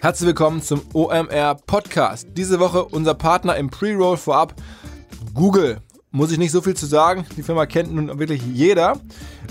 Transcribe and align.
Herzlich 0.00 0.28
willkommen 0.28 0.62
zum 0.62 0.80
OMR 0.92 1.56
Podcast. 1.66 2.28
Diese 2.30 2.60
Woche 2.60 2.84
unser 2.84 3.14
Partner 3.14 3.56
im 3.56 3.68
Pre-Roll 3.68 4.16
vorab, 4.16 4.54
Google. 5.34 5.78
Muss 6.12 6.30
ich 6.30 6.38
nicht 6.38 6.52
so 6.52 6.60
viel 6.60 6.76
zu 6.76 6.86
sagen, 6.86 7.26
die 7.36 7.42
Firma 7.42 7.66
kennt 7.66 7.92
nun 7.92 8.16
wirklich 8.16 8.40
jeder. 8.42 9.00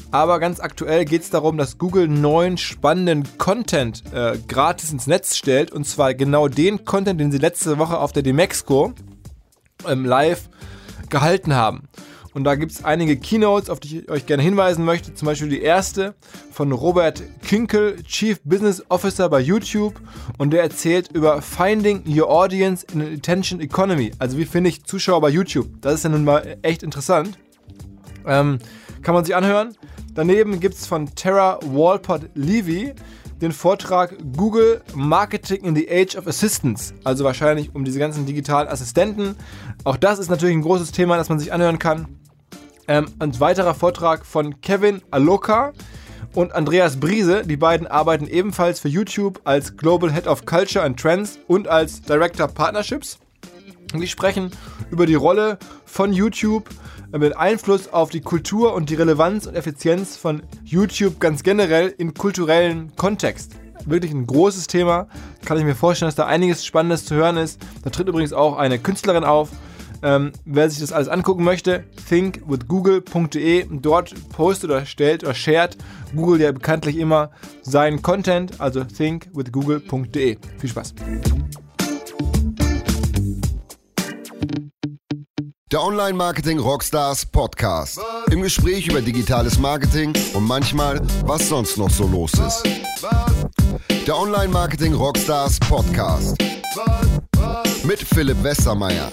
Aber 0.09 0.39
ganz 0.39 0.61
aktuell 0.61 1.03
geht 1.03 1.23
es 1.23 1.29
darum, 1.29 1.57
dass 1.57 1.77
Google 1.77 2.07
neuen 2.07 2.57
spannenden 2.57 3.25
Content 3.37 4.03
äh, 4.13 4.37
gratis 4.47 4.93
ins 4.93 5.05
Netz 5.05 5.35
stellt. 5.35 5.73
Und 5.73 5.83
zwar 5.83 6.13
genau 6.13 6.47
den 6.47 6.85
Content, 6.85 7.19
den 7.19 7.29
sie 7.29 7.39
letzte 7.39 7.77
Woche 7.77 7.97
auf 7.97 8.13
der 8.13 8.23
Demexco 8.23 8.93
ähm, 9.85 10.05
live 10.05 10.49
gehalten 11.09 11.55
haben. 11.55 11.89
Und 12.37 12.43
da 12.43 12.53
gibt 12.53 12.71
es 12.71 12.85
einige 12.85 13.17
Keynotes, 13.17 13.67
auf 13.67 13.79
die 13.79 14.01
ich 14.01 14.11
euch 14.11 14.27
gerne 14.27 14.43
hinweisen 14.43 14.85
möchte. 14.85 15.11
Zum 15.15 15.25
Beispiel 15.25 15.49
die 15.49 15.63
erste 15.63 16.13
von 16.51 16.71
Robert 16.71 17.23
Kinkel, 17.41 18.03
Chief 18.03 18.39
Business 18.43 18.83
Officer 18.89 19.27
bei 19.27 19.39
YouTube. 19.39 19.99
Und 20.37 20.51
der 20.51 20.61
erzählt 20.61 21.11
über 21.13 21.41
Finding 21.41 22.03
Your 22.07 22.29
Audience 22.29 22.85
in 22.93 23.01
an 23.01 23.11
Attention 23.11 23.59
Economy. 23.59 24.11
Also 24.19 24.37
wie 24.37 24.45
finde 24.45 24.69
ich 24.69 24.83
Zuschauer 24.83 25.19
bei 25.19 25.29
YouTube? 25.29 25.67
Das 25.81 25.95
ist 25.95 26.03
ja 26.03 26.11
nun 26.11 26.25
mal 26.25 26.59
echt 26.61 26.83
interessant. 26.83 27.39
Ähm, 28.27 28.59
kann 29.01 29.15
man 29.15 29.25
sich 29.25 29.35
anhören. 29.35 29.75
Daneben 30.13 30.59
gibt 30.59 30.75
es 30.75 30.85
von 30.85 31.15
Tara 31.15 31.57
Walpott 31.63 32.29
Levy 32.35 32.93
den 33.41 33.51
Vortrag 33.51 34.15
Google 34.35 34.81
Marketing 34.93 35.63
in 35.63 35.75
the 35.75 35.89
Age 35.89 36.15
of 36.15 36.27
Assistance. 36.27 36.93
Also 37.03 37.23
wahrscheinlich 37.23 37.73
um 37.73 37.83
diese 37.83 37.97
ganzen 37.97 38.27
digitalen 38.27 38.67
Assistenten. 38.67 39.35
Auch 39.83 39.97
das 39.97 40.19
ist 40.19 40.29
natürlich 40.29 40.55
ein 40.55 40.61
großes 40.61 40.91
Thema, 40.91 41.17
das 41.17 41.29
man 41.29 41.39
sich 41.39 41.51
anhören 41.51 41.79
kann. 41.79 42.07
Ähm, 42.87 43.07
ein 43.19 43.37
weiterer 43.39 43.73
Vortrag 43.73 44.25
von 44.25 44.61
Kevin 44.61 45.01
Aloka 45.11 45.73
und 46.33 46.53
Andreas 46.53 46.99
Briese. 46.99 47.43
Die 47.45 47.57
beiden 47.57 47.85
arbeiten 47.85 48.27
ebenfalls 48.27 48.79
für 48.79 48.87
YouTube 48.87 49.41
als 49.43 49.75
Global 49.75 50.13
Head 50.13 50.27
of 50.27 50.45
Culture 50.45 50.85
and 50.85 50.97
Trends 50.97 51.37
und 51.47 51.67
als 51.67 52.01
Director 52.01 52.47
Partnerships. 52.47 53.19
Die 53.93 54.07
sprechen 54.07 54.51
über 54.89 55.05
die 55.05 55.15
Rolle 55.15 55.57
von 55.85 56.13
YouTube 56.13 56.69
mit 57.11 57.35
Einfluss 57.37 57.91
auf 57.91 58.09
die 58.09 58.21
Kultur 58.21 58.73
und 58.73 58.89
die 58.89 58.95
Relevanz 58.95 59.47
und 59.47 59.55
Effizienz 59.55 60.15
von 60.15 60.43
YouTube 60.63 61.19
ganz 61.19 61.43
generell 61.43 61.93
im 61.97 62.13
kulturellen 62.13 62.95
Kontext. 62.95 63.53
Wirklich 63.85 64.11
ein 64.11 64.27
großes 64.27 64.67
Thema. 64.67 65.07
Kann 65.45 65.57
ich 65.57 65.63
mir 65.63 65.75
vorstellen, 65.75 66.07
dass 66.07 66.15
da 66.15 66.25
einiges 66.25 66.65
Spannendes 66.65 67.05
zu 67.05 67.15
hören 67.15 67.37
ist. 67.37 67.61
Da 67.83 67.89
tritt 67.89 68.07
übrigens 68.07 68.33
auch 68.33 68.57
eine 68.57 68.79
Künstlerin 68.79 69.23
auf, 69.23 69.49
ähm, 70.03 70.31
wer 70.45 70.69
sich 70.69 70.79
das 70.79 70.91
alles 70.91 71.07
angucken 71.07 71.43
möchte, 71.43 71.83
thinkwithgoogle.de. 72.07 73.65
Dort 73.71 74.13
postet 74.29 74.69
oder 74.69 74.85
stellt 74.85 75.23
oder 75.23 75.33
shared 75.33 75.77
Google 76.15 76.41
ja 76.41 76.51
bekanntlich 76.51 76.97
immer 76.97 77.31
seinen 77.61 78.01
Content, 78.01 78.59
also 78.59 78.83
thinkwithgoogle.de. 78.83 80.37
Viel 80.57 80.69
Spaß. 80.69 80.93
Der 85.69 85.83
Online-Marketing 85.83 86.59
Rockstars 86.59 87.25
Podcast. 87.25 87.99
Im 88.31 88.41
Gespräch 88.41 88.87
über 88.87 89.01
digitales 89.01 89.59
Marketing 89.59 90.13
und 90.33 90.45
manchmal, 90.45 91.01
was 91.25 91.49
sonst 91.49 91.77
noch 91.77 91.89
so 91.89 92.07
los 92.07 92.31
ist. 92.35 92.63
Der 94.07 94.17
Online-Marketing 94.17 94.93
Rockstars 94.93 95.59
Podcast. 95.59 96.37
Mit 97.83 97.99
Philipp 97.99 98.41
Westermeier. 98.43 99.11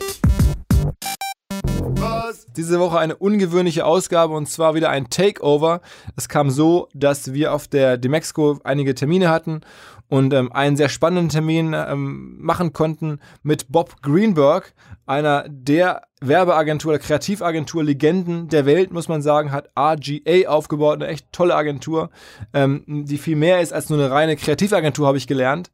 Diese 2.56 2.80
Woche 2.80 2.98
eine 2.98 3.16
ungewöhnliche 3.16 3.84
Ausgabe 3.84 4.34
und 4.34 4.48
zwar 4.48 4.74
wieder 4.74 4.90
ein 4.90 5.10
Takeover. 5.10 5.80
Es 6.16 6.28
kam 6.28 6.50
so, 6.50 6.88
dass 6.94 7.32
wir 7.32 7.52
auf 7.52 7.68
der 7.68 7.96
Demexco 7.96 8.58
einige 8.64 8.94
Termine 8.94 9.28
hatten 9.28 9.60
und 10.08 10.32
ähm, 10.34 10.52
einen 10.52 10.76
sehr 10.76 10.88
spannenden 10.88 11.28
Termin 11.28 11.74
ähm, 11.74 12.36
machen 12.40 12.72
konnten 12.72 13.20
mit 13.42 13.70
Bob 13.70 14.02
Greenberg, 14.02 14.74
einer 15.06 15.44
der 15.48 16.02
Werbeagentur 16.20 16.92
oder 16.92 16.98
Kreativagentur-Legenden 16.98 18.48
der 18.48 18.66
Welt, 18.66 18.92
muss 18.92 19.08
man 19.08 19.22
sagen, 19.22 19.52
hat 19.52 19.70
RGA 19.78 20.48
aufgebaut, 20.48 21.02
eine 21.02 21.08
echt 21.08 21.32
tolle 21.32 21.54
Agentur, 21.54 22.10
ähm, 22.52 22.84
die 22.86 23.18
viel 23.18 23.36
mehr 23.36 23.60
ist 23.60 23.72
als 23.72 23.90
nur 23.90 23.98
eine 23.98 24.10
reine 24.10 24.36
Kreativagentur, 24.36 25.06
habe 25.06 25.18
ich 25.18 25.26
gelernt. 25.26 25.70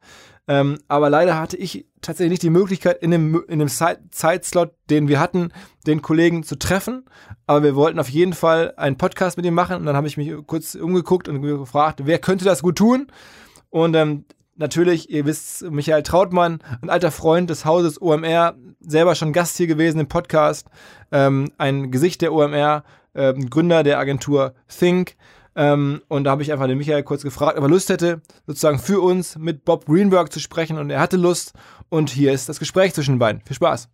Ähm, 0.51 0.79
aber 0.89 1.09
leider 1.09 1.39
hatte 1.39 1.55
ich 1.55 1.85
tatsächlich 2.01 2.31
nicht 2.31 2.43
die 2.43 2.49
Möglichkeit, 2.49 3.01
in 3.01 3.11
dem, 3.11 3.41
in 3.47 3.59
dem 3.59 3.69
Zeitslot, 3.69 4.73
den 4.89 5.07
wir 5.07 5.17
hatten, 5.17 5.53
den 5.87 6.01
Kollegen 6.01 6.43
zu 6.43 6.59
treffen. 6.59 7.05
Aber 7.47 7.63
wir 7.63 7.75
wollten 7.77 7.99
auf 7.99 8.09
jeden 8.09 8.33
Fall 8.33 8.73
einen 8.75 8.97
Podcast 8.97 9.37
mit 9.37 9.45
ihm 9.45 9.53
machen. 9.53 9.77
Und 9.77 9.85
dann 9.85 9.95
habe 9.95 10.07
ich 10.07 10.17
mich 10.17 10.29
kurz 10.47 10.75
umgeguckt 10.75 11.29
und 11.29 11.41
gefragt, 11.41 12.01
wer 12.03 12.19
könnte 12.19 12.43
das 12.43 12.63
gut 12.63 12.77
tun? 12.77 13.07
Und 13.69 13.95
ähm, 13.95 14.25
natürlich, 14.57 15.09
ihr 15.09 15.25
wisst, 15.25 15.63
Michael 15.71 16.03
Trautmann, 16.03 16.59
ein 16.81 16.89
alter 16.89 17.11
Freund 17.11 17.49
des 17.49 17.63
Hauses 17.63 18.01
OMR, 18.01 18.55
selber 18.81 19.15
schon 19.15 19.31
Gast 19.31 19.55
hier 19.55 19.67
gewesen 19.67 20.01
im 20.01 20.09
Podcast, 20.09 20.67
ähm, 21.13 21.53
ein 21.59 21.91
Gesicht 21.91 22.21
der 22.21 22.33
OMR, 22.33 22.83
ähm, 23.15 23.49
Gründer 23.49 23.83
der 23.83 23.99
Agentur 23.99 24.53
Think. 24.67 25.15
Ähm, 25.61 26.01
und 26.07 26.23
da 26.23 26.31
habe 26.31 26.41
ich 26.41 26.51
einfach 26.51 26.65
den 26.65 26.79
Michael 26.79 27.03
kurz 27.03 27.21
gefragt, 27.21 27.55
ob 27.55 27.63
er 27.63 27.69
Lust 27.69 27.89
hätte, 27.89 28.21
sozusagen 28.47 28.79
für 28.79 28.99
uns 28.99 29.37
mit 29.37 29.63
Bob 29.63 29.85
Greenberg 29.85 30.33
zu 30.33 30.39
sprechen. 30.39 30.79
Und 30.79 30.89
er 30.89 30.99
hatte 30.99 31.17
Lust. 31.17 31.53
Und 31.89 32.09
hier 32.09 32.33
ist 32.33 32.49
das 32.49 32.57
Gespräch 32.57 32.95
zwischen 32.95 33.13
den 33.13 33.19
beiden. 33.19 33.41
Viel 33.41 33.57
Spaß. 33.57 33.87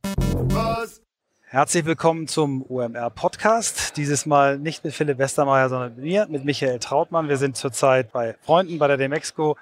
Was? 0.44 1.02
Herzlich 1.42 1.84
willkommen 1.84 2.30
zum 2.30 2.64
OMR 2.70 3.10
Podcast. 3.10 3.98
Dieses 3.98 4.26
Mal 4.26 4.58
nicht 4.58 4.86
mit 4.86 4.94
Philipp 4.94 5.18
Westermeier, 5.18 5.68
sondern 5.68 5.96
mit 5.96 6.06
mir, 6.06 6.28
mit 6.30 6.46
Michael 6.46 6.80
Trautmann. 6.80 7.28
Wir 7.28 7.38
sind 7.38 7.58
zurzeit 7.58 8.14
bei 8.14 8.38
Freunden 8.44 8.80
bei 8.80 8.88
der 8.88 8.96
Demexco 8.96 9.58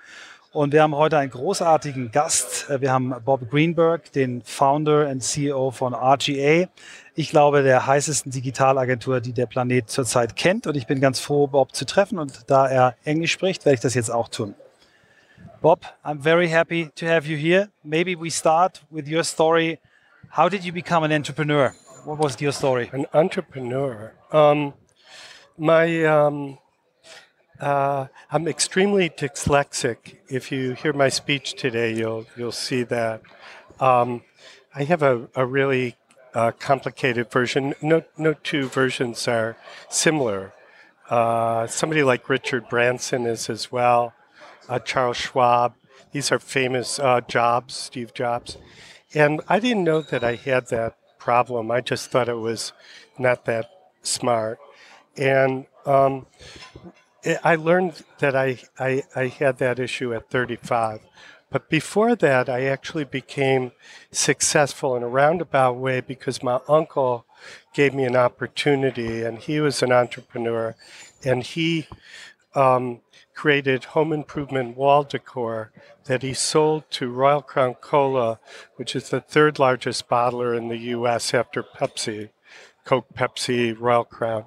und 0.56 0.72
wir 0.72 0.82
haben 0.82 0.96
heute 0.96 1.18
einen 1.18 1.32
großartigen 1.32 2.12
Gast. 2.12 2.68
Wir 2.80 2.92
haben 2.92 3.14
Bob 3.26 3.50
Greenberg, 3.50 4.12
den 4.14 4.42
Founder 4.42 5.10
und 5.10 5.22
CEO 5.22 5.72
von 5.72 5.94
RGA. 5.94 6.70
Ich 7.14 7.30
glaube, 7.30 7.62
der 7.62 7.86
heißesten 7.86 8.32
Digitalagentur, 8.32 9.20
die 9.20 9.34
der 9.34 9.48
Planet 9.48 9.90
zurzeit 9.90 10.38
kennt. 10.38 10.66
Und 10.66 10.78
ich 10.78 10.88
bin 10.88 11.02
ganz 11.02 11.20
froh, 11.20 11.48
Bob 11.48 11.76
zu 11.76 11.86
treffen. 11.86 12.18
Und 12.20 12.50
da 12.50 12.68
er 12.68 12.96
Englisch 13.04 13.34
spricht, 13.34 13.66
werde 13.66 13.76
ich 13.76 13.82
das 13.82 13.96
jetzt 13.96 14.10
auch 14.10 14.30
tun. 14.30 14.56
Bob, 15.62 15.82
I'm 16.06 16.22
very 16.22 16.48
happy 16.48 16.90
to 16.96 17.06
have 17.06 17.28
you 17.28 17.38
here. 17.38 17.68
Maybe 17.84 18.16
we 18.18 18.32
start 18.32 18.82
with 18.90 19.12
your 19.12 19.26
story. 19.26 19.80
How 20.38 20.50
did 20.50 20.64
you 20.64 20.72
become 20.72 21.04
an 21.04 21.12
entrepreneur? 21.12 21.74
What 22.06 22.18
was 22.20 22.40
your 22.40 22.54
story? 22.54 22.90
An 22.94 23.06
entrepreneur. 23.14 24.14
Um, 24.32 24.74
my 25.58 26.06
um, 26.06 26.58
Uh, 27.60 28.08
I'm 28.32 28.48
extremely 28.48 29.10
dyslexic. 29.10 30.18
If 30.28 30.52
you 30.52 30.74
hear 30.74 30.94
my 30.94 31.10
speech 31.10 31.54
today, 31.54 31.94
you'll 31.94 32.26
you'll 32.36 32.52
see 32.52 32.84
that. 32.84 33.22
Um, 33.80 34.24
I 34.74 34.84
have 34.84 35.02
a, 35.02 35.30
a 35.36 35.46
really 35.46 35.96
uh, 36.34 36.52
complicated 36.60 37.32
version. 37.32 37.74
No, 37.82 38.04
no 38.18 38.34
two 38.34 38.68
versions 38.68 39.28
are 39.28 39.56
similar. 39.90 40.54
Uh, 41.10 41.68
somebody 41.68 42.04
like 42.04 42.28
Richard 42.30 42.68
Branson 42.68 43.26
is 43.26 43.50
as 43.50 43.72
well. 43.72 44.14
Uh, 44.68 44.80
Charles 44.80 45.18
Schwab. 45.18 45.76
These 46.12 46.32
are 46.32 46.40
famous 46.40 47.00
uh, 47.00 47.22
Jobs, 47.22 47.76
Steve 47.76 48.14
Jobs. 48.14 48.58
And 49.14 49.42
I 49.48 49.60
didn't 49.60 49.84
know 49.84 50.02
that 50.02 50.24
I 50.24 50.36
had 50.36 50.68
that 50.68 50.98
problem. 51.20 51.72
I 51.72 51.82
just 51.82 52.12
thought 52.12 52.28
it 52.28 52.34
was 52.34 52.74
not 53.18 53.46
that 53.46 53.70
smart. 54.02 54.60
And 55.16 55.68
um, 55.86 56.26
I 57.44 57.56
learned 57.56 58.04
that 58.20 58.36
I, 58.36 58.60
I, 58.78 59.04
I 59.16 59.28
had 59.28 59.58
that 59.58 59.80
issue 59.80 60.14
at 60.14 60.30
35. 60.30 61.02
But 61.50 61.70
before 61.70 62.16
that, 62.16 62.50
I 62.50 62.66
actually 62.66 63.06
became 63.06 63.72
successful 64.12 64.96
in 64.96 65.04
a 65.04 65.08
roundabout 65.08 65.78
way 65.78 66.02
because 66.02 66.44
my 66.44 66.60
uncle 66.68 67.26
gave 67.74 67.94
me 67.94 68.04
an 68.04 68.16
opportunity, 68.16 69.24
and 69.24 69.40
he 69.40 69.60
was 69.60 69.82
an 69.82 69.92
entrepreneur, 69.92 70.76
and 71.24 71.44
he 71.44 71.88
um, 72.56 73.02
created 73.34 73.86
home 73.86 74.12
improvement 74.12 74.76
wall 74.76 75.04
decor 75.04 75.72
that 76.06 76.24
he 76.24 76.34
sold 76.34 76.90
to 76.90 77.10
Royal 77.10 77.42
Crown 77.42 77.76
Cola, 77.76 78.40
which 78.76 78.96
is 78.96 79.10
the 79.10 79.22
third 79.22 79.60
largest 79.60 80.10
bottler 80.10 80.58
in 80.58 80.68
the 80.68 80.78
U.S. 80.78 81.34
after 81.34 81.64
Pepsi, 81.64 82.30
Coke, 82.86 83.08
Pepsi, 83.14 83.76
Royal 83.78 84.06
Crown, 84.06 84.46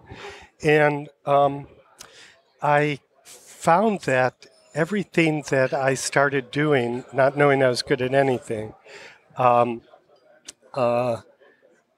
and 0.62 1.08
um, 1.26 1.68
I 2.60 3.00
found 3.22 4.00
that 4.02 4.46
everything 4.74 5.44
that 5.50 5.72
I 5.72 5.94
started 5.94 6.50
doing, 6.50 7.04
not 7.12 7.36
knowing 7.36 7.62
I 7.62 7.68
was 7.68 7.82
good 7.82 8.02
at 8.02 8.14
anything, 8.14 8.74
um, 9.36 9.82
uh, 10.74 11.22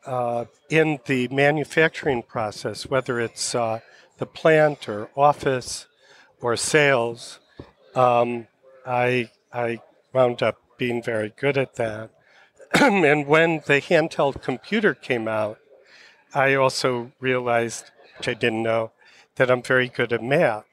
uh, 0.06 0.44
in 0.68 1.00
the 1.06 1.28
manufacturing 1.28 2.22
process, 2.22 2.86
whether 2.88 3.20
it's 3.20 3.54
uh, 3.54 3.80
the 4.18 4.26
plant 4.26 4.88
or 4.88 5.10
office 5.16 5.86
or 6.40 6.56
sales, 6.56 7.38
um, 7.94 8.46
I, 8.86 9.30
I 9.52 9.80
wound 10.12 10.42
up 10.42 10.60
being 10.78 11.02
very 11.02 11.32
good 11.36 11.58
at 11.58 11.74
that. 11.76 12.10
and 12.74 13.26
when 13.26 13.62
the 13.66 13.80
handheld 13.80 14.42
computer 14.42 14.94
came 14.94 15.28
out, 15.28 15.58
I 16.32 16.54
also 16.54 17.12
realized, 17.18 17.90
which 18.16 18.28
I 18.28 18.34
didn't 18.34 18.62
know, 18.62 18.92
that 19.36 19.50
I'm 19.50 19.62
very 19.62 19.88
good 19.88 20.12
at 20.12 20.22
math. 20.22 20.64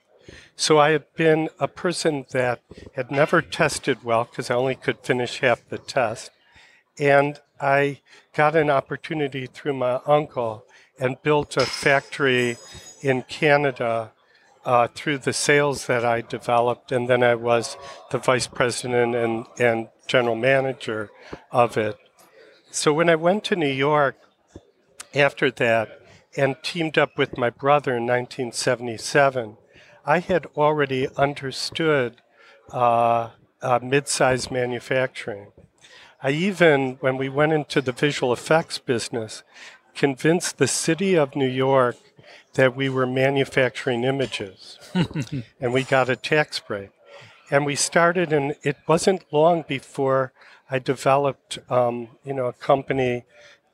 So 0.56 0.80
I 0.80 0.92
had 0.92 1.06
been 1.16 1.50
a 1.60 1.68
person 1.68 2.26
that 2.32 2.62
had 2.96 3.12
never 3.12 3.42
tested 3.42 4.04
well 4.04 4.26
because 4.26 4.50
I 4.50 4.56
only 4.56 4.76
could 4.76 5.00
finish 5.00 5.40
half 5.40 5.68
the 5.70 5.78
test. 5.78 6.32
And 7.00 7.40
I 7.62 8.02
got 8.34 8.56
an 8.56 8.70
opportunity 8.70 9.46
through 9.46 9.76
my 9.76 10.00
uncle 10.06 10.66
and 11.00 11.22
built 11.22 11.58
a 11.58 11.66
factory 11.66 12.58
in 13.02 13.22
Canada 13.24 14.12
uh, 14.66 14.88
through 14.88 15.20
the 15.20 15.34
sales 15.34 15.88
that 15.88 16.04
I 16.04 16.22
developed. 16.22 16.92
And 16.92 17.08
then 17.08 17.24
I 17.24 17.36
was 17.36 17.78
the 18.12 18.18
vice 18.18 18.48
president 18.48 19.16
and, 19.16 19.46
and 19.60 19.90
general 20.08 20.36
manager 20.36 21.10
of 21.52 21.78
it. 21.78 21.98
So 22.72 22.92
when 22.94 23.10
I 23.10 23.16
went 23.16 23.44
to 23.46 23.56
New 23.56 23.72
York 23.72 24.18
after 25.14 25.50
that 25.52 26.02
and 26.38 26.56
teamed 26.62 26.98
up 26.98 27.18
with 27.18 27.38
my 27.38 27.50
brother 27.50 27.98
in 27.98 28.04
1977, 28.04 29.58
I 30.06 30.20
had 30.20 30.46
already 30.56 31.08
understood 31.18 32.22
uh, 32.72 33.32
uh, 33.62 33.80
mid 33.82 34.08
sized 34.08 34.52
manufacturing. 34.52 35.48
I 36.22 36.32
even, 36.32 36.98
when 37.00 37.18
we 37.18 37.28
went 37.30 37.54
into 37.54 37.82
the 37.82 37.92
visual 37.92 38.32
effects 38.32 38.78
business, 38.78 39.44
convinced 39.96 40.58
the 40.58 40.68
city 40.68 41.16
of 41.16 41.36
New 41.36 41.48
York 41.48 41.98
that 42.54 42.76
we 42.76 42.90
were 42.90 43.06
manufacturing 43.06 44.04
images. 44.04 44.80
and 45.60 45.74
we 45.74 45.84
got 45.84 46.10
a 46.10 46.16
tax 46.16 46.60
break. 46.60 46.90
And 47.50 47.66
we 47.66 47.76
started, 47.76 48.34
and 48.34 48.56
it 48.64 48.78
wasn't 48.88 49.32
long 49.32 49.64
before 49.68 50.34
I 50.70 50.80
developed, 50.80 51.60
um, 51.70 52.10
you 52.24 52.34
know, 52.34 52.48
a 52.48 52.54
company 52.54 53.24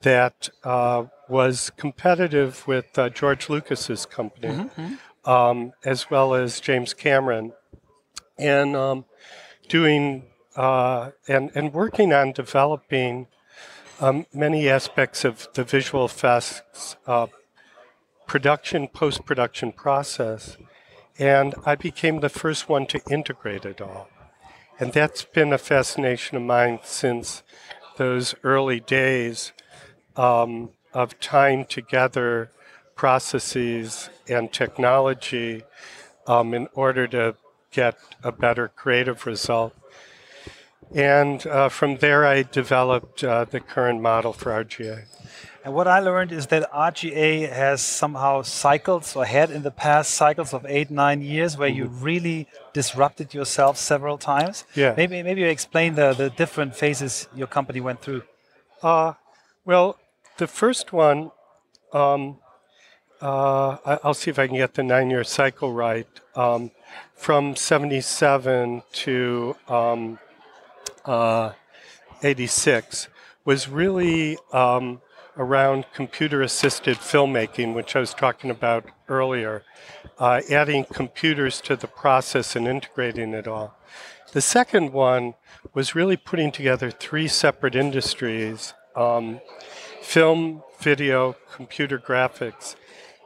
that 0.01 0.49
uh, 0.63 1.05
was 1.33 1.71
competitive 1.77 2.65
with 2.67 2.95
uh, 2.95 3.09
George 3.09 3.49
Lucas's 3.49 4.05
company, 4.05 4.53
mm-hmm. 4.53 5.29
um, 5.29 5.73
as 5.83 6.11
well 6.11 6.35
as 6.35 6.59
James 6.59 6.93
Cameron, 6.93 7.53
and 8.37 8.75
um, 8.75 9.05
doing 9.67 10.25
uh, 10.55 11.09
and 11.27 11.49
and 11.55 11.73
working 11.73 12.13
on 12.13 12.33
developing 12.33 13.25
um, 13.99 14.27
many 14.31 14.69
aspects 14.69 15.25
of 15.25 15.47
the 15.55 15.63
visual 15.63 16.05
effects 16.05 16.61
uh, 17.07 17.25
production 18.27 18.87
post 18.87 19.25
production 19.25 19.71
process, 19.71 20.57
and 21.17 21.55
I 21.65 21.73
became 21.73 22.19
the 22.19 22.29
first 22.29 22.69
one 22.69 22.85
to 22.87 23.01
integrate 23.09 23.65
it 23.65 23.81
all, 23.81 24.07
and 24.79 24.93
that's 24.93 25.25
been 25.25 25.51
a 25.51 25.57
fascination 25.57 26.37
of 26.37 26.43
mine 26.43 26.79
since 26.83 27.41
those 27.97 28.35
early 28.43 28.79
days. 28.79 29.51
Um, 30.15 30.69
of 30.93 31.19
tying 31.19 31.65
together 31.65 32.51
processes 32.95 34.09
and 34.27 34.51
technology 34.51 35.63
um, 36.27 36.53
in 36.53 36.67
order 36.73 37.07
to 37.07 37.35
get 37.71 37.97
a 38.23 38.31
better 38.31 38.67
creative 38.67 39.25
result. 39.25 39.73
And 40.93 41.45
uh, 41.47 41.69
from 41.69 41.97
there, 41.97 42.25
I 42.25 42.43
developed 42.43 43.23
uh, 43.23 43.45
the 43.45 43.59
current 43.59 44.01
model 44.01 44.31
for 44.31 44.51
RGA. 44.51 45.05
And 45.65 45.73
what 45.73 45.87
I 45.87 45.99
learned 45.99 46.31
is 46.33 46.47
that 46.47 46.69
RGA 46.71 47.49
has 47.51 47.81
somehow 47.81 48.41
cycles 48.41 49.15
or 49.15 49.25
had 49.25 49.49
in 49.49 49.63
the 49.63 49.71
past 49.71 50.13
cycles 50.13 50.53
of 50.53 50.65
eight, 50.67 50.91
nine 50.91 51.21
years 51.21 51.57
where 51.57 51.69
mm-hmm. 51.69 51.77
you 51.77 51.85
really 51.85 52.47
disrupted 52.73 53.33
yourself 53.33 53.77
several 53.77 54.17
times. 54.17 54.65
Yeah. 54.75 54.93
Maybe, 54.95 55.23
maybe 55.23 55.41
you 55.41 55.47
explain 55.47 55.95
the, 55.95 56.13
the 56.13 56.29
different 56.29 56.75
phases 56.75 57.27
your 57.33 57.47
company 57.47 57.79
went 57.79 58.01
through. 58.01 58.23
Uh, 58.81 59.13
well, 59.63 59.97
the 60.37 60.47
first 60.47 60.91
one, 60.91 61.31
um, 61.91 62.39
uh, 63.21 63.77
I'll 64.03 64.13
see 64.13 64.31
if 64.31 64.39
I 64.39 64.47
can 64.47 64.57
get 64.57 64.73
the 64.73 64.83
nine 64.83 65.09
year 65.09 65.23
cycle 65.23 65.71
right. 65.71 66.07
Um, 66.35 66.71
from 67.15 67.55
77 67.55 68.83
to 68.91 69.55
um, 69.67 70.19
uh, 71.05 71.53
86 72.21 73.07
was 73.45 73.69
really 73.69 74.37
um, 74.51 75.01
around 75.37 75.85
computer 75.93 76.41
assisted 76.41 76.97
filmmaking, 76.97 77.73
which 77.73 77.95
I 77.95 77.99
was 77.99 78.13
talking 78.13 78.49
about 78.49 78.85
earlier, 79.07 79.63
uh, 80.19 80.41
adding 80.49 80.85
computers 80.85 81.61
to 81.61 81.75
the 81.75 81.87
process 81.87 82.55
and 82.55 82.67
integrating 82.67 83.33
it 83.33 83.47
all. 83.47 83.77
The 84.31 84.41
second 84.41 84.93
one 84.93 85.35
was 85.73 85.95
really 85.95 86.17
putting 86.17 86.51
together 86.51 86.91
three 86.91 87.27
separate 87.27 87.75
industries 87.75 88.73
um, 88.95 89.39
film, 90.03 90.61
video, 90.79 91.35
computer 91.51 91.97
graphics. 91.97 92.75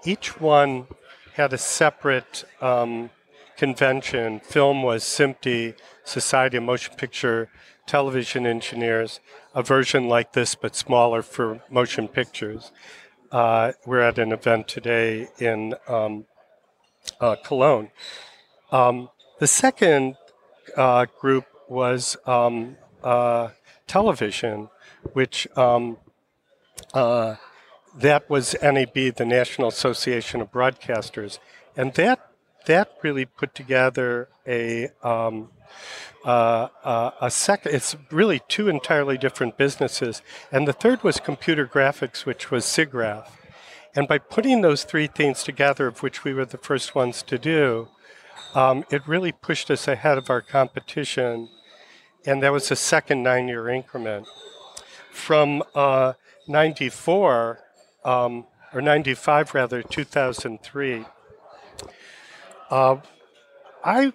Each 0.05 0.39
one 0.39 0.87
had 1.33 1.51
a 1.51 1.57
separate 1.57 2.45
um, 2.61 3.09
convention. 3.57 4.39
Film 4.39 4.83
was 4.83 5.03
SMPTE, 5.03 5.75
Society 6.05 6.57
of 6.57 6.63
Motion 6.63 6.95
Picture 6.95 7.49
Television 7.87 8.45
Engineers, 8.45 9.19
a 9.55 9.63
version 9.63 10.07
like 10.07 10.33
this 10.33 10.55
but 10.55 10.75
smaller 10.75 11.21
for 11.21 11.61
motion 11.69 12.07
pictures. 12.07 12.71
Uh, 13.31 13.73
we're 13.85 13.99
at 13.99 14.19
an 14.19 14.31
event 14.31 14.67
today 14.67 15.27
in 15.39 15.73
um, 15.87 16.25
uh, 17.19 17.35
Cologne. 17.43 17.89
Um, 18.71 19.09
the 19.39 19.47
second 19.47 20.15
uh, 20.77 21.05
group 21.19 21.45
was 21.67 22.17
um, 22.25 22.77
uh, 23.03 23.49
television, 23.87 24.69
which 25.13 25.47
um, 25.57 25.97
uh, 26.93 27.35
that 27.95 28.29
was 28.29 28.55
NAB, 28.61 29.15
the 29.15 29.25
National 29.25 29.67
Association 29.67 30.41
of 30.41 30.51
Broadcasters, 30.51 31.39
and 31.75 31.93
that 31.93 32.19
that 32.65 32.91
really 33.01 33.25
put 33.25 33.55
together 33.55 34.29
a 34.45 34.89
um, 35.01 35.49
uh, 36.25 36.67
uh, 36.83 37.11
a 37.21 37.31
second. 37.31 37.73
It's 37.73 37.95
really 38.11 38.41
two 38.47 38.67
entirely 38.67 39.17
different 39.17 39.57
businesses, 39.57 40.21
and 40.51 40.67
the 40.67 40.73
third 40.73 41.03
was 41.03 41.19
computer 41.19 41.65
graphics, 41.65 42.25
which 42.25 42.51
was 42.51 42.65
SIGGRAPH. 42.65 43.29
And 43.95 44.07
by 44.07 44.19
putting 44.19 44.61
those 44.61 44.83
three 44.83 45.07
things 45.07 45.43
together, 45.43 45.87
of 45.87 46.03
which 46.03 46.23
we 46.23 46.33
were 46.33 46.45
the 46.45 46.59
first 46.59 46.93
ones 46.93 47.23
to 47.23 47.39
do, 47.39 47.87
um, 48.53 48.85
it 48.91 49.07
really 49.07 49.31
pushed 49.31 49.71
us 49.71 49.87
ahead 49.87 50.19
of 50.19 50.29
our 50.29 50.41
competition. 50.41 51.49
And 52.25 52.43
that 52.43 52.51
was 52.51 52.69
a 52.69 52.75
second 52.75 53.23
nine-year 53.23 53.69
increment. 53.69 54.27
From 55.11 55.63
uh, 55.73 56.13
94, 56.47 57.59
um, 58.05 58.45
or 58.73 58.81
95 58.81 59.53
rather, 59.53 59.81
2003, 59.81 61.05
uh, 62.69 62.97
I 63.83 64.13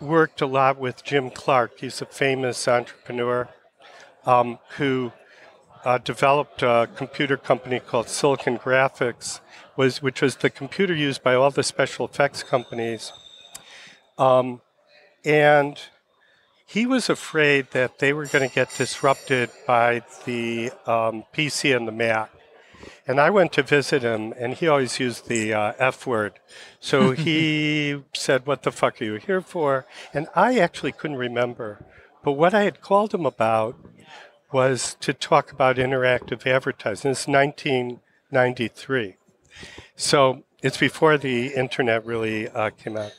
worked 0.00 0.40
a 0.40 0.46
lot 0.46 0.78
with 0.78 1.04
Jim 1.04 1.30
Clark. 1.30 1.78
He's 1.78 2.02
a 2.02 2.06
famous 2.06 2.66
entrepreneur 2.66 3.48
um, 4.26 4.58
who 4.76 5.12
uh, 5.84 5.98
developed 5.98 6.62
a 6.62 6.88
computer 6.96 7.36
company 7.36 7.80
called 7.80 8.08
Silicon 8.08 8.58
Graphics, 8.58 9.40
was, 9.76 10.02
which 10.02 10.22
was 10.22 10.36
the 10.36 10.50
computer 10.50 10.94
used 10.94 11.22
by 11.22 11.34
all 11.34 11.50
the 11.50 11.62
special 11.62 12.06
effects 12.06 12.42
companies. 12.42 13.12
Um, 14.18 14.60
and 15.24 15.80
he 16.72 16.86
was 16.86 17.10
afraid 17.10 17.70
that 17.72 17.98
they 17.98 18.14
were 18.14 18.24
going 18.24 18.48
to 18.48 18.54
get 18.54 18.74
disrupted 18.74 19.50
by 19.66 20.02
the 20.24 20.70
um, 20.86 21.22
PC 21.34 21.76
and 21.76 21.86
the 21.86 21.92
Mac. 21.92 22.30
And 23.06 23.20
I 23.20 23.28
went 23.28 23.52
to 23.52 23.62
visit 23.62 24.02
him, 24.02 24.32
and 24.38 24.54
he 24.54 24.68
always 24.68 24.98
used 24.98 25.28
the 25.28 25.52
uh, 25.52 25.72
F 25.78 26.06
word. 26.06 26.40
So 26.80 27.10
he 27.26 28.02
said, 28.14 28.46
What 28.46 28.62
the 28.62 28.72
fuck 28.72 29.02
are 29.02 29.04
you 29.04 29.16
here 29.16 29.42
for? 29.42 29.84
And 30.14 30.28
I 30.34 30.58
actually 30.60 30.92
couldn't 30.92 31.18
remember. 31.18 31.84
But 32.24 32.32
what 32.32 32.54
I 32.54 32.62
had 32.62 32.80
called 32.80 33.12
him 33.12 33.26
about 33.26 33.76
was 34.50 34.96
to 35.00 35.12
talk 35.12 35.52
about 35.52 35.76
interactive 35.76 36.46
advertising. 36.46 37.10
It's 37.10 37.28
1993. 37.28 39.16
So 39.94 40.44
it's 40.62 40.78
before 40.78 41.18
the 41.18 41.48
internet 41.48 42.06
really 42.06 42.48
uh, 42.48 42.70
came 42.70 42.96
out. 42.96 43.12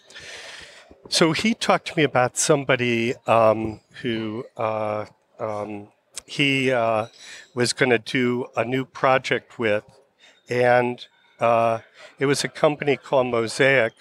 So 1.14 1.32
he 1.32 1.54
talked 1.54 1.90
to 1.90 1.96
me 1.96 2.02
about 2.02 2.40
somebody 2.40 3.14
um, 3.28 3.82
who 4.02 4.46
uh, 4.58 5.06
um, 5.40 5.90
he 6.26 6.72
uh, 6.72 7.06
was 7.54 7.72
going 7.72 7.92
to 7.92 8.00
do 8.00 8.48
a 8.58 8.66
new 8.66 8.84
project 8.84 9.60
with, 9.60 9.84
and 10.50 11.06
uh, 11.40 11.82
it 12.18 12.26
was 12.26 12.44
a 12.44 12.48
company 12.48 12.98
called 12.98 13.28
Mosaic, 13.28 13.94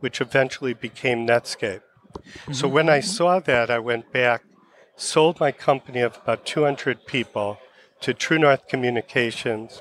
which 0.00 0.20
eventually 0.20 0.74
became 0.74 1.26
Netscape. 1.26 1.80
Mm-hmm. 2.18 2.52
So 2.52 2.68
when 2.68 2.90
I 2.90 3.00
saw 3.00 3.40
that, 3.40 3.70
I 3.70 3.78
went 3.78 4.12
back, 4.12 4.44
sold 4.94 5.40
my 5.40 5.52
company 5.52 6.00
of 6.00 6.18
about 6.18 6.44
200 6.44 7.06
people 7.06 7.60
to 8.02 8.12
True 8.12 8.38
North 8.38 8.68
Communications, 8.68 9.80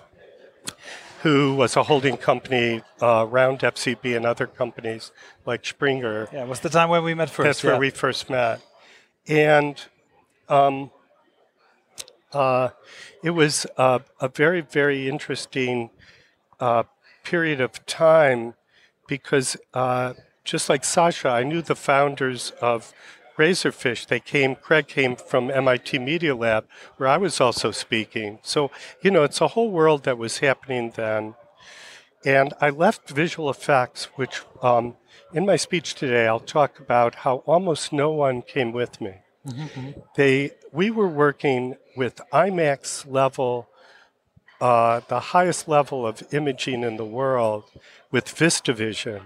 who 1.22 1.56
was 1.56 1.75
a 1.75 1.84
holding 1.84 2.18
company 2.18 2.82
uh, 3.01 3.25
around 3.28 3.60
FCB 3.60 4.16
and 4.16 4.25
other 4.25 4.48
companies 4.48 5.12
like 5.46 5.66
Springer. 5.66 6.28
Yeah, 6.34 6.44
it 6.44 6.48
was 6.48 6.62
the 6.62 6.70
time 6.70 6.90
when 6.90 7.04
we 7.04 7.13
met 7.13 7.30
first. 7.30 7.46
That's 7.46 7.63
yeah. 7.63 7.72
where 7.72 7.80
we 7.80 7.90
first 7.92 8.30
met. 8.30 8.62
And 9.28 9.80
um, 10.50 10.90
uh, 12.34 12.70
it 13.24 13.32
was 13.32 13.68
uh, 13.78 14.00
a 14.20 14.30
very, 14.30 14.62
very 14.62 15.08
interesting 15.08 15.92
uh, 16.60 16.84
period 17.24 17.62
of 17.62 17.86
time 17.86 18.56
because 19.08 19.58
uh, 19.75 20.13
just 20.44 20.70
like 20.70 20.84
Sasha, 20.84 21.30
I 21.30 21.44
knew 21.44 21.62
the 21.62 21.75
founders 21.75 22.51
of 22.62 22.94
Razorfish. 23.38 24.07
They 24.07 24.19
came, 24.19 24.55
Craig 24.55 24.88
came 24.88 25.15
from 25.15 25.50
MIT 25.50 26.00
Media 26.00 26.35
Lab, 26.35 26.65
where 26.97 27.09
I 27.09 27.17
was 27.17 27.41
also 27.41 27.71
speaking. 27.71 28.39
So, 28.41 28.71
you 29.01 29.11
know, 29.11 29.23
it's 29.23 29.41
a 29.41 29.50
whole 29.50 29.71
world 29.71 30.03
that 30.03 30.17
was 30.17 30.39
happening 30.39 30.93
then. 30.95 31.35
And 32.23 32.53
I 32.61 32.69
left 32.69 33.09
visual 33.09 33.50
effects, 33.50 34.05
which 34.15 34.41
um, 34.61 34.95
in 35.33 35.45
my 35.45 35.55
speech 35.55 35.95
today, 35.95 36.27
I'll 36.27 36.39
talk 36.39 36.79
about 36.79 37.15
how 37.15 37.38
almost 37.47 37.91
no 37.91 38.11
one 38.11 38.41
came 38.41 38.71
with 38.71 39.01
me. 39.01 39.15
Mm-hmm. 39.47 39.91
They, 40.15 40.51
we 40.71 40.91
were 40.91 41.07
working 41.07 41.77
with 41.97 42.21
IMAX 42.31 43.11
level, 43.11 43.67
uh, 44.62 45.01
the 45.08 45.20
highest 45.20 45.68
level 45.68 46.06
of 46.06 46.24
imaging 46.32 46.84
in 46.84 46.96
the 46.98 47.06
world, 47.06 47.63
with 48.12 48.25
VistaVision. 48.27 49.22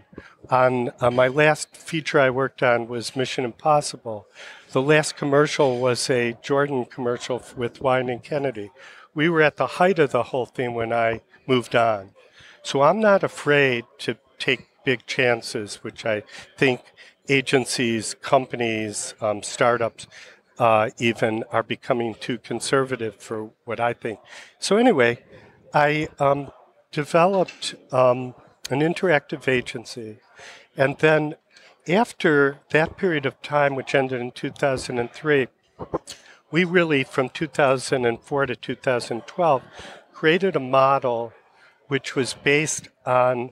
On 0.49 0.91
uh, 1.01 1.11
my 1.11 1.27
last 1.27 1.75
feature 1.75 2.19
I 2.19 2.29
worked 2.29 2.63
on 2.63 2.87
was 2.87 3.15
Mission 3.15 3.43
Impossible. 3.43 4.27
The 4.71 4.81
last 4.81 5.17
commercial 5.17 5.79
was 5.79 6.09
a 6.09 6.37
Jordan 6.41 6.85
commercial 6.85 7.43
with 7.57 7.79
Wieden 7.79 8.11
and 8.11 8.23
Kennedy. 8.23 8.71
We 9.13 9.27
were 9.27 9.41
at 9.41 9.57
the 9.57 9.67
height 9.67 9.99
of 9.99 10.11
the 10.11 10.23
whole 10.23 10.45
thing 10.45 10.73
when 10.73 10.93
I 10.93 11.21
moved 11.47 11.75
on. 11.75 12.11
So 12.63 12.81
I'm 12.81 12.99
not 12.99 13.23
afraid 13.23 13.85
to 13.99 14.17
take 14.39 14.67
big 14.85 15.05
chances, 15.05 15.83
which 15.83 16.05
I 16.05 16.23
think 16.57 16.81
agencies, 17.27 18.15
companies, 18.21 19.15
um, 19.19 19.41
startups 19.43 20.07
uh, 20.57 20.89
even 20.97 21.43
are 21.51 21.63
becoming 21.63 22.15
too 22.15 22.37
conservative 22.37 23.15
for 23.15 23.51
what 23.65 23.79
I 23.79 23.93
think. 23.93 24.19
So, 24.59 24.77
anyway, 24.77 25.19
I 25.73 26.07
um, 26.19 26.51
developed 26.91 27.75
um, 27.91 28.35
an 28.69 28.79
interactive 28.79 29.47
agency. 29.47 30.19
And 30.77 30.97
then, 30.99 31.35
after 31.87 32.59
that 32.71 32.97
period 32.97 33.25
of 33.25 33.41
time, 33.41 33.75
which 33.75 33.93
ended 33.93 34.21
in 34.21 34.31
2003, 34.31 35.47
we 36.51 36.63
really, 36.63 37.03
from 37.03 37.29
2004 37.29 38.45
to 38.45 38.55
2012, 38.55 39.63
created 40.13 40.55
a 40.55 40.59
model 40.59 41.33
which 41.87 42.15
was 42.15 42.33
based 42.33 42.87
on 43.05 43.51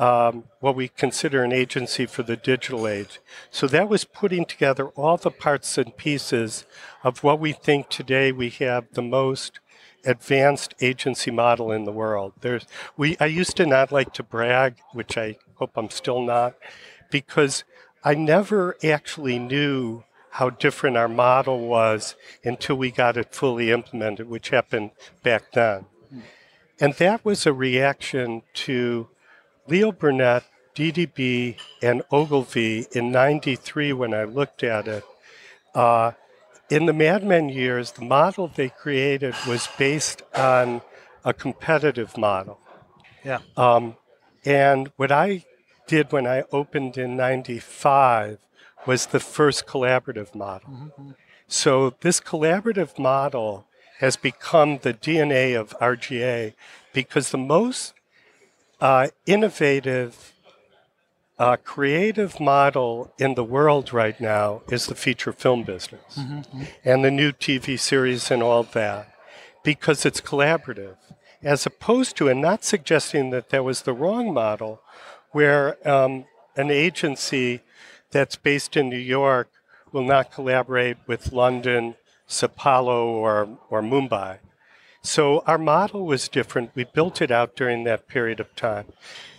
um, 0.00 0.44
what 0.60 0.74
we 0.74 0.88
consider 0.88 1.44
an 1.44 1.52
agency 1.52 2.06
for 2.06 2.22
the 2.22 2.36
digital 2.36 2.88
age. 2.88 3.20
So 3.50 3.66
that 3.66 3.88
was 3.88 4.04
putting 4.04 4.46
together 4.46 4.88
all 4.88 5.18
the 5.18 5.30
parts 5.30 5.76
and 5.76 5.94
pieces 5.96 6.64
of 7.04 7.22
what 7.22 7.38
we 7.38 7.52
think 7.52 7.90
today 7.90 8.32
we 8.32 8.48
have 8.48 8.86
the 8.94 9.02
most 9.02 9.60
advanced 10.06 10.74
agency 10.80 11.30
model 11.30 11.70
in 11.70 11.84
the 11.84 11.92
world. 11.92 12.32
There's, 12.40 12.66
we, 12.96 13.18
I 13.20 13.26
used 13.26 13.58
to 13.58 13.66
not 13.66 13.92
like 13.92 14.14
to 14.14 14.22
brag, 14.22 14.76
which 14.94 15.18
I 15.18 15.36
hope 15.56 15.72
I'm 15.76 15.90
still 15.90 16.22
not, 16.22 16.54
because 17.10 17.64
I 18.02 18.14
never 18.14 18.76
actually 18.82 19.38
knew 19.38 20.04
how 20.30 20.48
different 20.48 20.96
our 20.96 21.08
model 21.08 21.66
was 21.66 22.16
until 22.42 22.76
we 22.76 22.90
got 22.90 23.18
it 23.18 23.34
fully 23.34 23.70
implemented, 23.70 24.30
which 24.30 24.48
happened 24.48 24.92
back 25.22 25.52
then. 25.52 25.84
And 26.80 26.94
that 26.94 27.22
was 27.22 27.44
a 27.44 27.52
reaction 27.52 28.42
to 28.54 29.08
Leo 29.70 29.92
Burnett, 29.92 30.44
DDB, 30.74 31.56
and 31.80 32.02
Ogilvy 32.10 32.86
in 32.92 33.12
93 33.12 33.92
when 33.92 34.12
I 34.12 34.24
looked 34.24 34.62
at 34.64 34.88
it. 34.88 35.04
Uh, 35.74 36.12
in 36.68 36.86
the 36.86 36.92
Mad 36.92 37.24
Men 37.24 37.48
years, 37.48 37.92
the 37.92 38.04
model 38.04 38.48
they 38.48 38.68
created 38.68 39.34
was 39.46 39.68
based 39.78 40.22
on 40.34 40.82
a 41.24 41.32
competitive 41.32 42.16
model. 42.16 42.58
Yeah. 43.24 43.40
Um, 43.56 43.96
and 44.44 44.90
what 44.96 45.12
I 45.12 45.44
did 45.86 46.12
when 46.12 46.26
I 46.26 46.44
opened 46.52 46.96
in 46.96 47.16
95 47.16 48.38
was 48.86 49.06
the 49.06 49.20
first 49.20 49.66
collaborative 49.66 50.34
model. 50.34 50.70
Mm-hmm. 50.70 51.10
So 51.46 51.94
this 52.00 52.20
collaborative 52.20 52.98
model 52.98 53.66
has 53.98 54.16
become 54.16 54.78
the 54.78 54.94
DNA 54.94 55.58
of 55.58 55.78
RGA 55.78 56.54
because 56.92 57.30
the 57.30 57.38
most 57.38 57.92
uh, 58.80 59.08
innovative, 59.26 60.32
uh, 61.38 61.56
creative 61.56 62.40
model 62.40 63.12
in 63.18 63.34
the 63.34 63.44
world 63.44 63.92
right 63.92 64.20
now 64.20 64.62
is 64.68 64.86
the 64.86 64.94
feature 64.94 65.32
film 65.32 65.62
business 65.62 66.18
mm-hmm. 66.18 66.62
and 66.84 67.04
the 67.04 67.10
new 67.10 67.32
TV 67.32 67.78
series 67.78 68.30
and 68.30 68.42
all 68.42 68.62
that 68.62 69.12
because 69.62 70.04
it's 70.04 70.20
collaborative. 70.20 70.96
As 71.42 71.64
opposed 71.64 72.16
to, 72.18 72.28
and 72.28 72.42
not 72.42 72.64
suggesting 72.64 73.30
that 73.30 73.48
that 73.48 73.64
was 73.64 73.82
the 73.82 73.94
wrong 73.94 74.34
model, 74.34 74.82
where 75.30 75.76
um, 75.88 76.26
an 76.54 76.70
agency 76.70 77.60
that's 78.10 78.36
based 78.36 78.76
in 78.76 78.90
New 78.90 78.98
York 78.98 79.48
will 79.90 80.04
not 80.04 80.32
collaborate 80.32 80.98
with 81.06 81.32
London, 81.32 81.94
Sao 82.26 82.48
Paulo, 82.48 83.06
or, 83.08 83.58
or 83.70 83.80
Mumbai. 83.80 84.38
So 85.02 85.42
our 85.46 85.58
model 85.58 86.04
was 86.04 86.28
different. 86.28 86.72
We 86.74 86.84
built 86.84 87.22
it 87.22 87.30
out 87.30 87.56
during 87.56 87.84
that 87.84 88.06
period 88.06 88.38
of 88.38 88.54
time. 88.54 88.86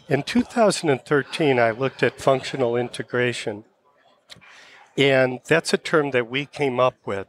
In 0.10 0.24
2013, 0.24 1.60
I 1.60 1.72
looked 1.72 2.02
at 2.04 2.20
functional 2.20 2.76
integration. 2.76 3.64
And 4.98 5.40
that's 5.48 5.74
a 5.74 5.78
term 5.78 6.12
that 6.12 6.30
we 6.30 6.46
came 6.46 6.80
up 6.80 6.96
with, 7.06 7.28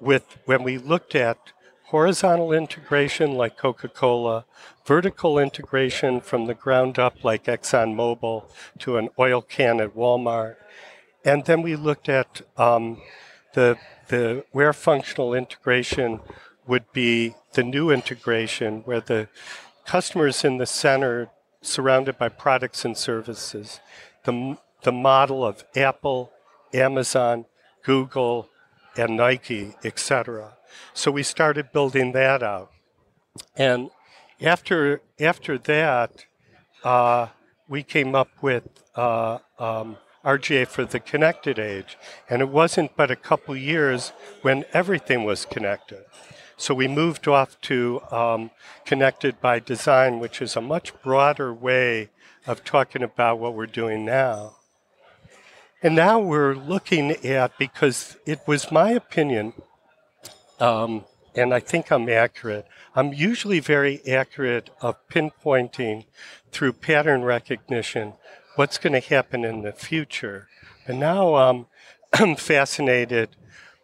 with 0.00 0.38
when 0.44 0.62
we 0.62 0.76
looked 0.76 1.14
at 1.14 1.52
horizontal 1.86 2.52
integration 2.52 3.32
like 3.32 3.56
Coca-Cola, 3.56 4.44
vertical 4.84 5.38
integration 5.38 6.20
from 6.20 6.46
the 6.46 6.54
ground 6.54 6.98
up 6.98 7.22
like 7.22 7.44
ExxonMobil 7.44 8.44
to 8.80 8.96
an 8.96 9.08
oil 9.18 9.40
can 9.40 9.80
at 9.80 9.94
Walmart. 9.94 10.56
And 11.24 11.44
then 11.44 11.62
we 11.62 11.76
looked 11.76 12.08
at 12.08 12.42
um, 12.56 13.00
the, 13.54 13.76
the 14.08 14.44
where 14.52 14.72
functional 14.72 15.32
integration 15.34 16.20
would 16.66 16.92
be 16.92 17.34
the 17.54 17.62
new 17.62 17.90
integration 17.90 18.82
where 18.82 19.00
the 19.00 19.28
customer 19.84 20.28
is 20.28 20.44
in 20.44 20.58
the 20.58 20.66
center, 20.66 21.28
surrounded 21.60 22.18
by 22.18 22.28
products 22.28 22.84
and 22.84 22.96
services. 22.96 23.80
The, 24.24 24.56
the 24.82 24.92
model 24.92 25.44
of 25.44 25.64
Apple, 25.76 26.32
Amazon, 26.72 27.46
Google, 27.82 28.48
and 28.96 29.16
Nike, 29.16 29.74
etc. 29.84 30.56
So 30.94 31.10
we 31.10 31.22
started 31.22 31.72
building 31.72 32.12
that 32.12 32.42
out. 32.42 32.70
And 33.56 33.90
after, 34.40 35.00
after 35.20 35.58
that, 35.58 36.26
uh, 36.84 37.28
we 37.68 37.82
came 37.82 38.14
up 38.14 38.28
with 38.42 38.68
uh, 38.94 39.38
um, 39.58 39.96
RGA 40.24 40.66
for 40.66 40.84
the 40.84 41.00
connected 41.00 41.58
age. 41.58 41.96
And 42.28 42.42
it 42.42 42.48
wasn't 42.48 42.96
but 42.96 43.10
a 43.10 43.16
couple 43.16 43.56
years 43.56 44.12
when 44.42 44.64
everything 44.72 45.24
was 45.24 45.44
connected. 45.44 46.04
So 46.62 46.74
we 46.74 46.86
moved 46.86 47.26
off 47.26 47.60
to 47.62 48.00
um, 48.12 48.52
Connected 48.84 49.40
by 49.40 49.58
Design, 49.58 50.20
which 50.20 50.40
is 50.40 50.54
a 50.54 50.60
much 50.60 50.92
broader 51.02 51.52
way 51.52 52.10
of 52.46 52.62
talking 52.62 53.02
about 53.02 53.40
what 53.40 53.54
we're 53.54 53.66
doing 53.66 54.04
now. 54.04 54.54
And 55.82 55.96
now 55.96 56.20
we're 56.20 56.54
looking 56.54 57.10
at, 57.26 57.58
because 57.58 58.16
it 58.26 58.46
was 58.46 58.70
my 58.70 58.92
opinion, 58.92 59.54
um, 60.60 61.04
and 61.34 61.52
I 61.52 61.58
think 61.58 61.90
I'm 61.90 62.08
accurate, 62.08 62.68
I'm 62.94 63.12
usually 63.12 63.58
very 63.58 64.00
accurate 64.06 64.70
of 64.80 64.94
pinpointing 65.08 66.04
through 66.52 66.74
pattern 66.74 67.24
recognition 67.24 68.12
what's 68.54 68.78
going 68.78 68.92
to 68.92 69.00
happen 69.00 69.44
in 69.44 69.62
the 69.62 69.72
future. 69.72 70.46
And 70.86 71.00
now 71.00 71.66
I'm 72.14 72.36
fascinated 72.36 73.30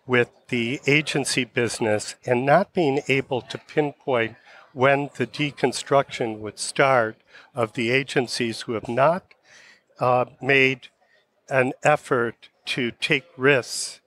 with 0.09 0.31
the 0.49 0.81
agency 0.87 1.45
business 1.45 2.17
and 2.25 2.45
not 2.45 2.73
being 2.73 3.03
able 3.09 3.43
to 3.43 3.59
pinpoint 3.59 4.35
when 4.73 5.11
the 5.17 5.27
deconstruction 5.27 6.39
would 6.39 6.59
start 6.59 7.17
of 7.55 7.75
the 7.75 7.91
agencies 7.91 8.63
who 8.63 8.73
have 8.73 8.89
not 8.89 9.35
uh, 10.01 10.25
made 10.41 10.89
an 11.51 11.73
effort 11.83 12.49
to 12.65 12.91
take 12.91 13.25
risks, 13.37 14.01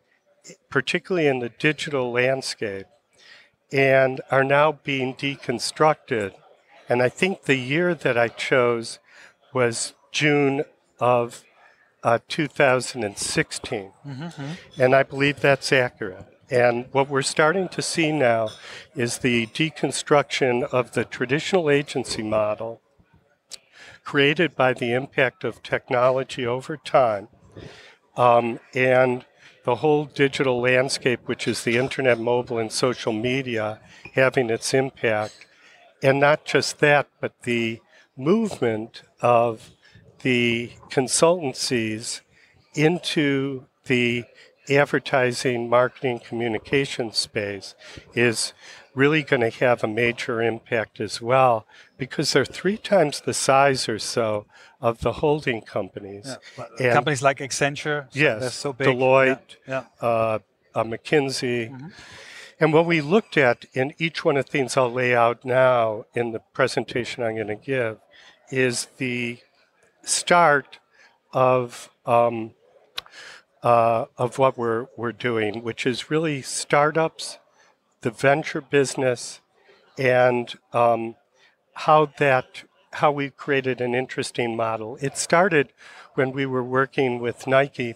particularly 0.70 1.27
in 1.27 1.39
the 1.39 1.50
digital 1.50 2.12
landscape, 2.12 2.88
and 3.72 4.22
are 4.31 4.43
now 4.43 4.72
being 4.72 5.13
deconstructed. 5.13 6.34
And 6.89 7.01
I 7.01 7.10
think 7.10 7.43
the 7.43 7.55
year 7.55 7.93
that 7.93 8.17
I 8.17 8.27
chose 8.27 9.00
was 9.53 9.93
June 10.12 10.63
of 11.00 11.43
uh, 12.03 12.20
2016. 12.27 13.91
Mm-hmm. 14.05 14.81
And 14.81 14.96
I 14.96 15.03
believe 15.03 15.39
that's 15.39 15.72
accurate. 15.72 16.25
And 16.50 16.88
what 16.91 17.10
we're 17.10 17.22
starting 17.22 17.70
to 17.70 17.81
see 17.81 18.12
now 18.12 18.50
is 18.93 19.20
the 19.20 19.48
deconstruction 19.48 20.63
of 20.63 20.91
the 20.91 21.05
traditional 21.05 21.70
agency 21.70 22.24
model 22.24 22.81
created 24.03 24.55
by 24.55 24.74
the 24.74 24.93
impact 24.93 25.43
of 25.43 25.63
technology 25.63 26.46
over 26.46 26.75
time 26.75 27.29
um, 28.17 28.60
and 28.74 29.25
the 29.63 29.75
whole 29.75 30.05
digital 30.05 30.60
landscape, 30.60 31.22
which 31.25 31.48
is 31.48 31.63
the 31.63 31.77
internet, 31.77 32.20
mobile, 32.20 32.58
and 32.58 32.72
social 32.72 33.13
media, 33.13 33.79
having 34.13 34.50
its 34.50 34.74
impact. 34.74 35.46
And 36.01 36.20
not 36.20 36.46
just 36.46 36.79
that, 36.79 37.08
but 37.20 37.43
the 37.43 37.79
movement 38.17 39.03
of 39.22 39.70
the 40.21 40.71
consultancies 40.89 42.21
into 42.75 43.65
the 43.85 44.25
advertising, 44.69 45.69
marketing, 45.69 46.19
communication 46.19 47.11
space 47.11 47.75
is 48.13 48.53
really 48.93 49.23
going 49.23 49.41
to 49.41 49.49
have 49.49 49.83
a 49.83 49.87
major 49.87 50.41
impact 50.41 50.99
as 50.99 51.21
well 51.21 51.65
because 51.97 52.33
they're 52.33 52.45
three 52.45 52.77
times 52.77 53.21
the 53.21 53.33
size 53.33 53.87
or 53.87 53.99
so 53.99 54.45
of 54.81 54.99
the 54.99 55.13
holding 55.13 55.61
companies. 55.61 56.37
Yeah. 56.57 56.65
And 56.79 56.93
companies 56.93 57.21
like 57.21 57.39
Accenture, 57.39 58.07
yes, 58.11 58.53
so 58.55 58.73
big. 58.73 58.87
Deloitte, 58.87 59.55
yeah. 59.67 59.83
Yeah. 60.01 60.07
Uh, 60.07 60.39
uh, 60.73 60.83
McKinsey. 60.83 61.69
Mm-hmm. 61.69 61.87
And 62.59 62.73
what 62.73 62.85
we 62.85 63.01
looked 63.01 63.37
at 63.37 63.65
in 63.73 63.93
each 63.97 64.23
one 64.23 64.37
of 64.37 64.45
the 64.45 64.51
things 64.51 64.77
I'll 64.77 64.91
lay 64.91 65.15
out 65.15 65.43
now 65.43 66.05
in 66.13 66.31
the 66.31 66.39
presentation 66.39 67.23
I'm 67.23 67.35
going 67.35 67.47
to 67.47 67.55
give 67.55 67.97
is 68.51 68.87
the 68.97 69.39
start 70.03 70.79
of 71.34 71.89
um, 72.05 72.51
uh, 73.63 74.05
of 74.17 74.38
what 74.39 74.58
we're 74.58 74.88
we're 74.98 75.12
doing, 75.12 75.63
which 75.63 75.86
is 75.86 76.10
really 76.10 76.41
startups, 76.41 77.38
the 78.01 78.12
venture 78.12 78.62
business, 78.62 79.39
and 79.98 80.58
um, 80.74 81.15
how 81.74 82.08
that 82.17 82.63
how 82.93 83.12
we 83.12 83.29
created 83.29 83.79
an 83.79 83.96
interesting 83.96 84.55
model. 84.55 84.98
It 85.01 85.17
started 85.17 85.72
when 86.15 86.31
we 86.31 86.46
were 86.46 86.63
working 86.63 87.20
with 87.20 87.48
Nike, 87.48 87.96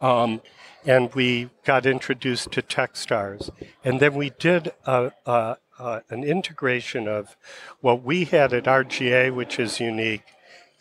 um, 0.00 0.42
and 0.84 1.14
we 1.14 1.50
got 1.64 1.86
introduced 1.86 2.50
to 2.52 2.62
TechStars, 2.62 3.50
and 3.84 4.00
then 4.00 4.14
we 4.14 4.30
did 4.30 4.72
a, 4.84 5.12
a, 5.24 5.56
a, 5.78 6.02
an 6.10 6.24
integration 6.24 7.06
of 7.06 7.36
what 7.80 8.02
we 8.02 8.24
had 8.24 8.52
at 8.52 8.64
RGA, 8.64 9.32
which 9.32 9.60
is 9.60 9.78
unique, 9.78 10.24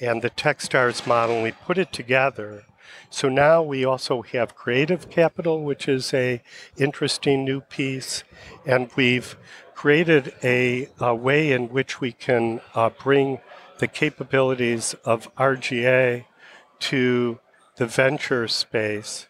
and 0.03 0.22
the 0.22 0.29
TechStars 0.29 1.07
model. 1.07 1.41
We 1.41 1.51
put 1.51 1.77
it 1.77 1.91
together. 1.91 2.65
So 3.10 3.29
now 3.29 3.62
we 3.62 3.86
also 3.86 4.22
have 4.22 4.55
Creative 4.55 5.10
Capital, 5.10 5.63
which 5.63 5.88
is 5.88 6.13
a 6.13 6.41
interesting 6.77 7.45
new 7.45 7.62
piece, 7.62 8.24
and 8.65 8.89
we've 8.95 9.38
created 9.75 10.33
a, 10.43 10.89
a 11.00 11.13
way 11.13 11.51
in 11.51 11.69
which 11.69 12.01
we 12.01 12.12
can 12.12 12.62
uh, 12.74 12.89
bring 12.89 13.39
the 13.79 13.88
capabilities 13.88 14.95
of 15.05 15.33
RGA 15.36 16.25
to 16.79 17.39
the 17.77 17.86
venture 17.86 18.48
space. 18.48 19.27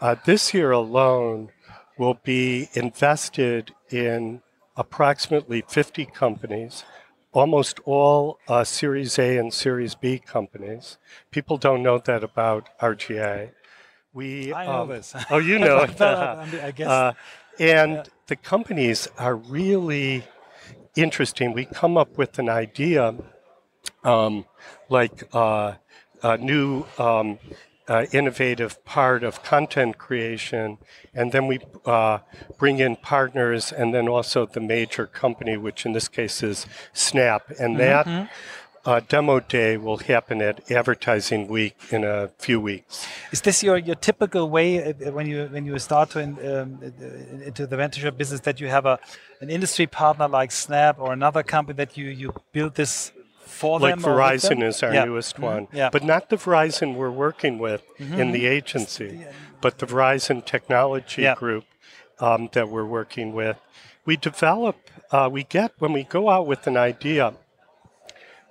Uh, 0.00 0.16
this 0.24 0.52
year 0.52 0.70
alone 0.70 1.50
will 1.98 2.18
be 2.24 2.68
invested 2.74 3.74
in 3.90 4.42
approximately 4.76 5.62
50 5.68 6.06
companies, 6.06 6.84
almost 7.32 7.80
all 7.84 8.38
uh, 8.48 8.64
Series 8.64 9.18
A 9.18 9.38
and 9.38 9.52
Series 9.52 9.94
B 9.94 10.18
companies. 10.18 10.98
People 11.30 11.56
don't 11.56 11.82
know 11.82 11.98
that 11.98 12.22
about 12.22 12.68
RGA. 12.80 13.50
We, 14.12 14.52
I 14.52 14.66
know 14.66 14.82
um, 14.82 14.88
this. 14.88 15.14
Oh, 15.30 15.38
you 15.38 15.58
know 15.66 15.78
it. 15.78 16.00
I 16.00 16.70
guess. 16.70 16.88
Uh, 16.88 17.12
and 17.58 17.92
yeah. 17.92 18.04
the 18.26 18.36
companies 18.36 19.08
are 19.18 19.36
really 19.36 20.24
interesting. 20.96 21.52
We 21.52 21.64
come 21.64 21.96
up 21.96 22.18
with 22.18 22.38
an 22.38 22.48
idea 22.48 23.14
um, 24.04 24.44
like 24.88 25.24
uh, 25.32 25.74
a 26.22 26.38
new 26.38 26.84
um, 26.98 27.38
uh, 27.88 28.06
innovative 28.12 28.84
part 28.84 29.24
of 29.24 29.42
content 29.42 29.98
creation, 29.98 30.78
and 31.14 31.32
then 31.32 31.46
we 31.46 31.60
uh, 31.84 32.18
bring 32.58 32.78
in 32.78 32.96
partners, 32.96 33.72
and 33.72 33.92
then 33.92 34.08
also 34.08 34.46
the 34.46 34.60
major 34.60 35.06
company, 35.06 35.56
which 35.56 35.84
in 35.84 35.92
this 35.92 36.08
case 36.08 36.42
is 36.42 36.66
Snap, 36.92 37.50
and 37.58 37.76
mm-hmm. 37.76 38.10
that. 38.10 38.30
Uh, 38.84 38.98
demo 39.08 39.38
day 39.38 39.76
will 39.76 39.98
happen 39.98 40.42
at 40.42 40.68
Advertising 40.68 41.46
Week 41.46 41.76
in 41.92 42.02
a 42.02 42.26
few 42.38 42.60
weeks. 42.60 43.06
Is 43.30 43.40
this 43.40 43.62
your, 43.62 43.78
your 43.78 43.94
typical 43.94 44.50
way 44.50 44.82
uh, 44.82 45.12
when 45.12 45.28
you 45.28 45.46
when 45.52 45.64
you 45.64 45.78
start 45.78 46.10
to 46.10 46.18
in, 46.18 46.30
um, 46.44 46.82
into 47.44 47.68
the 47.68 47.76
venture 47.76 48.10
business 48.10 48.40
that 48.40 48.60
you 48.60 48.66
have 48.66 48.84
a 48.84 48.98
an 49.40 49.50
industry 49.50 49.86
partner 49.86 50.26
like 50.26 50.50
Snap 50.50 50.98
or 50.98 51.12
another 51.12 51.44
company 51.44 51.76
that 51.76 51.96
you 51.96 52.06
you 52.08 52.34
build 52.50 52.74
this 52.74 53.12
for 53.52 53.78
like 53.78 53.94
them? 53.94 54.02
Verizon 54.02 54.62
is 54.62 54.82
our 54.82 54.92
yeah. 54.92 55.04
newest 55.04 55.34
mm-hmm. 55.34 55.44
one, 55.44 55.68
yeah. 55.72 55.90
but 55.90 56.02
not 56.02 56.30
the 56.30 56.36
Verizon 56.36 56.94
we're 56.94 57.10
working 57.10 57.58
with 57.58 57.82
mm-hmm. 57.98 58.20
in 58.20 58.32
the 58.32 58.46
agency, 58.46 59.24
but 59.60 59.78
the 59.78 59.86
Verizon 59.86 60.44
Technology 60.44 61.22
yeah. 61.22 61.34
Group 61.34 61.64
um, 62.18 62.48
that 62.52 62.68
we're 62.68 62.86
working 62.86 63.32
with. 63.32 63.58
We 64.04 64.16
develop, 64.16 64.76
uh, 65.10 65.28
we 65.30 65.44
get 65.44 65.72
when 65.78 65.92
we 65.92 66.04
go 66.04 66.30
out 66.30 66.46
with 66.46 66.66
an 66.66 66.76
idea. 66.76 67.34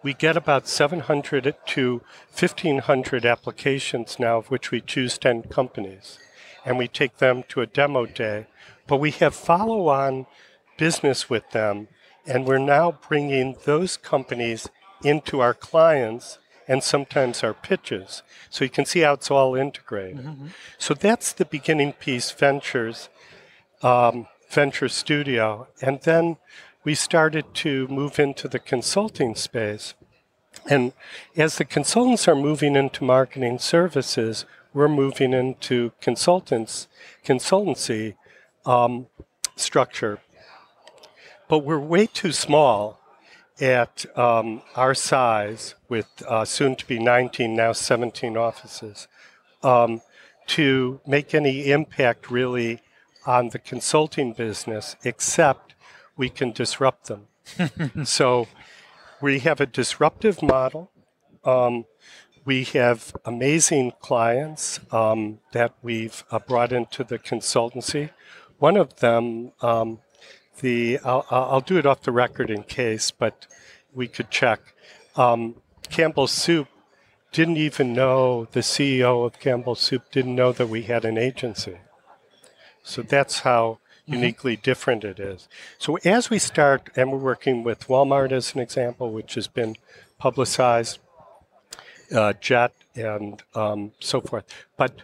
We 0.04 0.14
get 0.14 0.36
about 0.36 0.68
700 0.68 1.56
to 1.68 1.92
1,500 2.34 3.26
applications 3.26 4.20
now, 4.20 4.38
of 4.38 4.50
which 4.50 4.72
we 4.72 4.82
choose 4.82 5.18
10 5.18 5.44
companies. 5.44 6.20
And 6.66 6.78
we 6.78 6.88
take 6.88 7.18
them 7.18 7.44
to 7.50 7.62
a 7.62 7.68
demo 7.68 8.06
day. 8.06 8.48
But 8.88 8.98
we 8.98 9.12
have 9.12 9.36
follow 9.36 9.90
on 9.90 10.26
business 10.78 11.30
with 11.30 11.50
them. 11.52 11.88
And 12.26 12.46
we're 12.46 12.58
now 12.58 12.98
bringing 13.08 13.58
those 13.66 13.98
companies 13.98 14.70
into 15.04 15.40
our 15.40 15.54
clients 15.54 16.38
and 16.68 16.84
sometimes 16.84 17.44
our 17.44 17.54
pitches. 17.54 18.24
So 18.50 18.64
you 18.64 18.70
can 18.70 18.86
see 18.86 19.02
how 19.02 19.14
it's 19.14 19.32
all 19.32 19.56
integrated. 19.56 20.26
Mm-hmm. 20.26 20.48
So 20.78 20.94
that's 20.94 21.34
the 21.34 21.46
beginning 21.46 21.94
piece, 21.94 22.32
ventures, 22.32 23.10
um, 23.82 24.28
venture 24.50 24.90
studio. 24.90 25.68
And 25.82 26.02
then 26.02 26.38
we 26.84 26.96
started 26.96 27.54
to 27.56 27.88
move 27.88 28.20
into 28.20 28.48
the 28.48 28.60
consulting 28.60 29.36
space. 29.36 29.96
And 30.70 30.94
as 31.36 31.58
the 31.58 31.66
consultants 31.66 32.28
are 32.28 32.36
moving 32.36 32.76
into 32.76 33.04
marketing 33.04 33.60
services, 33.60 34.46
we're 34.74 34.88
moving 34.88 35.34
into 35.34 35.92
consultants, 36.00 36.88
consultancy 37.26 38.16
um, 38.66 39.08
structure. 39.56 40.20
But 41.50 41.60
we're 41.60 41.80
way 41.80 42.06
too 42.06 42.32
small 42.32 43.01
at 43.62 44.06
um, 44.18 44.64
our 44.76 44.96
size, 44.96 45.76
with 45.88 46.08
uh, 46.28 46.44
soon 46.44 46.76
to 46.76 46.86
be 46.86 47.00
19, 47.00 47.56
now 47.56 47.72
17 47.72 48.36
offices, 48.36 49.08
um, 49.62 50.02
to 50.48 51.00
make 51.06 51.36
any 51.36 51.72
impact 51.72 52.32
really 52.32 52.82
on 53.26 53.50
the 53.50 53.60
consulting 53.60 54.34
business, 54.34 54.96
except 55.04 55.76
we 56.18 56.30
can 56.30 56.52
disrupt 56.52 57.08
them. 57.08 57.28
so 58.04 58.48
we 59.22 59.40
have 59.40 59.62
a 59.62 59.66
disruptive 59.66 60.42
model. 60.42 60.92
Um, 61.46 61.86
we 62.44 62.64
have 62.66 63.16
amazing 63.24 63.94
clients 64.00 64.80
um, 64.92 65.40
that 65.52 65.76
we've 65.84 66.24
uh, 66.32 66.40
brought 66.40 66.72
into 66.72 67.04
the 67.04 67.20
consultancy. 67.20 68.10
One 68.58 68.78
of 68.78 68.96
them 68.98 69.52
um, 69.62 70.00
the 70.62 71.00
I'll, 71.04 71.26
I'll 71.30 71.62
do 71.62 71.78
it 71.78 71.86
off 71.86 72.04
the 72.04 72.12
record 72.12 72.50
in 72.50 72.64
case, 72.64 73.12
but 73.12 73.48
we 73.94 74.08
could 74.08 74.30
check. 74.30 74.60
Um, 75.16 75.56
Campbell 75.90 76.28
Soup 76.28 76.68
didn't 77.32 77.58
even 77.58 77.94
know 77.94 78.48
the 78.52 78.62
CEO 78.62 79.26
of 79.26 79.40
Campbell 79.40 79.76
Soup 79.76 80.04
didn't 80.12 80.36
know 80.36 80.52
that 80.52 80.68
we 80.68 80.84
had 80.84 81.06
an 81.06 81.18
agency. 81.18 81.78
So 82.84 83.02
that's 83.02 83.40
how 83.40 83.80
mm-hmm. 84.04 84.14
uniquely 84.16 84.56
mm-hmm. 84.56 84.64
different 84.64 85.04
it 85.04 85.20
is. 85.20 85.48
So 85.78 85.98
as 86.06 86.30
we 86.30 86.40
start, 86.40 86.90
and 86.96 87.12
we're 87.12 87.20
working 87.20 87.64
with 87.64 87.88
Walmart 87.88 88.32
as 88.32 88.54
an 88.54 88.60
example, 88.60 89.12
which 89.12 89.36
has 89.36 89.48
been 89.48 89.76
publicized, 90.18 91.00
uh, 92.14 92.34
Jet, 92.34 92.74
and 92.96 93.42
um, 93.56 93.92
so 94.00 94.22
forth. 94.22 94.46
But 94.78 95.02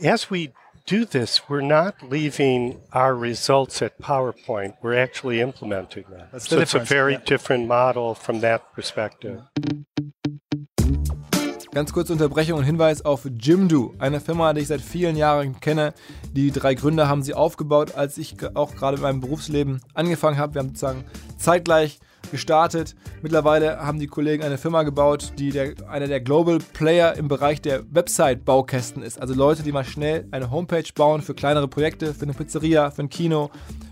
as 0.00 0.30
we 0.30 0.52
do 0.86 1.04
this, 1.06 1.48
we're 1.48 1.62
not 1.62 1.94
leaving 2.10 2.80
our 2.92 3.14
results 3.14 3.80
at 3.80 3.98
PowerPoint. 4.00 4.74
We're 4.82 4.98
actually 4.98 5.40
implementing 5.40 6.04
them. 6.10 6.28
That's 6.30 6.48
so 6.48 6.60
it's 6.60 6.74
a 6.74 6.80
very 6.80 7.14
yeah. 7.14 7.24
different 7.24 7.66
model 7.66 8.14
from 8.14 8.40
that 8.40 8.72
perspective. 8.74 9.42
Ganz 11.72 11.92
kurze 11.92 12.12
Unterbrechung 12.12 12.58
und 12.58 12.64
Hinweis 12.64 13.04
auf 13.04 13.24
Jimdo, 13.24 13.94
eine 13.98 14.20
Firma, 14.20 14.52
die 14.52 14.60
ich 14.60 14.68
seit 14.68 14.80
vielen 14.80 15.16
Jahren 15.16 15.58
kenne. 15.58 15.92
Die 16.32 16.52
drei 16.52 16.74
Gründer 16.74 17.08
haben 17.08 17.22
sie 17.24 17.34
aufgebaut, 17.34 17.96
als 17.96 18.16
ich 18.16 18.36
auch 18.54 18.76
gerade 18.76 18.98
in 18.98 19.02
meinem 19.02 19.20
Berufsleben 19.20 19.80
angefangen 19.92 20.38
habe. 20.38 20.54
Wir 20.54 20.60
haben 20.60 20.68
sozusagen 20.68 21.04
zeitgleich 21.36 21.98
gestartet. 22.30 22.94
Mittlerweile 23.22 23.78
haben 23.78 23.98
die 23.98 24.06
Kollegen 24.06 24.42
eine 24.42 24.58
Firma 24.58 24.82
gebaut, 24.82 25.32
die 25.38 25.50
der, 25.50 25.74
einer 25.88 26.06
der 26.06 26.20
Global 26.20 26.58
Player 26.72 27.14
im 27.14 27.28
Bereich 27.28 27.60
der 27.62 27.82
Website-Baukästen 27.90 29.02
ist. 29.02 29.20
Also 29.20 29.34
Leute, 29.34 29.62
die 29.62 29.72
mal 29.72 29.84
schnell 29.84 30.26
eine 30.30 30.50
Homepage 30.50 30.84
bauen 30.94 31.22
für 31.22 31.34
kleinere 31.34 31.68
Projekte, 31.68 32.14
für 32.14 32.22
eine 32.22 32.34
Pizzeria, 32.34 32.90
für 32.90 33.02
ein 33.02 33.08
Kino, 33.08 33.50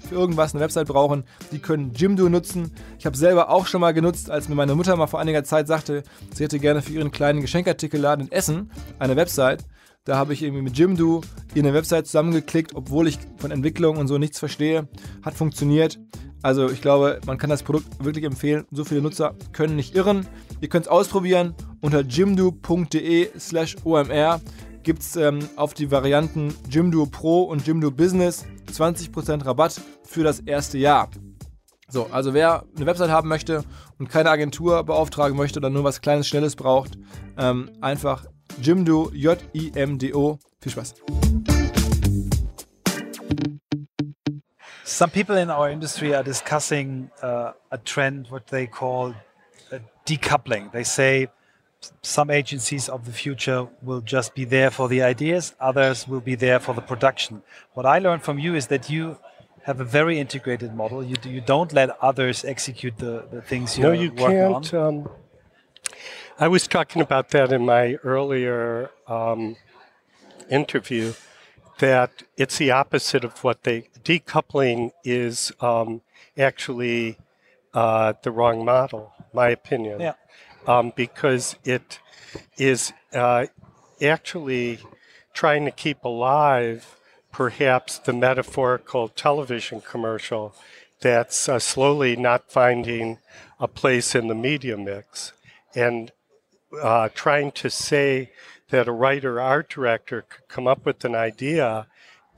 für 0.08 0.14
irgendwas 0.14 0.54
eine 0.54 0.62
Website 0.62 0.88
brauchen, 0.88 1.24
die 1.52 1.58
können 1.58 1.92
Jimdo 1.94 2.28
nutzen. 2.28 2.72
Ich 2.98 3.06
habe 3.06 3.16
selber 3.16 3.50
auch 3.50 3.66
schon 3.66 3.80
mal 3.80 3.92
genutzt, 3.92 4.30
als 4.30 4.48
mir 4.48 4.54
meine 4.54 4.74
Mutter 4.74 4.96
mal 4.96 5.06
vor 5.06 5.20
einiger 5.20 5.44
Zeit 5.44 5.66
sagte, 5.66 6.02
sie 6.34 6.44
hätte 6.44 6.58
gerne 6.58 6.82
für 6.82 6.92
ihren 6.92 7.10
kleinen 7.10 7.40
Geschenkartikelladen 7.40 8.26
in 8.26 8.32
Essen 8.32 8.70
eine 8.98 9.16
Website. 9.16 9.64
Da 10.04 10.16
habe 10.16 10.32
ich 10.32 10.42
irgendwie 10.42 10.62
mit 10.62 10.76
Jimdo 10.76 11.20
eine 11.54 11.74
Website 11.74 12.06
zusammengeklickt, 12.06 12.74
obwohl 12.74 13.06
ich 13.06 13.18
von 13.36 13.52
Entwicklung 13.52 13.98
und 13.98 14.08
so 14.08 14.18
nichts 14.18 14.38
verstehe. 14.38 14.88
Hat 15.22 15.34
funktioniert. 15.34 16.00
Also 16.42 16.68
ich 16.68 16.80
glaube, 16.80 17.20
man 17.24 17.38
kann 17.38 17.50
das 17.50 17.62
Produkt 17.62 18.04
wirklich 18.04 18.24
empfehlen. 18.24 18.66
So 18.72 18.84
viele 18.84 19.00
Nutzer 19.00 19.36
können 19.52 19.76
nicht 19.76 19.94
irren. 19.94 20.26
Ihr 20.60 20.68
könnt 20.68 20.86
es 20.86 20.90
ausprobieren 20.90 21.54
unter 21.80 22.00
jimdo.de 22.00 23.30
slash 23.38 23.76
omr 23.84 24.40
gibt 24.82 25.02
es 25.02 25.14
ähm, 25.14 25.38
auf 25.54 25.74
die 25.74 25.92
Varianten 25.92 26.52
Jimdo 26.68 27.06
Pro 27.06 27.42
und 27.44 27.64
Jimdo 27.64 27.92
Business 27.92 28.44
20% 28.72 29.44
Rabatt 29.46 29.80
für 30.04 30.24
das 30.24 30.40
erste 30.40 30.78
Jahr. 30.78 31.08
So, 31.88 32.08
also 32.10 32.34
wer 32.34 32.64
eine 32.74 32.86
Website 32.86 33.10
haben 33.10 33.28
möchte 33.28 33.62
und 33.98 34.08
keine 34.08 34.30
Agentur 34.30 34.82
beauftragen 34.82 35.36
möchte 35.36 35.60
oder 35.60 35.70
nur 35.70 35.84
was 35.84 36.00
Kleines, 36.00 36.26
Schnelles 36.26 36.56
braucht, 36.56 36.98
ähm, 37.36 37.70
einfach 37.80 38.24
Jimdo, 38.60 39.10
J-I-M-D-O. 39.12 40.38
Viel 40.60 40.72
Spaß. 40.72 40.94
Some 44.84 45.10
people 45.10 45.36
in 45.36 45.50
our 45.50 45.70
industry 45.70 46.14
are 46.14 46.22
discussing 46.22 47.10
uh, 47.22 47.52
a 47.70 47.78
trend, 47.78 48.26
what 48.28 48.46
they 48.48 48.66
call 48.66 49.14
uh, 49.72 49.78
decoupling. 50.06 50.70
They 50.70 50.84
say 50.84 51.28
some 52.02 52.30
agencies 52.30 52.88
of 52.88 53.06
the 53.06 53.12
future 53.12 53.68
will 53.82 54.00
just 54.00 54.34
be 54.34 54.44
there 54.44 54.70
for 54.70 54.88
the 54.88 55.02
ideas, 55.02 55.54
others 55.60 56.06
will 56.06 56.20
be 56.20 56.34
there 56.34 56.60
for 56.60 56.74
the 56.74 56.80
production. 56.80 57.42
What 57.74 57.86
I 57.86 57.98
learned 57.98 58.22
from 58.22 58.38
you 58.38 58.54
is 58.54 58.68
that 58.68 58.90
you 58.90 59.18
have 59.64 59.80
a 59.80 59.84
very 59.84 60.18
integrated 60.18 60.74
model. 60.74 61.02
You, 61.02 61.16
you 61.24 61.40
don't 61.40 61.72
let 61.72 61.90
others 62.00 62.44
execute 62.44 62.96
the, 62.98 63.24
the 63.30 63.42
things 63.42 63.78
you're 63.78 63.94
no, 63.94 64.00
you 64.00 64.10
working 64.12 64.52
can't. 64.52 64.74
on. 64.74 64.86
Um, 64.86 65.08
I 66.42 66.48
was 66.48 66.66
talking 66.66 67.00
about 67.00 67.28
that 67.28 67.52
in 67.52 67.64
my 67.64 67.94
earlier 68.02 68.90
um, 69.06 69.54
interview. 70.50 71.12
That 71.78 72.24
it's 72.36 72.58
the 72.58 72.72
opposite 72.72 73.22
of 73.22 73.44
what 73.44 73.62
they 73.62 73.90
decoupling 74.02 74.90
is 75.04 75.52
um, 75.60 76.00
actually 76.36 77.16
uh, 77.72 78.14
the 78.24 78.32
wrong 78.32 78.64
model, 78.64 79.12
my 79.32 79.50
opinion. 79.50 80.00
Yeah. 80.00 80.14
Um, 80.66 80.92
because 80.96 81.54
it 81.62 82.00
is 82.58 82.92
uh, 83.12 83.46
actually 84.02 84.80
trying 85.34 85.64
to 85.66 85.70
keep 85.70 86.02
alive 86.02 86.96
perhaps 87.30 87.98
the 88.00 88.12
metaphorical 88.12 89.06
television 89.06 89.80
commercial 89.80 90.56
that's 91.00 91.48
uh, 91.48 91.60
slowly 91.60 92.16
not 92.16 92.50
finding 92.50 93.18
a 93.60 93.68
place 93.68 94.16
in 94.16 94.26
the 94.26 94.34
media 94.34 94.76
mix. 94.76 95.32
And 95.76 96.10
uh, 96.80 97.08
trying 97.14 97.52
to 97.52 97.70
say 97.70 98.30
that 98.70 98.88
a 98.88 98.92
writer 98.92 99.40
art 99.40 99.68
director 99.68 100.22
could 100.22 100.48
come 100.48 100.66
up 100.66 100.86
with 100.86 101.04
an 101.04 101.14
idea 101.14 101.86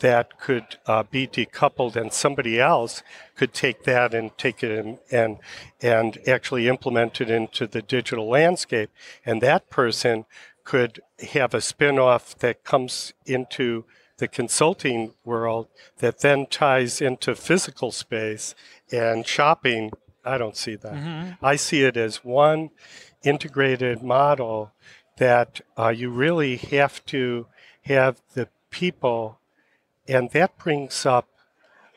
that 0.01 0.39
could 0.41 0.77
uh, 0.87 1.05
be 1.05 1.27
decoupled 1.27 1.95
and 1.95 2.13
somebody 2.13 2.61
else 2.61 3.03
could 3.37 3.55
take 3.55 3.85
that 3.85 4.13
and 4.13 4.37
take 4.37 4.63
it 4.63 4.71
in, 4.71 4.99
and 5.11 5.39
and 5.81 6.19
actually 6.27 6.67
implement 6.69 7.21
it 7.21 7.31
into 7.31 7.67
the 7.67 7.81
digital 7.81 8.29
landscape. 8.29 8.91
And 9.25 9.41
that 9.41 9.71
person 9.71 10.25
could 10.65 11.01
have 11.33 11.55
a 11.55 11.61
spin-off 11.61 12.37
that 12.39 12.65
comes 12.65 13.13
into 13.25 13.85
the 14.17 14.27
consulting 14.29 15.13
world 15.25 15.69
that 15.99 16.21
then 16.21 16.47
ties 16.47 17.01
into 17.01 17.35
physical 17.35 17.93
space 17.93 18.55
and 18.91 19.27
shopping. 19.27 19.93
I 20.25 20.39
don't 20.39 20.57
see 20.57 20.75
that. 20.77 21.37
I 21.43 21.57
see 21.57 21.83
it 21.83 21.97
as 21.97 22.25
one 22.25 22.71
integrated 23.25 24.03
model 24.03 24.73
that 25.17 25.61
uh, 25.79 25.89
you 25.89 26.11
really 26.11 26.57
have 26.57 27.05
to 27.07 27.47
have 27.83 28.21
the 28.35 28.49
people, 28.71 29.39
and 30.09 30.31
that 30.31 30.59
brings 30.59 31.07
up 31.07 31.29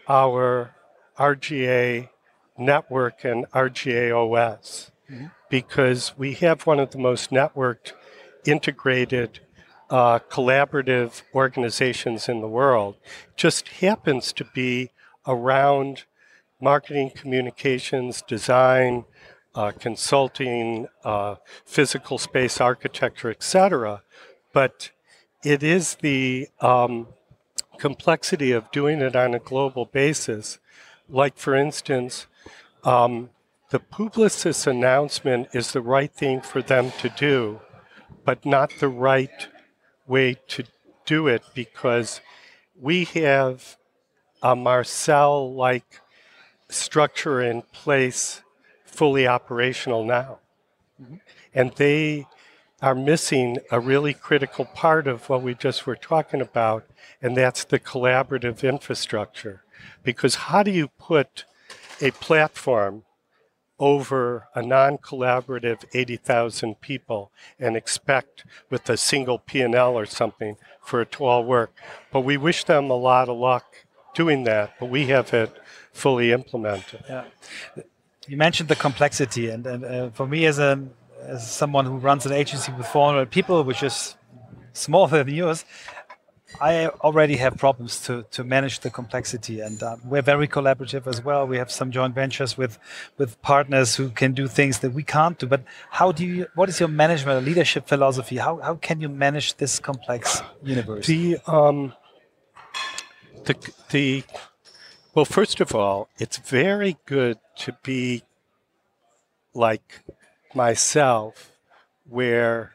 our 0.08 0.76
RGA 1.18 2.10
network 2.58 3.24
and 3.24 3.50
RGA 3.52 4.12
OS 4.12 4.92
because 5.50 6.13
we 6.18 6.34
have 6.34 6.68
one 6.68 6.80
of 6.80 6.92
the 6.92 6.98
most 6.98 7.32
networked, 7.32 7.94
integrated, 8.46 9.40
uh, 9.90 10.20
collaborative 10.20 11.22
organizations 11.34 12.28
in 12.28 12.42
the 12.42 12.48
world. 12.48 12.96
Just 13.36 13.68
happens 13.70 14.34
to 14.34 14.44
be 14.44 14.92
around 15.26 16.04
marketing, 16.60 17.12
communications, 17.16 18.22
design, 18.22 19.06
uh, 19.58 19.72
consulting, 19.72 20.88
uh, 21.04 21.36
physical 21.65 22.20
space 22.20 22.62
architecture, 22.62 23.32
etc. 23.32 24.04
But 24.54 24.91
it 25.43 25.63
is 25.63 25.96
the 25.96 26.48
um, 26.62 27.08
complexity 27.80 28.52
of 28.52 28.72
doing 28.72 29.02
it 29.02 29.15
on 29.15 29.34
a 29.34 29.39
global 29.39 29.86
basis. 29.86 30.60
Like, 31.10 31.38
for 31.38 31.56
instance, 31.56 32.28
um, 32.84 33.32
the 33.72 33.80
Publicis 33.80 34.67
announcement 34.67 35.48
is 35.54 35.72
the 35.72 35.82
right 35.82 36.13
thing 36.13 36.41
for 36.41 36.62
them 36.62 36.91
to 37.00 37.10
do, 37.10 37.60
but 38.24 38.46
not 38.46 38.72
the 38.80 38.89
right 38.89 39.48
way 40.06 40.36
to 40.50 40.65
do 41.08 41.28
it 41.28 41.41
because 41.56 42.22
we 42.80 43.06
have 43.06 43.76
a 44.43 44.56
Marcel 44.56 45.52
like 45.52 46.02
structure 46.70 47.41
in 47.41 47.63
place 47.74 48.43
fully 48.98 49.28
operational 49.28 50.04
now. 50.04 50.40
And 51.54 51.72
they 51.76 52.26
are 52.82 52.96
missing 52.96 53.60
a 53.72 53.80
really 53.80 54.14
critical 54.14 54.66
part 54.66 55.08
of 55.08 55.30
what 55.30 55.44
we 55.44 55.54
just 55.54 55.86
were 55.86 55.96
talking 55.96 56.42
about, 56.42 56.84
and 57.22 57.38
that's 57.38 57.64
the 57.64 57.80
collaborative 57.80 58.68
infrastructure. 58.68 59.62
Because 60.02 60.36
how 60.50 60.64
do 60.64 60.72
you 60.72 60.88
put 60.88 61.46
a 62.02 62.10
platform 62.10 63.04
over 63.80 64.48
a 64.56 64.64
non-collaborative 64.64 65.86
80,000 65.94 66.82
people 66.82 67.32
and 67.60 67.78
expect 67.78 68.46
with 68.72 68.90
a 68.90 68.98
single 68.98 69.38
P&L 69.38 69.94
or 69.96 70.08
something 70.08 70.58
for 70.82 71.02
it 71.02 71.12
to 71.12 71.26
all 71.26 71.44
work? 71.44 71.72
But 72.12 72.22
we 72.22 72.38
wish 72.38 72.64
them 72.64 72.90
a 72.90 72.96
lot 72.96 73.30
of 73.30 73.38
luck 73.38 73.86
doing 74.16 74.44
that, 74.46 74.74
but 74.80 74.90
we 74.90 75.06
have 75.08 75.32
it 75.36 75.56
fully 75.94 76.32
implemented. 76.32 77.04
Yeah. 77.08 77.26
You 78.28 78.38
mentioned 78.38 78.70
the 78.70 78.76
complexity, 78.76 79.50
and, 79.50 79.66
and 79.66 79.86
uh, 79.86 80.10
for 80.12 80.28
me, 80.28 80.46
as 80.46 80.60
a 80.60 80.84
as 81.22 81.50
someone 81.50 81.86
who 81.86 81.98
runs 81.98 82.26
an 82.26 82.32
agency 82.32 82.72
with 82.72 82.88
400 82.88 83.30
people, 83.32 83.63
which 83.63 83.84
is 83.84 84.16
smaller 84.74 85.24
than 85.24 85.34
yours, 85.34 85.66
I 86.62 86.88
already 86.88 87.36
have 87.38 87.58
problems 87.58 88.02
to, 88.04 88.26
to 88.32 88.44
manage 88.44 88.80
the 88.80 88.90
complexity, 88.90 89.60
and 89.60 89.82
uh, 89.84 89.98
we're 90.06 90.22
very 90.22 90.48
collaborative 90.48 91.06
as 91.06 91.24
well. 91.24 91.46
We 91.46 91.58
have 91.58 91.70
some 91.70 91.92
joint 91.92 92.16
ventures 92.16 92.58
with 92.58 92.80
with 93.18 93.42
partners 93.42 93.96
who 93.96 94.10
can 94.10 94.34
do 94.34 94.48
things 94.48 94.80
that 94.80 94.92
we 94.92 95.04
can't 95.04 95.38
do. 95.38 95.48
But 95.48 95.63
how 95.92 96.12
do 96.12 96.26
you? 96.26 96.48
What 96.56 96.70
is 96.70 96.80
your 96.80 96.90
management 96.90 97.46
leadership 97.46 97.88
philosophy? 97.88 98.38
How 98.38 98.58
how 98.58 98.76
can 98.76 99.02
you 99.02 99.10
manage 99.10 99.58
this 99.58 99.80
complex 99.80 100.42
universe? 100.63 101.06
The 101.06 101.38
um, 101.48 101.94
the 103.44 103.56
the 103.90 104.24
well, 105.17 105.25
first 105.25 105.60
of 105.60 105.73
all, 105.73 106.10
it's 106.19 106.38
very 106.38 106.95
good 107.08 107.39
to 107.56 107.75
be 107.82 108.21
like 109.56 110.01
myself, 110.53 111.53
where 112.08 112.73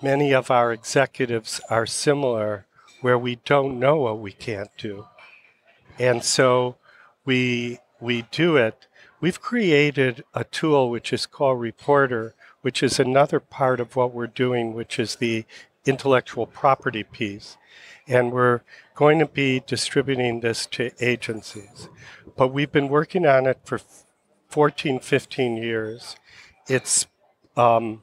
many 0.00 0.32
of 0.32 0.50
our 0.50 0.72
executives 0.72 1.60
are 1.68 1.84
similar, 1.84 2.64
where 3.02 3.18
we 3.18 3.36
don't 3.44 3.78
know 3.78 3.96
what 3.96 4.18
we 4.18 4.32
can't 4.32 4.70
do, 4.78 5.04
and 5.98 6.24
so 6.24 6.76
we 7.26 7.80
we 8.00 8.22
do 8.30 8.56
it. 8.56 8.86
We've 9.20 9.42
created 9.42 10.24
a 10.32 10.44
tool 10.44 10.88
which 10.88 11.12
is 11.12 11.26
called 11.26 11.60
Reporter, 11.60 12.34
which 12.62 12.82
is 12.82 12.98
another 12.98 13.40
part 13.40 13.78
of 13.78 13.94
what 13.94 14.14
we're 14.14 14.26
doing, 14.26 14.72
which 14.72 14.98
is 14.98 15.16
the 15.16 15.44
intellectual 15.86 16.46
property 16.46 17.02
piece. 17.02 17.56
And 18.06 18.32
we're 18.32 18.60
going 18.94 19.18
to 19.18 19.26
be 19.26 19.60
distributing 19.66 20.40
this 20.40 20.66
to 20.66 20.90
agencies. 21.00 21.88
But 22.36 22.48
we've 22.48 22.70
been 22.72 22.88
working 22.88 23.26
on 23.26 23.46
it 23.46 23.60
for 23.64 23.80
14, 24.48 25.00
15 25.00 25.56
years. 25.56 26.16
It's 26.68 27.06
um, 27.56 28.02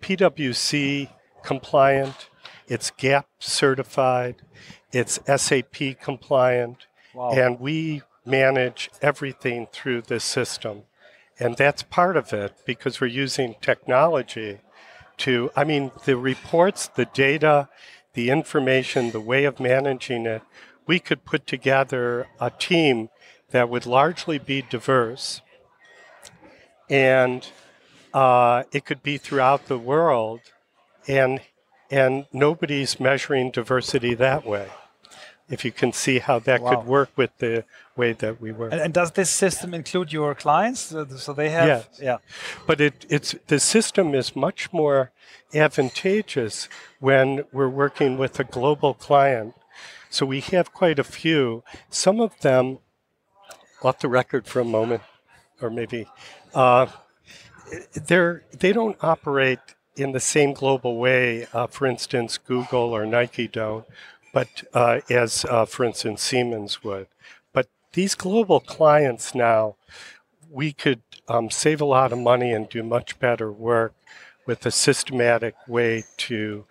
PwC 0.00 1.10
compliant, 1.42 2.28
it's 2.66 2.90
GAAP 2.90 3.24
certified, 3.38 4.36
it's 4.92 5.18
SAP 5.26 5.98
compliant, 6.00 6.86
Wow. 7.14 7.30
and 7.30 7.58
we 7.58 8.02
manage 8.24 8.90
everything 9.00 9.66
through 9.72 10.02
this 10.02 10.24
system. 10.24 10.82
And 11.40 11.56
that's 11.56 11.82
part 11.82 12.16
of 12.16 12.32
it 12.32 12.54
because 12.66 13.00
we're 13.00 13.06
using 13.08 13.56
technology 13.60 14.58
to, 15.18 15.50
I 15.54 15.64
mean, 15.64 15.90
the 16.04 16.16
reports, 16.16 16.88
the 16.88 17.04
data, 17.06 17.68
the 18.14 18.30
information, 18.30 19.10
the 19.10 19.20
way 19.20 19.44
of 19.44 19.60
managing 19.60 20.26
it, 20.26 20.42
we 20.86 20.98
could 20.98 21.24
put 21.24 21.46
together 21.46 22.26
a 22.40 22.50
team 22.50 23.10
that 23.50 23.68
would 23.68 23.86
largely 23.86 24.38
be 24.38 24.62
diverse. 24.62 25.40
And 26.90 27.46
uh, 28.14 28.64
it 28.72 28.84
could 28.84 29.02
be 29.02 29.18
throughout 29.18 29.66
the 29.66 29.78
world, 29.78 30.40
and, 31.06 31.40
and 31.90 32.26
nobody's 32.32 32.98
measuring 32.98 33.50
diversity 33.50 34.14
that 34.14 34.46
way. 34.46 34.68
If 35.48 35.64
you 35.64 35.72
can 35.72 35.92
see 35.92 36.18
how 36.18 36.38
that 36.40 36.60
Wow. 36.60 36.70
could 36.70 36.86
work 36.86 37.10
with 37.16 37.30
the 37.38 37.64
way 37.96 38.12
that 38.12 38.40
we 38.40 38.52
work. 38.52 38.72
And, 38.72 38.80
and 38.80 38.94
does 38.94 39.12
this 39.12 39.30
system 39.30 39.74
include 39.74 40.12
your 40.12 40.34
clients? 40.34 40.80
So, 40.80 41.32
they 41.32 41.50
have, 41.50 41.66
Yes. 41.66 41.86
yeah. 42.00 42.18
But 42.66 42.80
it, 42.80 43.06
it's 43.08 43.34
the 43.46 43.58
system 43.58 44.14
is 44.14 44.36
much 44.36 44.72
more 44.72 45.10
advantageous 45.54 46.68
when 47.00 47.44
we're 47.52 47.68
working 47.68 48.18
with 48.18 48.38
a 48.38 48.44
global 48.44 48.94
client. 48.94 49.54
So 50.10 50.26
we 50.26 50.40
have 50.40 50.72
quite 50.72 50.98
a 50.98 51.04
few. 51.04 51.62
Some 51.90 52.20
of 52.20 52.38
them, 52.40 52.78
off 53.82 53.98
the 54.00 54.08
record 54.08 54.46
for 54.46 54.60
a 54.60 54.64
moment, 54.64 55.02
or 55.60 55.70
maybe, 55.70 56.06
uh, 56.54 56.86
they're 57.92 58.42
they 58.58 58.72
don't 58.72 58.96
operate 59.02 59.58
in 59.96 60.12
the 60.12 60.20
same 60.20 60.52
global 60.54 60.96
way. 60.96 61.46
Uh, 61.52 61.66
for 61.66 61.86
instance, 61.86 62.38
Google 62.38 62.94
or 62.96 63.04
Nike 63.04 63.46
don't, 63.48 63.84
but 64.32 64.64
uh, 64.74 65.00
as 65.10 65.44
uh, 65.44 65.64
for 65.64 65.84
instance 65.84 66.22
Siemens 66.22 66.82
would. 66.84 67.08
But 67.52 67.68
these 67.92 68.14
global 68.14 68.60
clients 68.60 69.34
now, 69.34 69.76
we 70.50 70.72
could 70.72 71.02
um, 71.28 71.50
save 71.50 71.80
a 71.80 71.84
lot 71.84 72.12
of 72.12 72.18
money 72.18 72.52
and 72.52 72.68
do 72.68 72.82
much 72.82 73.18
better 73.18 73.52
work 73.52 73.94
with 74.46 74.64
a 74.66 74.70
systematic 74.70 75.54
way 75.66 76.04
to. 76.18 76.64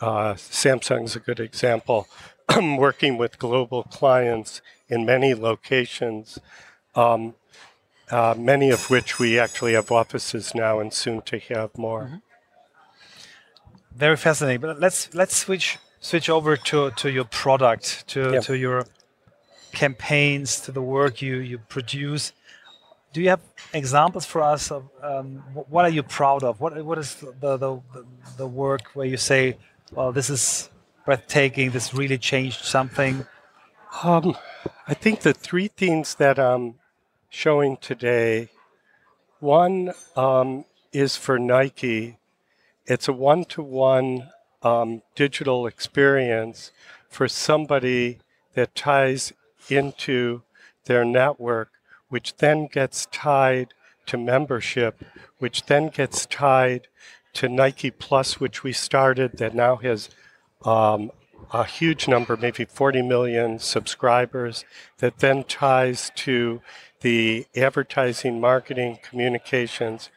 Uh, 0.00 0.34
Samsung's 0.34 1.14
a 1.14 1.20
good 1.20 1.38
example. 1.38 2.08
working 2.76 3.16
with 3.18 3.38
global 3.38 3.84
clients 3.84 4.60
in 4.88 5.06
many 5.06 5.34
locations, 5.34 6.38
um, 6.94 7.34
uh, 8.10 8.34
many 8.36 8.70
of 8.70 8.90
which 8.90 9.18
we 9.18 9.38
actually 9.38 9.72
have 9.72 9.90
offices 9.90 10.54
now 10.54 10.80
and 10.80 10.92
soon 10.92 11.22
to 11.22 11.38
have 11.38 11.76
more. 11.78 12.20
Very 13.94 14.16
fascinating. 14.16 14.60
But 14.60 14.80
let's 14.80 15.14
let's 15.14 15.36
switch 15.36 15.78
switch 16.02 16.28
over 16.28 16.56
to, 16.56 16.90
to 16.90 17.10
your 17.10 17.24
product, 17.24 18.06
to, 18.08 18.32
Yeah. 18.34 18.40
to 18.40 18.54
your 18.58 18.86
campaigns, 19.72 20.60
to 20.60 20.72
the 20.72 20.82
work 20.82 21.22
you, 21.22 21.36
you 21.36 21.58
produce. 21.58 22.32
Do 23.14 23.20
you 23.22 23.30
have 23.30 23.40
examples 23.72 24.26
for 24.26 24.42
us 24.42 24.70
of 24.70 24.88
um, 25.02 25.38
what 25.74 25.84
are 25.84 25.90
you 25.90 26.02
proud 26.02 26.42
of? 26.44 26.60
What 26.60 26.82
what 26.84 26.98
is 26.98 27.14
the, 27.16 27.56
the 27.56 27.80
the 28.38 28.46
work 28.46 28.84
where 28.94 29.06
you 29.06 29.18
say, 29.18 29.56
well, 29.92 30.12
this 30.12 30.30
is 30.30 30.70
breathtaking. 31.04 31.70
This 31.72 31.92
really 31.92 32.18
changed 32.18 32.64
something. 32.64 33.26
Um, 34.02 34.34
I 34.88 34.94
think 34.94 35.20
the 35.20 35.34
three 35.34 35.68
themes 35.68 36.14
that 36.14 36.38
I'm 36.38 36.76
showing 37.28 37.76
today 37.76 38.48
one 39.40 39.92
um, 40.16 40.64
is 40.92 41.16
for 41.16 41.38
Nike, 41.38 42.18
it's 42.86 43.08
a 43.08 43.12
one 43.12 43.44
to 43.46 43.62
one 43.62 44.30
digital 45.14 45.66
experience 45.66 46.70
for 47.08 47.28
somebody 47.28 48.18
that 48.54 48.74
ties 48.74 49.32
into 49.68 50.42
their 50.84 51.04
network, 51.04 51.70
which 52.08 52.36
then 52.36 52.66
gets 52.66 53.06
tied 53.06 53.74
to 54.06 54.16
membership, 54.16 55.04
which 55.38 55.66
then 55.66 55.88
gets 55.88 56.26
tied 56.26 56.88
to 57.34 57.48
Nike 57.48 57.90
Plus, 57.90 58.40
which 58.40 58.62
we 58.62 58.72
started 58.72 59.38
that 59.38 59.54
now 59.54 59.76
has 59.76 60.10
um, 60.64 61.10
a 61.52 61.64
huge 61.64 62.08
number, 62.08 62.36
maybe 62.36 62.64
40 62.64 63.02
million 63.02 63.58
subscribers, 63.58 64.64
that 64.98 65.18
then 65.18 65.44
ties 65.44 66.10
to 66.16 66.60
the 67.00 67.46
advertising, 67.56 68.40
marketing, 68.40 68.98
communications 69.02 70.10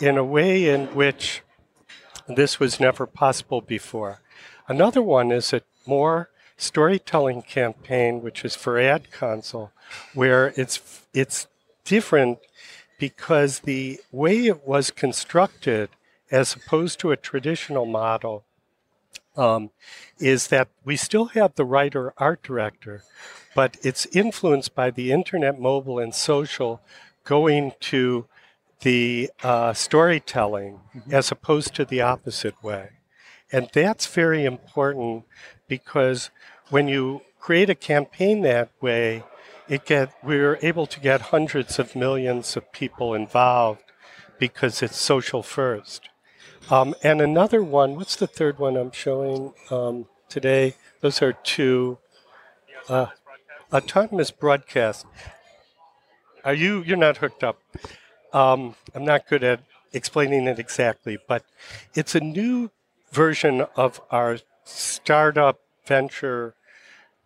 in 0.00 0.16
a 0.16 0.24
way 0.24 0.68
in 0.68 0.86
which 0.94 1.42
this 2.36 2.60
was 2.60 2.80
never 2.80 3.06
possible 3.06 3.60
before. 3.60 4.20
Another 4.66 5.02
one 5.02 5.32
is 5.32 5.52
a 5.52 5.62
more 5.86 6.30
storytelling 6.56 7.42
campaign, 7.42 8.22
which 8.22 8.44
is 8.44 8.54
for 8.54 8.78
Ad 8.78 9.10
Council, 9.10 9.72
where 10.12 10.52
it's 10.56 11.02
it's 11.14 11.46
different 11.84 12.38
because 12.98 13.60
the 13.60 14.00
way 14.12 14.46
it 14.46 14.66
was 14.66 14.90
constructed, 14.90 15.88
as 16.30 16.54
opposed 16.54 16.98
to 17.00 17.12
a 17.12 17.16
traditional 17.16 17.86
model, 17.86 18.44
um, 19.36 19.70
is 20.18 20.48
that 20.48 20.68
we 20.84 20.96
still 20.96 21.26
have 21.26 21.54
the 21.54 21.64
writer 21.64 22.12
art 22.18 22.42
director, 22.42 23.04
but 23.54 23.76
it's 23.82 24.04
influenced 24.06 24.74
by 24.74 24.90
the 24.90 25.12
internet, 25.12 25.58
mobile, 25.58 25.98
and 25.98 26.14
social 26.14 26.82
going 27.24 27.72
to 27.80 28.26
the 28.80 29.30
uh, 29.42 29.72
storytelling 29.72 30.80
as 31.10 31.30
opposed 31.32 31.74
to 31.74 31.84
the 31.84 32.00
opposite 32.00 32.62
way. 32.62 32.90
And 33.50 33.68
that's 33.72 34.06
very 34.06 34.44
important 34.44 35.24
because 35.66 36.30
when 36.70 36.88
you 36.88 37.22
create 37.40 37.70
a 37.70 37.74
campaign 37.74 38.42
that 38.42 38.70
way, 38.80 39.24
it 39.68 39.84
get 39.84 40.12
we're 40.22 40.58
able 40.62 40.86
to 40.86 41.00
get 41.00 41.20
hundreds 41.20 41.78
of 41.78 41.96
millions 41.96 42.56
of 42.56 42.72
people 42.72 43.14
involved 43.14 43.82
because 44.38 44.82
it's 44.82 44.96
social 44.96 45.42
first. 45.42 46.08
Um, 46.70 46.94
and 47.02 47.20
another 47.20 47.62
one, 47.62 47.96
what's 47.96 48.16
the 48.16 48.26
third 48.26 48.58
one 48.58 48.76
I'm 48.76 48.92
showing 48.92 49.54
um, 49.70 50.06
today? 50.28 50.74
Those 51.00 51.22
are 51.22 51.32
two. 51.32 51.98
Uh, 52.88 53.06
autonomous 53.72 54.30
broadcast. 54.30 55.06
Are 56.44 56.54
you? 56.54 56.82
You're 56.82 56.96
not 56.96 57.18
hooked 57.18 57.44
up. 57.44 57.60
Um, 58.32 58.74
I'm 58.94 59.04
not 59.04 59.28
good 59.28 59.42
at 59.42 59.60
explaining 59.92 60.46
it 60.46 60.58
exactly, 60.58 61.18
but 61.26 61.44
it's 61.94 62.14
a 62.14 62.20
new 62.20 62.70
version 63.10 63.64
of 63.76 64.00
our 64.10 64.38
startup 64.64 65.60
venture 65.86 66.54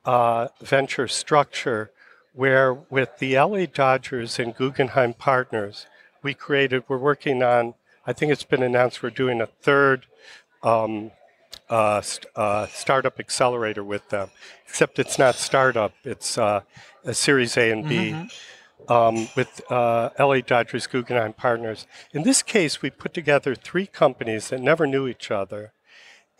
uh, 0.04 0.48
venture 0.60 1.08
structure, 1.08 1.90
where 2.32 2.72
with 2.72 3.18
the 3.18 3.36
LA 3.36 3.66
Dodgers 3.66 4.38
and 4.38 4.54
Guggenheim 4.54 5.14
Partners, 5.14 5.86
we 6.22 6.34
created. 6.34 6.84
We're 6.88 6.98
working 6.98 7.42
on. 7.42 7.74
I 8.06 8.12
think 8.12 8.32
it's 8.32 8.44
been 8.44 8.62
announced 8.62 9.02
we're 9.02 9.10
doing 9.10 9.40
a 9.40 9.46
third 9.46 10.06
um, 10.62 11.12
uh, 11.70 12.00
st- 12.00 12.26
uh, 12.34 12.66
startup 12.66 13.20
accelerator 13.20 13.84
with 13.84 14.08
them. 14.08 14.30
Except 14.66 14.98
it's 14.98 15.18
not 15.18 15.36
startup; 15.36 15.92
it's 16.04 16.36
uh, 16.38 16.62
a 17.04 17.14
Series 17.14 17.56
A 17.56 17.70
and 17.70 17.88
B 17.88 18.28
um, 18.88 19.28
with 19.36 19.60
uh, 19.70 20.10
LA 20.18 20.40
Dodgers 20.40 20.86
Guggenheim 20.86 21.32
Partners. 21.32 21.86
In 22.12 22.22
this 22.22 22.42
case, 22.42 22.82
we 22.82 22.90
put 22.90 23.14
together 23.14 23.54
three 23.54 23.86
companies 23.86 24.48
that 24.48 24.60
never 24.60 24.86
knew 24.86 25.06
each 25.06 25.30
other, 25.30 25.72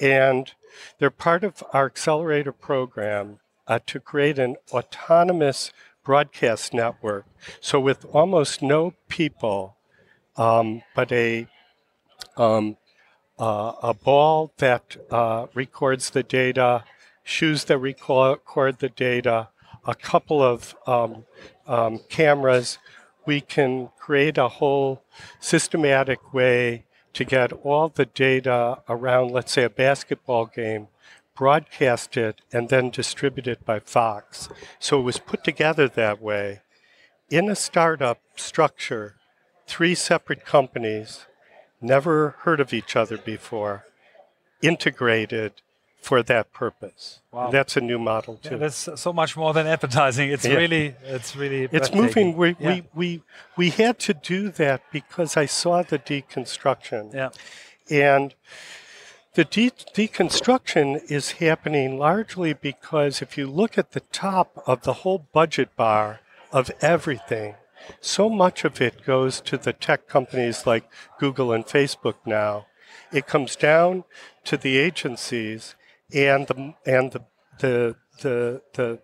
and 0.01 0.53
they're 0.99 1.11
part 1.11 1.45
of 1.45 1.63
our 1.73 1.87
accelerator 1.87 2.53
program 2.53 3.39
uh, 3.67 3.79
to 3.87 4.01
create 4.01 4.39
an 4.39 4.57
autonomous 4.73 5.73
broadcast 6.05 6.75
network. 6.75 7.27
So, 7.61 7.79
with 7.79 8.05
almost 8.07 8.63
no 8.63 8.95
people, 9.09 9.77
um, 10.37 10.83
but 10.95 11.13
a 11.13 11.47
um, 12.37 12.77
uh, 13.39 13.73
a 13.83 13.95
ball 13.95 14.53
that 14.59 14.97
uh, 15.11 15.47
records 15.55 16.11
the 16.11 16.23
data, 16.23 16.85
shoes 17.25 17.65
that 17.65 17.79
record 17.79 18.79
the 18.79 18.89
data, 18.89 19.49
a 19.85 19.95
couple 19.95 20.43
of 20.43 20.75
um, 20.87 21.25
um, 21.67 22.01
cameras, 22.09 22.79
we 23.27 23.41
can 23.41 23.91
create 23.99 24.39
a 24.39 24.49
whole 24.49 25.03
systematic 25.41 26.33
way 26.33 26.85
to 27.13 27.25
get 27.25 27.53
all 27.53 27.89
the 27.89 28.07
data 28.07 28.79
around, 28.89 29.31
let's 29.31 29.53
say, 29.53 29.65
a 29.65 29.71
basketball 29.71 30.47
game, 30.47 30.89
broadcast 31.37 32.17
it, 32.17 32.41
and 32.53 32.69
then 32.69 32.91
distribute 32.91 33.47
it 33.47 33.65
by 33.65 33.79
Fox. 33.79 34.49
So 34.79 35.01
it 35.01 35.03
was 35.03 35.19
put 35.19 35.45
together 35.45 35.89
that 35.89 36.23
way 36.23 36.61
in 37.33 37.49
a 37.49 37.57
startup 37.57 38.21
structure, 38.37 39.17
three 39.67 39.95
separate 39.95 40.45
companies, 40.45 41.27
never 41.81 42.37
heard 42.41 42.61
of 42.61 42.75
each 42.75 42.95
other 42.95 43.17
before, 43.17 43.87
integrated 44.61 45.63
for 46.03 46.21
that 46.25 46.53
purpose. 46.53 47.21
Wow. 47.31 47.51
That's 47.51 47.77
a 47.77 47.81
new 47.81 47.99
model 47.99 48.39
Yeah, 48.43 48.51
too. 48.51 48.59
that's 48.59 48.89
so 49.01 49.13
much 49.13 49.37
more 49.37 49.53
than 49.55 49.67
advertising. 49.69 50.31
It's 50.31 50.45
Yeah. 50.45 50.57
really, 50.57 50.95
it's 51.05 51.37
really. 51.37 51.69
it's 51.71 51.95
moving. 51.95 52.37
We, 52.37 52.57
Yeah. 52.59 52.69
we, 52.69 52.83
we, 52.95 53.23
we 53.57 53.71
had 53.71 53.99
to 54.01 54.13
do 54.15 54.51
that 54.63 54.83
because 54.93 55.37
I 55.37 55.47
saw 55.47 55.83
the 55.83 55.99
deconstruction. 56.01 57.15
yeah. 57.15 57.31
And 57.91 58.35
the 59.35 59.45
de- 59.45 59.71
deconstruction 59.71 61.01
is 61.11 61.33
happening 61.33 61.99
largely 61.99 62.53
because 62.53 63.23
if 63.23 63.39
you 63.39 63.47
look 63.47 63.79
at 63.79 63.93
the 63.93 64.01
top 64.01 64.63
of 64.67 64.83
the 64.83 64.93
whole 65.03 65.27
budget 65.33 65.75
bar 65.77 66.21
of 66.53 66.71
everything, 66.81 67.55
so 68.01 68.29
much 68.29 68.65
of 68.65 68.81
it 68.81 69.05
goes 69.05 69.41
to 69.43 69.57
the 69.57 69.73
tech 69.73 70.09
companies 70.09 70.67
like 70.67 70.85
Google 71.19 71.53
and 71.53 71.65
Facebook 71.65 72.17
now. 72.27 72.67
It 73.13 73.27
comes 73.27 73.57
down 73.57 74.05
to 74.45 74.57
the 74.57 74.79
agencies 74.79 75.75
and 76.15 76.47
the 76.47 76.75
and 76.87 77.13
the 77.13 77.23
the 77.59 77.97
the 78.21 78.63
the, 78.75 78.99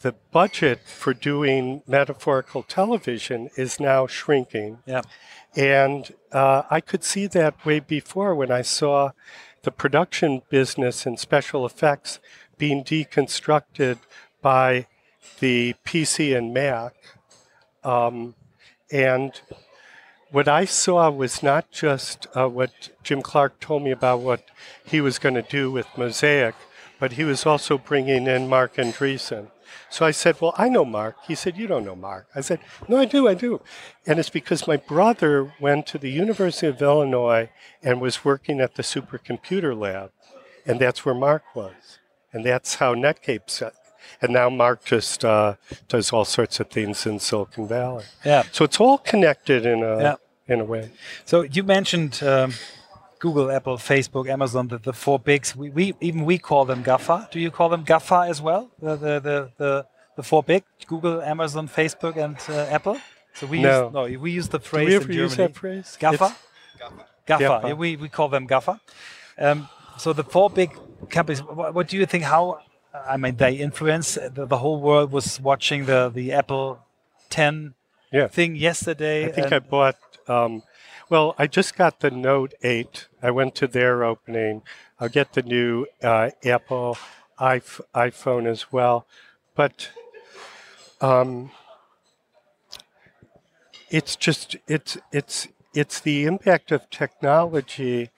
the 0.00 0.14
budget 0.30 0.80
for 0.86 1.12
doing 1.12 1.82
metaphorical 1.86 2.62
television 2.62 3.50
is 3.56 3.78
now 3.78 4.06
shrinking. 4.06 4.78
Yeah. 4.86 5.02
And 5.56 6.14
uh, 6.32 6.62
I 6.70 6.80
could 6.80 7.04
see 7.04 7.26
that 7.28 7.64
way 7.66 7.80
before 7.80 8.34
when 8.34 8.50
I 8.50 8.62
saw 8.62 9.10
the 9.62 9.70
production 9.70 10.42
business 10.48 11.04
and 11.04 11.18
special 11.18 11.66
effects 11.66 12.18
being 12.56 12.84
deconstructed 12.84 13.98
by 14.40 14.86
the 15.40 15.74
PC 15.84 16.36
and 16.36 16.54
Mac. 16.54 16.94
Um, 17.82 18.34
and 18.90 19.40
what 20.30 20.48
I 20.48 20.64
saw 20.64 21.10
was 21.10 21.42
not 21.42 21.70
just 21.70 22.26
uh, 22.36 22.48
what 22.48 22.90
Jim 23.02 23.22
Clark 23.22 23.60
told 23.60 23.82
me 23.82 23.90
about 23.90 24.20
what 24.20 24.44
he 24.84 25.00
was 25.00 25.18
going 25.18 25.34
to 25.34 25.42
do 25.42 25.70
with 25.70 25.86
Mosaic, 25.96 26.54
but 26.98 27.12
he 27.12 27.24
was 27.24 27.46
also 27.46 27.78
bringing 27.78 28.26
in 28.26 28.48
Marc 28.48 28.76
Andreessen. 28.76 29.48
So 29.88 30.06
I 30.06 30.12
said, 30.12 30.40
Well, 30.40 30.54
I 30.56 30.68
know 30.68 30.84
Marc. 30.84 31.16
He 31.26 31.34
said, 31.34 31.56
You 31.56 31.66
don't 31.66 31.84
know 31.84 31.96
Marc. 31.96 32.28
I 32.34 32.42
said, 32.42 32.60
No, 32.88 32.96
I 32.98 33.06
do, 33.06 33.26
I 33.26 33.34
do. 33.34 33.60
And 34.06 34.18
it's 34.18 34.30
because 34.30 34.68
my 34.68 34.76
brother 34.76 35.52
went 35.60 35.86
to 35.88 35.98
the 35.98 36.10
University 36.10 36.68
of 36.68 36.80
Illinois 36.80 37.50
and 37.82 38.00
was 38.00 38.24
working 38.24 38.60
at 38.60 38.76
the 38.76 38.82
supercomputer 38.82 39.76
lab. 39.76 40.12
And 40.64 40.78
that's 40.78 41.04
where 41.04 41.14
Marc 41.14 41.42
was. 41.54 41.98
And 42.32 42.44
that's 42.44 42.76
how 42.76 42.94
Netscape 42.94 43.50
set. 43.50 43.74
And 44.22 44.32
now 44.32 44.50
Marc 44.50 44.84
just 44.84 45.24
uh, 45.24 45.54
does 45.88 46.12
all 46.12 46.24
sorts 46.24 46.60
of 46.60 46.68
things 46.70 47.06
in 47.06 47.18
Silicon 47.18 47.66
Valley. 47.68 48.04
Yeah. 48.24 48.42
So 48.52 48.64
it's 48.64 48.80
all 48.80 48.98
connected 48.98 49.64
in 49.66 49.82
a, 49.82 49.98
Yeah. 50.00 50.14
in 50.48 50.60
a 50.60 50.64
way. 50.64 50.90
So 51.24 51.42
you 51.42 51.62
mentioned 51.62 52.22
um, 52.22 52.52
Google, 53.18 53.50
Apple, 53.50 53.76
Facebook, 53.78 54.28
Amazon, 54.28 54.68
the, 54.68 54.78
the 54.78 54.92
four 54.92 55.18
bigs. 55.18 55.54
We, 55.56 55.70
we 55.70 55.94
even 56.00 56.24
we 56.24 56.38
call 56.38 56.64
them 56.64 56.82
GAFA. 56.82 57.28
Do 57.30 57.38
you 57.40 57.50
call 57.50 57.68
them 57.68 57.84
GAFA 57.84 58.28
as 58.28 58.40
well? 58.42 58.70
The 58.80 58.96
the 58.96 59.20
the, 59.20 59.50
the, 59.58 59.86
the 60.16 60.22
four 60.22 60.42
big 60.42 60.64
Google, 60.86 61.20
Amazon, 61.22 61.68
Facebook, 61.68 62.16
and 62.16 62.36
uh, 62.48 62.66
Apple. 62.74 62.98
So 63.34 63.46
we 63.46 63.62
No. 63.62 63.84
use 63.84 63.92
no, 63.94 64.20
we 64.20 64.30
use 64.32 64.48
the 64.48 64.58
Do 64.58 64.64
phrase 64.64 64.88
we 64.88 64.94
in 64.94 65.02
ever 65.02 65.04
Germany. 65.12 65.22
use 65.22 65.36
that 65.36 65.54
phrase? 65.54 65.96
GAFA. 66.00 66.34
GAFA. 66.78 67.04
GAFA. 67.26 67.68
Yeah, 67.68 67.74
we, 67.74 67.96
we 67.96 68.08
call 68.08 68.28
them 68.28 68.46
GAFA. 68.48 68.80
Um, 69.38 69.68
so 69.98 70.12
the 70.12 70.24
four 70.24 70.50
big 70.50 70.70
companies. 71.10 71.40
What, 71.42 71.74
what 71.74 71.88
do 71.88 71.96
you 71.96 72.06
think? 72.06 72.24
How 72.24 72.58
I 72.92 73.16
mean, 73.16 73.36
they 73.36 73.54
influence 73.54 74.14
the, 74.14 74.46
the 74.46 74.58
whole 74.58 74.80
world 74.80 75.12
was 75.12 75.40
watching 75.40 75.86
the 75.86 76.10
the 76.12 76.32
Apple 76.32 76.80
10 77.30 77.74
Yeah. 78.12 78.26
thing 78.28 78.56
yesterday. 78.56 79.26
I 79.26 79.32
think 79.32 79.52
I 79.52 79.58
bought. 79.60 79.96
Um, 80.28 80.62
well, 81.08 81.34
I 81.38 81.46
just 81.46 81.76
got 81.76 82.00
the 82.00 82.10
Note 82.10 82.54
8. 82.62 83.08
I 83.22 83.30
went 83.30 83.54
to 83.56 83.66
their 83.66 84.04
opening. 84.04 84.62
I'll 85.00 85.08
get 85.08 85.32
the 85.32 85.42
new 85.42 85.86
uh, 86.02 86.30
Apple 86.44 86.96
iP- 87.40 87.80
iPhone 87.94 88.46
as 88.46 88.72
well. 88.72 89.06
But 89.54 89.90
um, 91.00 91.50
it's 93.90 94.16
just 94.16 94.56
it's 94.68 94.98
it's 95.12 95.48
it's 95.74 96.00
the 96.00 96.24
impact 96.24 96.72
of 96.72 96.88
technology 96.90 98.10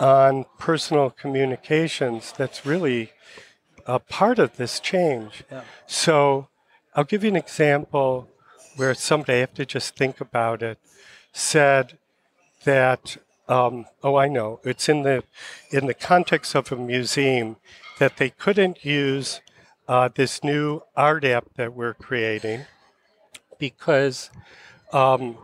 on 0.00 0.44
personal 0.58 1.10
communications 1.10 2.32
that's 2.36 2.66
really 2.66 3.12
a 3.86 3.98
part 3.98 4.38
of 4.38 4.56
this 4.56 4.80
change. 4.80 5.44
Yeah. 5.50 5.62
So 5.86 6.48
I'll 6.94 7.04
give 7.04 7.24
you 7.24 7.30
an 7.30 7.36
example 7.36 8.28
where 8.76 8.94
somebody, 8.94 9.34
I 9.34 9.40
have 9.40 9.54
to 9.54 9.66
just 9.66 9.96
think 9.96 10.20
about 10.20 10.62
it, 10.62 10.78
said 11.32 11.98
that, 12.64 13.16
um, 13.48 13.86
oh, 14.02 14.16
I 14.16 14.28
know, 14.28 14.60
it's 14.64 14.88
in 14.88 15.02
the, 15.02 15.24
in 15.70 15.86
the 15.86 15.94
context 15.94 16.54
of 16.54 16.72
a 16.72 16.76
museum 16.76 17.56
that 17.98 18.16
they 18.16 18.30
couldn't 18.30 18.84
use 18.84 19.40
uh, 19.86 20.08
this 20.14 20.42
new 20.42 20.80
art 20.96 21.24
app 21.24 21.46
that 21.56 21.74
we're 21.74 21.94
creating 21.94 22.64
because 23.58 24.30
um, 24.92 25.36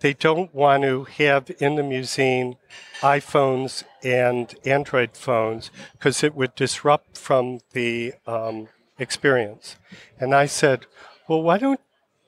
they 0.00 0.14
don't 0.14 0.54
want 0.54 0.82
to 0.82 1.04
have 1.04 1.50
in 1.58 1.76
the 1.76 1.82
museum 1.82 2.56
iPhones 3.00 3.84
and 4.02 4.54
Android 4.64 5.10
phones 5.14 5.70
because 5.92 6.22
it 6.22 6.34
would 6.34 6.54
disrupt 6.54 7.16
from 7.16 7.60
the 7.72 8.14
um, 8.26 8.68
experience. 8.98 9.76
And 10.18 10.34
I 10.34 10.46
said, 10.46 10.86
well, 11.28 11.42
why 11.42 11.58
don't 11.58 11.80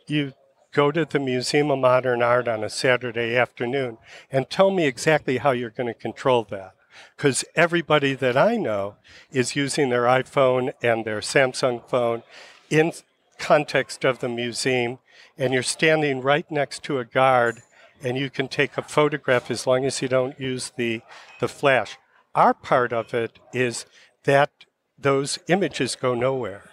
you 0.07 0.35
go 0.73 0.91
to 0.91 1.05
the 1.05 1.19
Museum 1.19 1.71
of 1.71 1.79
Modern 1.79 2.23
Art 2.23 2.49
on 2.49 2.65
a 2.65 2.71
Saturday 2.71 3.37
afternoon 3.37 3.99
and 4.31 4.49
tell 4.49 4.71
me 4.71 4.87
exactly 4.87 5.39
how 5.39 5.51
you're 5.51 5.71
going 5.71 5.93
to 5.93 5.95
control 5.95 6.45
that? 6.51 6.75
Because 7.17 7.45
everybody 7.55 8.15
that 8.15 8.37
I 8.37 8.57
know 8.57 8.97
is 9.31 9.57
using 9.57 9.89
their 9.89 10.05
iPhone 10.05 10.73
and 10.83 11.05
their 11.05 11.21
Samsung 11.21 11.87
phone 11.89 12.23
in 12.71 12.93
context 13.39 14.05
of 14.05 14.21
the 14.21 14.29
museum, 14.29 14.99
and 15.43 15.53
you're 15.53 15.65
standing 15.65 16.21
right 16.21 16.49
next 16.53 16.85
to 16.85 17.01
a 17.01 17.05
guard, 17.05 17.63
and 18.05 18.17
you 18.17 18.31
can 18.31 18.47
take 18.47 18.79
a 18.79 18.83
photograph 18.83 19.51
as 19.51 19.67
long 19.67 19.85
as 19.85 20.01
you 20.01 20.07
don't 20.07 20.39
use 20.39 20.71
the, 20.77 21.01
the 21.41 21.49
flash. 21.49 21.99
Our 22.33 22.55
part 22.55 22.93
of 22.93 23.13
it 23.13 23.41
is 23.53 23.85
that 24.23 24.51
those 24.97 25.41
images 25.49 25.97
go 25.97 26.15
nowhere. 26.15 26.71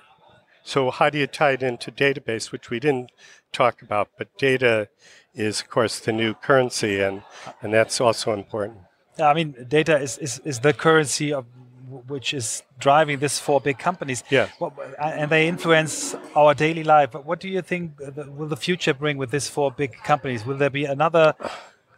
So 0.62 0.92
how 0.92 1.10
do 1.10 1.18
you 1.18 1.26
tie 1.26 1.54
it 1.54 1.64
into 1.64 1.92
database, 1.92 2.52
which 2.52 2.70
we 2.70 2.80
didn't 2.80 3.10
talk 3.52 3.82
about, 3.82 4.10
but 4.20 4.38
data 4.38 4.90
is, 5.34 5.62
of 5.62 5.70
course, 5.72 6.00
the 6.00 6.12
new 6.12 6.36
currency, 6.36 7.02
and, 7.02 7.24
and 7.64 7.74
that's 7.74 8.00
also 8.00 8.34
important. 8.34 8.78
I 9.20 9.34
mean, 9.34 9.66
data 9.68 9.98
is, 9.98 10.20
is, 10.20 10.42
is 10.46 10.60
the 10.60 10.74
currency 10.74 11.34
of 11.34 11.48
which 11.90 12.34
is 12.34 12.64
driving 12.80 13.20
this 13.20 13.40
four 13.40 13.60
big 13.62 13.78
companies. 13.78 14.24
Yeah. 14.30 14.50
What, 14.60 14.74
and 15.02 15.30
they 15.30 15.48
influence 15.48 16.16
our 16.36 16.54
daily 16.54 16.84
life. 16.84 17.12
But 17.12 17.26
what 17.26 17.40
do 17.40 17.48
you 17.50 17.62
think 17.62 18.00
will 18.00 18.48
the 18.48 18.58
future 18.58 18.94
bring 18.94 19.18
with 19.18 19.32
these 19.32 19.50
four 19.50 19.72
big 19.72 19.94
companies? 20.04 20.46
Will 20.46 20.58
there 20.58 20.70
be 20.70 20.86
another? 20.86 21.34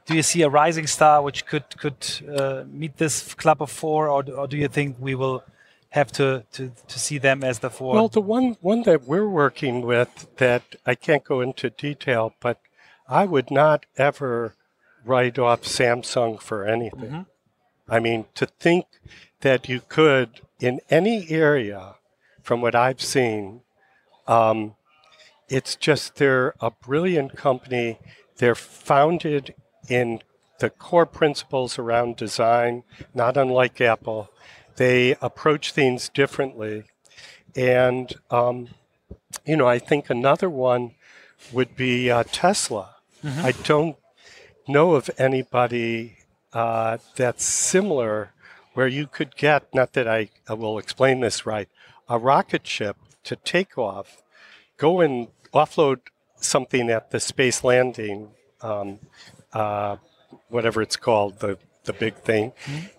Do 0.06 0.16
you 0.16 0.24
see 0.24 0.42
a 0.42 0.50
rising 0.50 0.88
star 0.88 1.22
which 1.22 1.46
could 1.46 1.66
could 1.78 2.06
uh, 2.36 2.64
meet 2.68 2.98
this 2.98 3.34
club 3.34 3.62
of 3.62 3.70
four, 3.70 4.10
or, 4.10 4.24
or 4.32 4.48
do 4.48 4.58
you 4.58 4.68
think 4.68 4.98
we 5.00 5.16
will 5.16 5.44
have 5.90 6.12
to, 6.14 6.44
to, 6.54 6.72
to 6.88 7.00
see 7.00 7.18
them 7.18 7.44
as 7.44 7.60
the 7.60 7.70
four? 7.70 7.94
Well, 7.94 8.08
the 8.08 8.22
one 8.22 8.58
one 8.62 8.84
that 8.84 9.04
we're 9.04 9.30
working 9.30 9.82
with 9.82 10.28
that 10.38 10.76
I 10.86 10.96
can't 10.96 11.24
go 11.24 11.42
into 11.42 11.70
detail, 11.70 12.34
but 12.40 12.60
I 13.08 13.26
would 13.26 13.52
not 13.52 13.86
ever 13.98 14.56
write 15.06 15.38
off 15.38 15.64
Samsung 15.64 16.42
for 16.42 16.66
anything. 16.66 17.26
I 17.90 18.00
mean, 18.00 18.26
to 18.36 18.46
think 18.46 18.86
that 19.42 19.68
you 19.68 19.82
could 19.88 20.42
in 20.60 20.80
any 20.90 21.30
area, 21.30 21.96
from 22.42 22.62
what 22.62 22.76
I've 22.76 23.02
seen, 23.02 23.62
um, 24.28 24.76
it's 25.50 25.76
just 25.76 26.16
they're 26.16 26.54
a 26.60 26.72
brilliant 26.72 27.36
company. 27.36 28.00
They're 28.38 28.56
founded 28.56 29.54
in 29.90 30.22
the 30.60 30.70
core 30.70 31.06
principles 31.06 31.78
around 31.78 32.16
design, 32.16 32.84
not 33.14 33.36
unlike 33.36 33.82
Apple. 33.82 34.30
They 34.78 35.16
approach 35.22 35.74
things 35.74 36.08
differently. 36.08 36.86
And, 37.56 38.14
um, 38.30 38.70
you 39.46 39.58
know, 39.58 39.68
I 39.68 39.80
think 39.80 40.10
another 40.10 40.50
one 40.50 40.92
would 41.52 41.76
be 41.76 42.10
uh, 42.10 42.24
Tesla. 42.32 42.96
I 43.24 43.52
don't 43.52 43.98
know 44.68 44.94
of 44.94 45.10
anybody 45.18 46.18
uh, 46.54 46.98
that's 47.16 47.44
similar 47.44 48.32
where 48.74 48.88
you 48.88 49.08
could 49.08 49.36
get, 49.36 49.74
not 49.74 49.94
that 49.94 50.08
I, 50.08 50.30
I 50.48 50.54
will 50.54 50.78
explain 50.78 51.20
this 51.20 51.46
right, 51.46 51.70
a 52.08 52.18
rocket 52.18 52.66
ship 52.66 52.98
to 53.24 53.36
take 53.36 53.78
off, 53.78 54.24
go 54.78 55.02
and 55.02 55.28
offload 55.54 56.00
something 56.38 56.90
at 56.90 57.12
the 57.12 57.20
space 57.20 57.64
landing, 57.64 58.30
um, 58.62 59.00
uh, 59.54 59.98
whatever 60.50 60.82
it's 60.82 60.96
called, 60.96 61.40
the, 61.40 61.58
the 61.84 61.94
big 61.94 62.16
thing, 62.16 62.54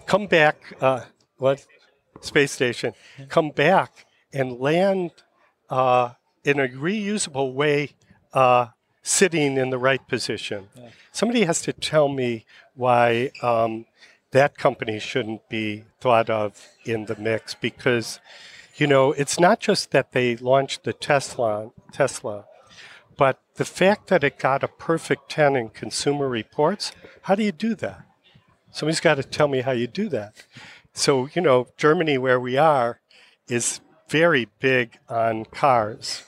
come 0.07 0.27
back, 0.27 0.57
uh, 0.81 1.01
what? 1.39 1.67
Space 2.21 2.53
station, 2.53 2.95
come 3.29 3.51
back 3.51 4.07
and 4.33 4.61
land 4.61 5.11
uh, 5.71 6.11
in 6.45 6.61
a 6.61 6.69
reusable 6.69 7.53
way, 7.53 7.91
uh, 8.33 8.69
sitting 9.03 9.57
in 9.57 9.71
the 9.71 9.79
right 9.79 10.07
position. 10.07 10.69
Somebody 11.11 11.45
has 11.45 11.61
to 11.63 11.73
tell 11.73 12.09
me 12.09 12.47
why 12.75 13.31
um, 13.43 13.87
that 14.33 14.59
company 14.59 14.99
shouldn't 14.99 15.49
be 15.49 15.85
thought 16.01 16.29
of 16.29 16.69
in 16.85 17.05
the 17.07 17.17
mix 17.17 17.55
because, 17.55 18.19
you 18.77 18.87
know, 18.87 19.13
it's 19.13 19.39
not 19.39 19.61
just 19.61 19.91
that 19.93 20.13
they 20.13 20.37
launched 20.37 20.85
the 20.85 20.93
Tesla, 20.93 21.71
Tesla, 21.93 22.47
but 23.17 23.41
the 23.57 23.65
fact 23.65 24.09
that 24.09 24.25
it 24.25 24.39
got 24.39 24.65
a 24.65 24.69
perfect 24.69 25.31
10 25.31 25.55
in 25.55 25.69
consumer 25.69 26.29
reports, 26.29 26.93
how 27.23 27.35
do 27.35 27.43
you 27.43 27.53
do 27.53 27.75
that? 27.77 28.05
Somebody's 28.71 29.01
got 29.01 29.17
to 29.17 29.23
tell 29.23 29.49
me 29.49 29.61
how 29.61 29.73
you 29.73 29.87
do 29.87 30.09
that. 30.09 30.45
So, 30.95 31.29
you 31.35 31.43
know, 31.43 31.69
Germany, 31.77 32.17
where 32.17 32.41
we 32.41 32.57
are, 32.57 33.01
is 33.49 33.81
very 34.09 34.49
big 34.61 34.99
on 35.09 35.45
cars. 35.45 36.25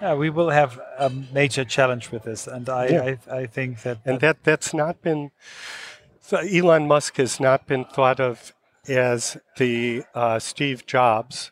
yeah, 0.00 0.14
we 0.14 0.30
will 0.30 0.50
have 0.50 0.80
a 0.98 1.10
major 1.10 1.64
challenge 1.64 2.10
with 2.10 2.24
this, 2.24 2.46
and 2.46 2.68
I 2.68 2.86
Yeah. 2.86 3.16
I, 3.30 3.36
I 3.36 3.46
think 3.46 3.82
that 3.82 3.98
And 4.04 4.20
that, 4.20 4.44
that's 4.44 4.72
not 4.72 5.02
been, 5.02 5.30
Elon 6.32 6.86
Musk 6.86 7.16
has 7.16 7.38
not 7.38 7.66
been 7.66 7.84
thought 7.84 8.20
of 8.20 8.52
as 8.88 9.36
the 9.56 10.04
uh, 10.14 10.38
Steve 10.38 10.86
Jobs. 10.86 11.50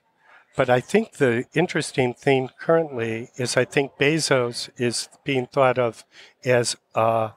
But 0.54 0.68
I 0.68 0.80
think 0.80 1.12
the 1.12 1.44
interesting 1.54 2.12
thing 2.12 2.50
currently 2.60 3.30
is 3.36 3.56
I 3.56 3.64
think 3.64 3.92
Bezos 3.98 4.68
is 4.76 5.08
being 5.24 5.46
thought 5.46 5.78
of 5.78 6.04
as 6.44 6.76
uh, 6.94 7.30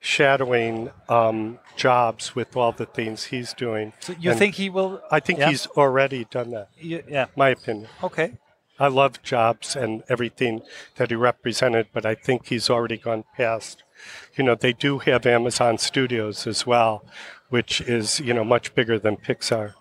shadowing 0.00 0.90
um, 1.08 1.60
Jobs 1.76 2.34
with 2.34 2.56
all 2.56 2.72
the 2.72 2.86
things 2.86 3.24
he's 3.24 3.54
doing. 3.54 3.92
So 4.00 4.14
you 4.18 4.30
And 4.30 4.38
think 4.38 4.56
he 4.56 4.68
will? 4.68 5.00
I 5.10 5.20
think 5.20 5.38
yeah? 5.38 5.50
he's 5.50 5.66
already 5.68 6.24
done 6.24 6.50
that. 6.50 6.70
Yeah. 6.76 7.26
My 7.36 7.50
opinion. 7.50 7.88
Okay. 8.02 8.34
I 8.78 8.88
love 8.88 9.22
Jobs 9.22 9.76
and 9.76 10.02
everything 10.08 10.62
that 10.96 11.10
he 11.10 11.16
represented, 11.16 11.86
but 11.92 12.04
I 12.04 12.16
think 12.16 12.48
he's 12.48 12.68
already 12.68 12.96
gone 12.96 13.22
past. 13.36 13.83
You 14.36 14.44
know, 14.44 14.56
they 14.56 14.72
do 14.72 15.00
have 15.00 15.26
Amazon 15.26 15.78
Studios 15.78 16.46
as 16.46 16.66
well, 16.66 17.02
which 17.50 17.80
is 17.80 18.20
you 18.20 18.34
know 18.34 18.44
much 18.44 18.74
bigger 18.74 19.00
than 19.00 19.16
Pixar. 19.16 19.74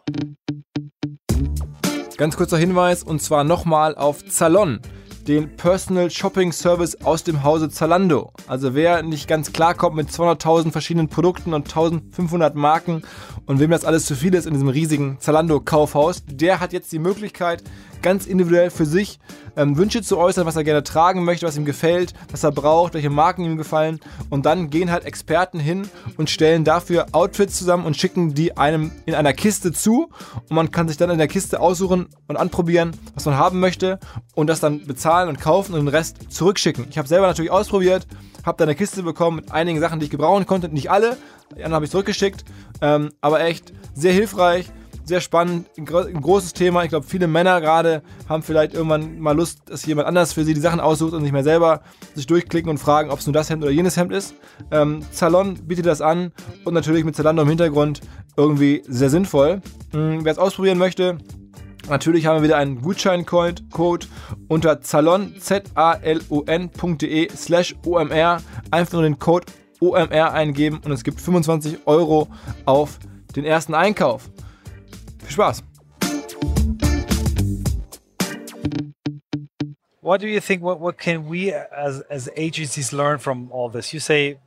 Ganz 2.17 2.37
kurzer 2.37 2.57
Hinweis 2.57 3.03
und 3.03 3.21
zwar 3.21 3.43
nochmal 3.43 3.95
auf 3.95 4.23
Zalon, 4.25 4.79
den 5.27 5.55
Personal 5.55 6.11
Shopping 6.11 6.51
Service 6.51 7.01
aus 7.03 7.23
dem 7.23 7.43
Hause 7.43 7.69
Zalando. 7.69 8.31
Also 8.47 8.75
wer 8.75 9.01
nicht 9.01 9.27
ganz 9.27 9.51
klar 9.51 9.73
kommt 9.73 9.95
mit 9.95 10.09
200.000 10.09 10.71
verschiedenen 10.71 11.07
Produkten 11.07 11.53
und 11.53 11.67
1500 11.67 12.55
Marken 12.55 13.01
und 13.45 13.59
wem 13.59 13.71
das 13.71 13.85
alles 13.85 14.05
zu 14.05 14.15
viel 14.15 14.33
ist 14.35 14.45
in 14.45 14.53
diesem 14.53 14.67
riesigen 14.67 15.17
Zalando 15.19 15.59
Kaufhaus, 15.59 16.23
der 16.27 16.59
hat 16.59 16.73
jetzt 16.73 16.91
die 16.91 16.99
Möglichkeit, 16.99 17.63
ganz 18.03 18.27
individuell 18.27 18.69
für 18.69 18.85
sich 18.85 19.19
ähm, 19.55 19.77
Wünsche 19.77 20.01
zu 20.01 20.17
äußern, 20.17 20.45
was 20.45 20.55
er 20.55 20.63
gerne 20.63 20.83
tragen 20.83 21.23
möchte, 21.23 21.47
was 21.47 21.57
ihm 21.57 21.65
gefällt, 21.65 22.13
was 22.31 22.43
er 22.43 22.51
braucht, 22.51 22.93
welche 22.93 23.09
Marken 23.09 23.43
ihm 23.43 23.57
gefallen. 23.57 23.99
Und 24.29 24.45
dann 24.45 24.69
gehen 24.69 24.91
halt 24.91 25.05
Experten 25.05 25.59
hin 25.59 25.87
und 26.17 26.29
stellen 26.29 26.63
dafür 26.63 27.07
Outfits 27.11 27.57
zusammen 27.57 27.85
und 27.85 27.97
schicken 27.97 28.33
die 28.33 28.57
einem 28.57 28.91
in 29.05 29.15
einer 29.15 29.33
Kiste 29.33 29.71
zu. 29.71 30.09
Und 30.49 30.51
man 30.51 30.71
kann 30.71 30.87
sich 30.87 30.97
dann 30.97 31.09
in 31.09 31.17
der 31.17 31.27
Kiste 31.27 31.59
aussuchen 31.59 32.07
und 32.27 32.37
anprobieren, 32.37 32.91
was 33.15 33.25
man 33.25 33.37
haben 33.37 33.59
möchte 33.59 33.99
und 34.35 34.47
das 34.47 34.59
dann 34.59 34.85
bezahlen 34.85 35.29
und 35.29 35.39
kaufen 35.39 35.73
und 35.73 35.79
den 35.79 35.87
Rest 35.87 36.31
zurückschicken. 36.31 36.85
Ich 36.89 36.97
habe 36.97 37.07
selber 37.07 37.27
natürlich 37.27 37.51
ausprobiert, 37.51 38.07
habe 38.45 38.57
da 38.57 38.65
eine 38.65 38.75
Kiste 38.75 39.03
bekommen 39.03 39.37
mit 39.37 39.51
einigen 39.51 39.79
Sachen, 39.79 39.99
die 39.99 40.05
ich 40.05 40.11
gebrauchen 40.11 40.45
konnte. 40.45 40.69
Nicht 40.69 40.91
alle, 40.91 41.17
die 41.51 41.63
anderen 41.63 41.75
habe 41.75 41.85
ich 41.85 41.91
zurückgeschickt, 41.91 42.43
ähm, 42.81 43.11
aber 43.21 43.41
echt 43.41 43.73
sehr 43.93 44.13
hilfreich 44.13 44.71
sehr 45.05 45.21
spannend, 45.21 45.67
ein, 45.77 45.85
gro 45.85 45.99
ein 45.99 46.21
großes 46.21 46.53
Thema. 46.53 46.83
Ich 46.83 46.89
glaube, 46.89 47.05
viele 47.05 47.27
Männer 47.27 47.59
gerade 47.61 48.01
haben 48.29 48.43
vielleicht 48.43 48.73
irgendwann 48.73 49.19
mal 49.19 49.35
Lust, 49.35 49.61
dass 49.65 49.85
jemand 49.85 50.07
anders 50.07 50.33
für 50.33 50.43
sie 50.45 50.53
die 50.53 50.59
Sachen 50.59 50.79
aussucht 50.79 51.13
und 51.13 51.23
nicht 51.23 51.31
mehr 51.31 51.43
selber 51.43 51.81
sich 52.15 52.27
durchklicken 52.27 52.69
und 52.69 52.77
fragen, 52.77 53.11
ob 53.11 53.19
es 53.19 53.25
nur 53.25 53.33
das 53.33 53.49
Hemd 53.49 53.63
oder 53.63 53.71
jenes 53.71 53.97
Hemd 53.97 54.11
ist. 54.11 54.35
Ähm, 54.71 55.01
Zalon 55.11 55.55
bietet 55.65 55.85
das 55.85 56.01
an 56.01 56.31
und 56.63 56.73
natürlich 56.73 57.03
mit 57.03 57.15
Zalando 57.15 57.41
im 57.41 57.49
Hintergrund 57.49 58.01
irgendwie 58.37 58.83
sehr 58.87 59.09
sinnvoll. 59.09 59.61
Hm, 59.91 60.23
wer 60.23 60.31
es 60.31 60.37
ausprobieren 60.37 60.77
möchte, 60.77 61.17
Natürlich 61.89 62.25
haben 62.25 62.37
wir 62.37 62.43
wieder 62.43 62.55
einen 62.55 62.81
Gutscheincode 62.81 64.07
unter 64.47 64.79
zalon, 64.79 65.33
z-a-l-o-n.de 65.37 67.29
slash 67.35 67.75
omr. 67.85 68.37
Einfach 68.71 68.93
nur 68.93 69.01
den 69.01 69.19
Code 69.19 69.47
OMR 69.81 70.31
eingeben 70.31 70.79
und 70.85 70.91
es 70.93 71.03
gibt 71.03 71.19
25 71.19 71.79
Euro 71.85 72.29
auf 72.65 72.99
den 73.35 73.43
ersten 73.43 73.73
Einkauf. 73.73 74.29
Viel 75.23 75.35
Spaß! 75.37 75.63
What 80.01 80.19
do 80.19 80.27
you 80.27 80.41
think? 80.41 80.61
What 80.61 80.79
what 80.79 80.97
can 80.97 81.27
we 81.27 81.53
as 81.53 82.01
as 82.09 82.29
agencies 82.35 82.91
learn 82.91 83.19
from 83.19 83.49
all 83.51 83.69
this? 83.69 83.93
You 83.93 84.01
say 84.01 84.37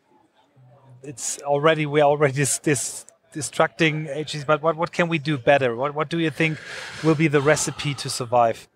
it's 1.03 1.39
already 1.43 1.87
we're 1.87 2.05
already 2.05 2.35
this 2.35 2.59
this 2.59 3.07
distracting 3.33 4.07
agencies, 4.09 4.45
but 4.45 4.62
what 4.62 4.77
what 4.77 4.93
can 4.93 5.09
we 5.09 5.18
do 5.18 5.39
better? 5.39 5.74
What 5.74 5.95
what 5.95 6.11
do 6.11 6.18
you 6.18 6.31
think 6.31 6.59
will 7.03 7.14
be 7.14 7.29
the 7.29 7.41
recipe 7.41 7.95
to 7.95 8.11
survive? 8.11 8.68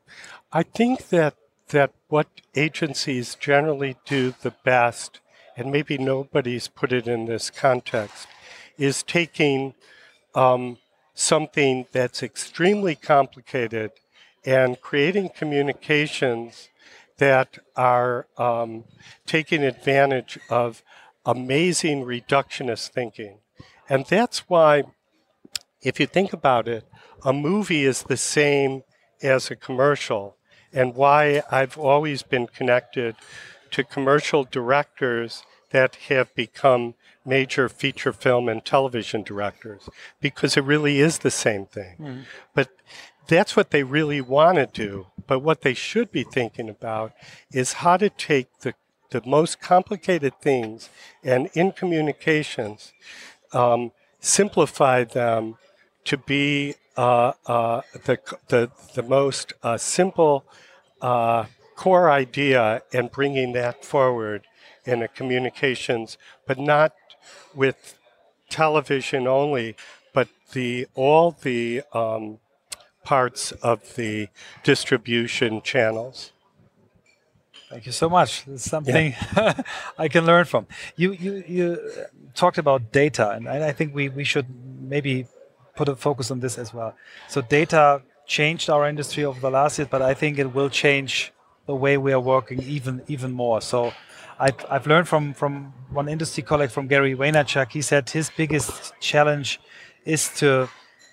I 0.52 0.62
think 0.62 1.08
that 1.10 1.34
that 1.68 1.92
what 2.08 2.28
agencies 2.56 3.34
generally 3.34 3.96
do 4.04 4.34
the 4.42 4.54
best, 4.64 5.20
and 5.56 5.70
maybe 5.70 5.98
nobody's 5.98 6.66
put 6.66 6.92
it 6.92 7.06
in 7.06 7.26
this 7.26 7.50
context, 7.50 8.26
is 8.78 9.02
taking 9.02 9.74
um, 10.34 10.78
something 11.20 11.86
that's 11.92 12.22
extremely 12.22 12.94
complicated 12.94 13.92
and 14.44 14.80
creating 14.80 15.28
communications 15.28 16.70
that 17.18 17.58
are 17.76 18.26
um, 18.38 18.84
taking 19.26 19.62
advantage 19.62 20.38
of 20.48 20.82
amazing 21.26 22.02
reductionist 22.04 22.88
thinking. 22.88 23.38
And 23.88 24.06
that's 24.06 24.48
why, 24.48 24.84
if 25.82 26.00
you 26.00 26.06
think 26.06 26.32
about 26.32 26.66
it, 26.66 26.84
a 27.22 27.34
movie 27.34 27.84
is 27.84 28.04
the 28.04 28.16
same 28.16 28.82
as 29.22 29.50
a 29.50 29.56
commercial, 29.56 30.36
and 30.72 30.94
why 30.94 31.42
I've 31.50 31.76
always 31.76 32.22
been 32.22 32.46
connected 32.46 33.16
to 33.72 33.84
commercial 33.84 34.44
directors 34.44 35.42
that 35.70 35.96
have 36.08 36.34
become 36.34 36.94
major 37.36 37.68
feature 37.68 38.14
film 38.24 38.44
and 38.52 38.60
television 38.64 39.22
directors 39.22 39.82
because 40.20 40.56
it 40.58 40.64
really 40.72 40.96
is 41.08 41.14
the 41.18 41.30
same 41.46 41.64
thing. 41.76 41.94
But 42.56 42.68
that's 43.32 43.54
what 43.56 43.70
they 43.70 43.84
really 43.98 44.20
want 44.20 44.56
to 44.58 44.66
do. 44.86 45.06
But 45.28 45.38
what 45.48 45.60
they 45.62 45.74
should 45.74 46.10
be 46.10 46.24
thinking 46.24 46.68
about 46.68 47.12
is 47.60 47.68
how 47.84 47.96
to 48.04 48.10
take 48.10 48.48
the, 48.64 48.74
the 49.14 49.22
most 49.24 49.60
complicated 49.72 50.34
things 50.48 50.90
and 51.22 51.48
in 51.54 51.72
communications, 51.80 52.92
um, 53.52 53.92
simplify 54.18 55.04
them 55.04 55.42
to 56.04 56.16
be 56.16 56.74
uh, 56.96 57.32
uh, 57.46 57.80
the, 58.06 58.18
the, 58.48 58.70
the 58.96 59.02
most 59.02 59.46
uh, 59.62 59.78
simple 59.78 60.44
uh, 61.00 61.44
core 61.76 62.10
idea 62.10 62.82
and 62.92 63.10
bringing 63.10 63.52
that 63.52 63.84
forward 63.84 64.42
in 64.84 65.02
a 65.02 65.08
communications, 65.08 66.18
but 66.46 66.58
not 66.58 66.92
with 67.54 67.98
television 68.48 69.26
only, 69.26 69.76
but 70.12 70.28
the 70.52 70.86
all 70.94 71.32
the 71.42 71.82
um, 71.92 72.38
parts 73.04 73.52
of 73.52 73.94
the 73.96 74.28
distribution 74.62 75.62
channels. 75.62 76.32
Thank 77.70 77.86
you 77.86 77.92
so 77.92 78.08
much. 78.08 78.44
It's 78.48 78.68
something 78.68 79.14
I 79.98 80.08
can 80.08 80.26
learn 80.26 80.44
from. 80.44 80.66
You 80.96 81.12
you 81.12 81.44
you 81.46 81.78
talked 82.34 82.58
about 82.58 82.90
data, 82.90 83.30
and 83.30 83.48
I 83.48 83.68
I 83.68 83.72
think 83.72 83.94
we 83.94 84.08
we 84.08 84.24
should 84.24 84.46
maybe 84.80 85.26
put 85.76 85.88
a 85.88 85.94
focus 85.94 86.30
on 86.30 86.40
this 86.40 86.58
as 86.58 86.74
well. 86.74 86.94
So 87.28 87.40
data 87.42 88.02
changed 88.26 88.68
our 88.70 88.88
industry 88.88 89.24
over 89.24 89.40
the 89.40 89.50
last 89.50 89.78
years, 89.78 89.88
but 89.88 90.02
I 90.02 90.14
think 90.14 90.38
it 90.38 90.52
will 90.52 90.68
change 90.68 91.32
the 91.66 91.74
way 91.74 91.96
we 91.96 92.12
are 92.12 92.20
working 92.20 92.60
even 92.62 93.02
even 93.06 93.30
more. 93.32 93.60
So 93.60 93.92
I've, 94.40 94.64
I've 94.70 94.86
learned 94.86 95.06
from 95.06 95.34
from 95.34 95.74
one 95.90 96.08
industry 96.08 96.42
colleague 96.42 96.70
from 96.70 96.86
Gary 96.86 97.14
Vaynerchuk. 97.14 97.72
He 97.72 97.82
said 97.82 98.08
his 98.10 98.30
biggest 98.36 98.94
challenge 99.00 99.60
is 100.04 100.30
to 100.36 100.68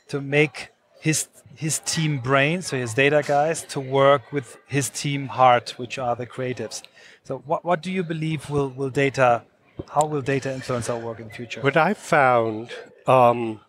to 0.07 0.21
make 0.21 0.69
his 1.01 1.27
his 1.55 1.79
team 1.79 2.19
brain, 2.19 2.61
so 2.61 2.77
his 2.77 2.93
data 2.93 3.21
guys, 3.25 3.63
to 3.63 3.79
work 3.79 4.31
with 4.31 4.57
his 4.67 4.89
team 4.89 5.27
heart, 5.27 5.73
which 5.77 5.97
are 5.97 6.15
the 6.15 6.25
creatives. 6.25 6.83
So 7.23 7.43
what 7.45 7.65
what 7.65 7.81
do 7.81 7.91
you 7.91 8.03
believe 8.03 8.49
will 8.49 8.69
will 8.69 8.89
data 8.89 9.43
how 9.89 10.05
will 10.05 10.21
data 10.21 10.53
influence 10.53 10.89
our 10.89 10.99
work 10.99 11.19
in 11.19 11.27
the 11.27 11.33
future? 11.33 11.61
What 11.61 11.77
I 11.77 11.93
found, 11.93 12.71
um, 13.05 13.59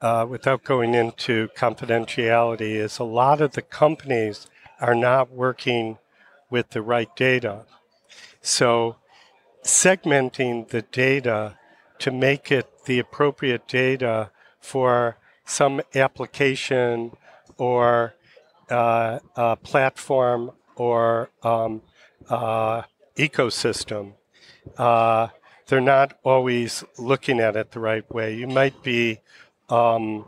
uh, 0.00 0.26
without 0.28 0.64
going 0.64 0.94
into 0.94 1.48
confidentiality, 1.56 2.74
is 2.74 2.98
a 2.98 3.04
lot 3.04 3.40
of 3.40 3.52
the 3.52 3.62
companies 3.62 4.46
are 4.80 4.94
not 4.94 5.30
working 5.30 5.98
with 6.50 6.70
the 6.70 6.82
right 6.82 7.14
data. 7.16 7.64
So, 8.42 8.96
segmenting 9.64 10.68
the 10.68 10.82
data 10.82 11.58
to 11.98 12.10
make 12.10 12.52
it 12.52 12.84
the 12.84 12.98
appropriate 12.98 13.66
data 13.66 14.30
for 14.60 15.16
some 15.44 15.80
application 15.94 17.12
or 17.58 18.14
uh, 18.70 19.18
platform 19.56 20.52
or 20.76 21.30
um, 21.42 21.82
uh, 22.28 22.82
ecosystem. 23.16 24.12
Uh, 24.76 25.28
they're 25.66 25.80
not 25.80 26.18
always 26.22 26.84
looking 26.98 27.40
at 27.40 27.56
it 27.56 27.72
the 27.72 27.80
right 27.80 28.10
way. 28.12 28.34
You 28.34 28.46
might 28.46 28.82
be 28.82 29.20
um, 29.68 30.24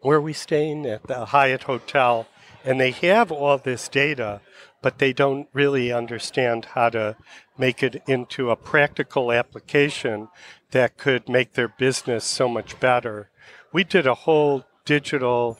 where 0.00 0.18
are 0.18 0.22
we 0.22 0.32
staying 0.32 0.86
at 0.86 1.06
the 1.06 1.26
Hyatt 1.26 1.64
Hotel, 1.64 2.26
and 2.64 2.80
they 2.80 2.90
have 2.90 3.30
all 3.30 3.58
this 3.58 3.88
data, 3.88 4.40
but 4.80 4.98
they 4.98 5.12
don't 5.12 5.48
really 5.52 5.92
understand 5.92 6.66
how 6.66 6.88
to 6.90 7.16
make 7.58 7.82
it 7.82 8.02
into 8.06 8.50
a 8.50 8.56
practical 8.56 9.32
application 9.32 10.28
that 10.70 10.96
could 10.96 11.28
make 11.28 11.52
their 11.52 11.68
business 11.68 12.24
so 12.24 12.48
much 12.48 12.80
better. 12.80 13.28
We 13.72 13.84
did 13.84 14.06
a 14.06 14.14
whole 14.14 14.64
digital 14.84 15.58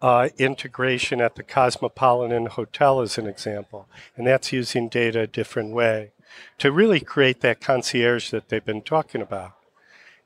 uh, 0.00 0.28
integration 0.38 1.20
at 1.20 1.34
the 1.36 1.42
Cosmopolitan 1.42 2.46
Hotel, 2.46 3.00
as 3.00 3.18
an 3.18 3.26
example, 3.26 3.88
and 4.16 4.26
that's 4.26 4.52
using 4.52 4.88
data 4.88 5.20
a 5.20 5.26
different 5.26 5.72
way 5.72 6.12
to 6.58 6.72
really 6.72 7.00
create 7.00 7.40
that 7.40 7.60
concierge 7.60 8.30
that 8.30 8.48
they've 8.48 8.64
been 8.64 8.82
talking 8.82 9.22
about. 9.22 9.52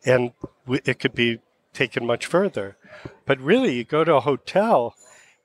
And 0.04 0.32
it 0.66 0.98
could 0.98 1.14
be 1.14 1.40
taken 1.72 2.06
much 2.06 2.26
further. 2.26 2.76
But 3.26 3.40
really, 3.40 3.76
you 3.76 3.84
go 3.84 4.04
to 4.04 4.16
a 4.16 4.20
hotel, 4.20 4.94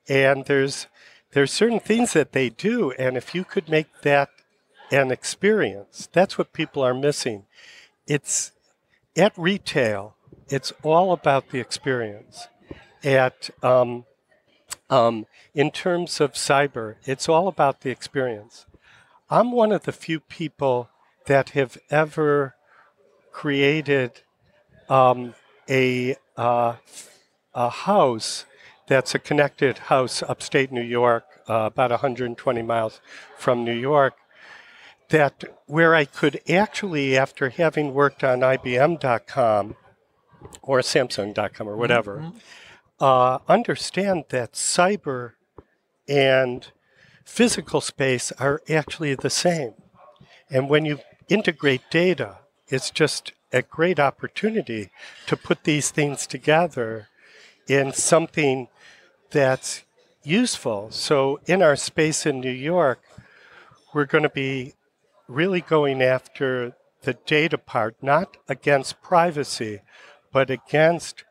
and 0.08 0.44
there's 0.46 0.86
there's 1.32 1.52
certain 1.52 1.80
things 1.80 2.12
that 2.12 2.32
they 2.32 2.48
do, 2.48 2.92
and 2.92 3.16
if 3.16 3.34
you 3.34 3.44
could 3.44 3.68
make 3.68 4.02
that 4.02 4.30
an 4.90 5.10
experience, 5.10 6.08
that's 6.12 6.38
what 6.38 6.52
people 6.52 6.82
are 6.82 6.94
missing. 6.94 7.44
It's 8.06 8.52
at 9.16 9.36
retail, 9.36 10.14
it's 10.48 10.72
all 10.82 11.12
about 11.12 11.50
the 11.50 11.58
experience. 11.58 12.48
At 13.04 13.50
um, 13.62 14.04
um, 14.88 15.26
in 15.54 15.70
terms 15.70 16.20
of 16.20 16.32
cyber, 16.32 16.96
it's 17.04 17.28
all 17.28 17.48
about 17.48 17.80
the 17.80 17.90
experience. 17.90 18.66
I'm 19.28 19.52
one 19.52 19.72
of 19.72 19.82
the 19.82 19.92
few 19.92 20.20
people 20.20 20.88
that 21.26 21.50
have 21.50 21.76
ever 21.90 22.54
created 23.32 24.22
um, 24.88 25.34
a 25.68 26.16
uh, 26.36 26.76
a 27.54 27.70
house 27.70 28.44
that's 28.86 29.14
a 29.14 29.18
connected 29.18 29.78
house 29.78 30.22
upstate 30.22 30.70
New 30.70 30.82
York, 30.82 31.24
uh, 31.48 31.70
about 31.72 31.90
120 31.90 32.62
miles 32.62 33.00
from 33.36 33.64
New 33.64 33.74
York, 33.74 34.14
that 35.08 35.44
where 35.66 35.94
I 35.94 36.04
could 36.04 36.40
actually, 36.48 37.16
after 37.16 37.50
having 37.50 37.94
worked 37.94 38.24
on 38.24 38.40
IBM.com 38.40 39.76
or 40.62 40.80
Samsung.com 40.80 41.68
or 41.68 41.76
whatever, 41.76 42.18
mm-hmm. 42.18 42.38
uh, 43.00 43.38
understand 43.48 44.24
that 44.30 44.52
cyber 44.52 45.32
and 46.08 46.68
physical 47.24 47.80
space 47.80 48.32
are 48.32 48.62
actually 48.68 49.14
the 49.14 49.30
same. 49.30 49.74
And 50.48 50.68
when 50.68 50.84
you 50.84 51.00
integrate 51.28 51.82
data, 51.90 52.38
it's 52.68 52.90
just 52.90 53.32
a 53.52 53.62
great 53.62 53.98
opportunity 53.98 54.90
to 55.26 55.36
put 55.36 55.64
these 55.64 55.90
things 55.90 56.26
together 56.26 57.08
in 57.68 57.92
something 57.92 58.68
that's 59.30 59.84
useful. 60.22 60.90
So, 60.90 61.40
in 61.46 61.62
our 61.62 61.76
space 61.76 62.26
in 62.26 62.40
New 62.40 62.50
York, 62.50 63.00
we're 63.94 64.04
going 64.04 64.24
to 64.24 64.30
be 64.30 64.74
really 65.28 65.60
going 65.60 66.02
after 66.02 66.74
the 67.02 67.14
data 67.14 67.58
part, 67.58 67.96
not 68.02 68.36
against 68.48 69.00
privacy, 69.02 69.80
but 70.32 70.50
against 70.50 71.24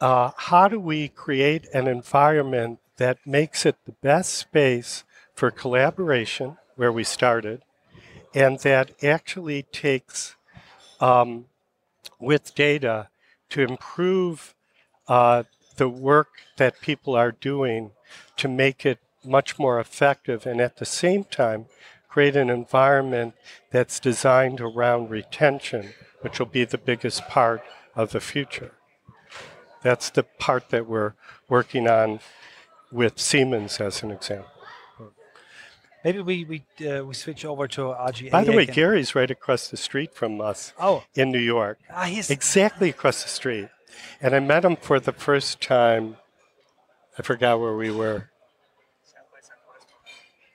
uh, 0.00 0.30
how 0.36 0.68
do 0.68 0.78
we 0.78 1.08
create 1.08 1.66
an 1.72 1.86
environment 1.86 2.78
that 2.96 3.18
makes 3.26 3.64
it 3.64 3.76
the 3.86 3.92
best 3.92 4.34
space 4.34 5.04
for 5.34 5.50
collaboration, 5.50 6.58
where 6.76 6.92
we 6.92 7.02
started, 7.02 7.62
and 8.34 8.60
that 8.60 8.90
actually 9.02 9.62
takes 9.62 10.36
um, 11.00 11.46
with 12.18 12.54
data 12.54 13.08
to 13.50 13.62
improve 13.62 14.54
uh, 15.08 15.42
the 15.76 15.88
work 15.88 16.28
that 16.56 16.80
people 16.80 17.14
are 17.14 17.32
doing 17.32 17.90
to 18.36 18.48
make 18.48 18.84
it 18.86 18.98
much 19.24 19.58
more 19.58 19.80
effective 19.80 20.46
and 20.46 20.60
at 20.60 20.76
the 20.76 20.84
same 20.84 21.24
time 21.24 21.66
create 22.08 22.36
an 22.36 22.50
environment 22.50 23.34
that's 23.70 23.98
designed 23.98 24.60
around 24.60 25.10
retention, 25.10 25.94
which 26.20 26.38
will 26.38 26.46
be 26.46 26.64
the 26.64 26.78
biggest 26.78 27.26
part 27.26 27.62
of 27.96 28.12
the 28.12 28.20
future. 28.20 28.72
That's 29.82 30.10
the 30.10 30.22
part 30.22 30.70
that 30.70 30.86
we're 30.86 31.14
working 31.48 31.88
on 31.88 32.20
with 32.92 33.18
Siemens 33.18 33.80
as 33.80 34.02
an 34.02 34.12
example. 34.12 34.50
Maybe 36.04 36.20
we 36.20 36.44
we 36.44 36.86
uh, 36.86 37.02
we 37.02 37.14
switch 37.14 37.44
over 37.46 37.66
to 37.68 37.80
RGA. 37.80 38.30
By 38.30 38.44
the 38.44 38.52
way, 38.52 38.64
again. 38.64 38.74
Gary's 38.74 39.14
right 39.14 39.30
across 39.30 39.68
the 39.68 39.78
street 39.78 40.14
from 40.14 40.38
us. 40.40 40.74
Oh, 40.78 41.02
in 41.14 41.32
New 41.32 41.38
York. 41.38 41.78
Ah, 41.90 42.04
he's 42.04 42.30
exactly 42.30 42.90
across 42.90 43.22
the 43.22 43.30
street. 43.30 43.68
And 44.20 44.34
I 44.34 44.40
met 44.40 44.64
him 44.64 44.76
for 44.76 45.00
the 45.00 45.12
first 45.12 45.60
time. 45.60 46.16
I 47.18 47.22
forgot 47.22 47.60
where 47.60 47.76
we 47.76 47.90
were. 47.90 48.30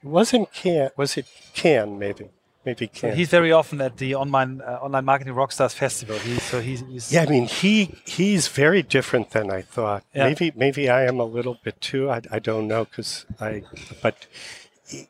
It 0.04 0.08
wasn't 0.08 0.52
Cannes. 0.54 0.92
Was 0.96 1.18
it 1.18 1.28
Cannes? 1.54 2.00
Maybe. 2.00 2.30
Maybe 2.66 2.88
Cannes. 2.88 3.12
So 3.12 3.16
he's 3.16 3.30
very 3.30 3.52
often 3.52 3.82
at 3.82 3.98
the 3.98 4.16
online 4.16 4.62
uh, 4.62 4.80
online 4.82 5.06
marketing 5.06 5.34
rockstars 5.34 5.74
festival. 5.74 6.18
He, 6.18 6.40
so 6.40 6.62
he's, 6.62 6.82
he's, 6.82 7.12
Yeah, 7.12 7.24
I 7.24 7.26
mean 7.26 7.48
he 7.48 7.96
he's 8.06 8.48
very 8.48 8.82
different 8.82 9.32
than 9.32 9.52
I 9.52 9.62
thought. 9.62 10.04
Yeah. 10.14 10.26
Maybe 10.26 10.52
maybe 10.56 10.90
I 10.90 11.06
am 11.06 11.20
a 11.20 11.26
little 11.26 11.58
bit 11.64 11.80
too. 11.82 12.10
I, 12.10 12.22
I 12.32 12.40
don't 12.40 12.68
know 12.68 12.86
because 12.86 13.26
I. 13.40 13.64
But 14.02 14.28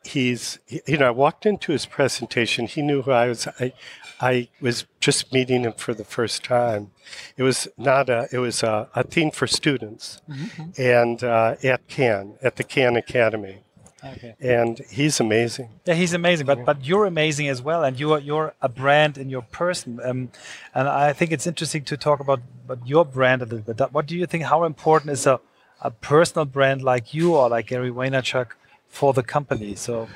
he's 0.04 0.58
you 0.68 0.98
know 0.98 1.08
I 1.08 1.10
walked 1.10 1.46
into 1.46 1.72
his 1.72 1.86
presentation. 1.86 2.66
He 2.66 2.82
knew 2.82 3.02
who 3.02 3.10
I 3.10 3.28
was. 3.28 3.46
I 3.58 3.72
I 4.20 4.48
was 4.60 4.86
just 5.00 5.32
meeting 5.32 5.64
him 5.64 5.72
for 5.72 5.94
the 5.94 6.04
first 6.04 6.44
time. 6.44 6.90
It 7.36 7.42
was 7.42 7.68
not 7.78 8.08
a. 8.10 8.28
It 8.30 8.38
was 8.38 8.62
a, 8.62 8.88
a 8.94 9.02
theme 9.02 9.30
for 9.30 9.46
students, 9.46 10.20
mm-hmm. 10.28 10.70
and 10.80 11.24
uh, 11.24 11.56
at 11.64 11.88
Cannes 11.88 12.36
at 12.42 12.56
the 12.56 12.64
Cannes 12.64 12.96
Academy. 12.96 13.64
Okay. 14.02 14.34
And 14.40 14.78
he's 14.90 15.20
amazing. 15.20 15.68
Yeah, 15.84 15.92
he's 15.94 16.14
amazing. 16.14 16.46
But 16.46 16.64
but 16.64 16.84
you're 16.84 17.06
amazing 17.06 17.48
as 17.48 17.60
well, 17.62 17.84
and 17.84 17.98
you're 17.98 18.18
you're 18.18 18.54
a 18.60 18.68
brand 18.68 19.18
in 19.18 19.28
your 19.28 19.42
person. 19.42 20.00
Um, 20.02 20.30
and 20.74 20.88
I 20.88 21.12
think 21.12 21.32
it's 21.32 21.46
interesting 21.46 21.84
to 21.84 21.96
talk 21.96 22.20
about, 22.20 22.40
about 22.64 22.86
your 22.86 23.04
brand 23.04 23.42
a 23.42 23.44
little 23.44 23.74
bit. 23.74 23.92
What 23.92 24.06
do 24.06 24.16
you 24.16 24.26
think? 24.26 24.44
How 24.44 24.64
important 24.64 25.12
is 25.12 25.26
a 25.26 25.40
a 25.82 25.90
personal 25.90 26.44
brand 26.44 26.82
like 26.82 27.14
you 27.14 27.34
or 27.34 27.48
like 27.48 27.68
Gary 27.68 27.90
Vaynerchuk 27.90 28.48
for 28.90 29.14
the 29.14 29.22
company? 29.22 29.74
So, 29.74 30.08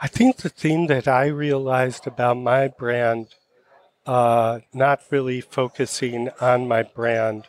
I 0.00 0.08
think 0.08 0.38
the 0.38 0.48
thing 0.48 0.86
that 0.86 1.06
I 1.06 1.26
realized 1.26 2.06
about 2.06 2.38
my 2.38 2.68
brand, 2.68 3.34
uh, 4.06 4.60
not 4.72 5.02
really 5.10 5.40
focusing 5.42 6.30
on 6.40 6.66
my 6.66 6.82
brand, 6.82 7.46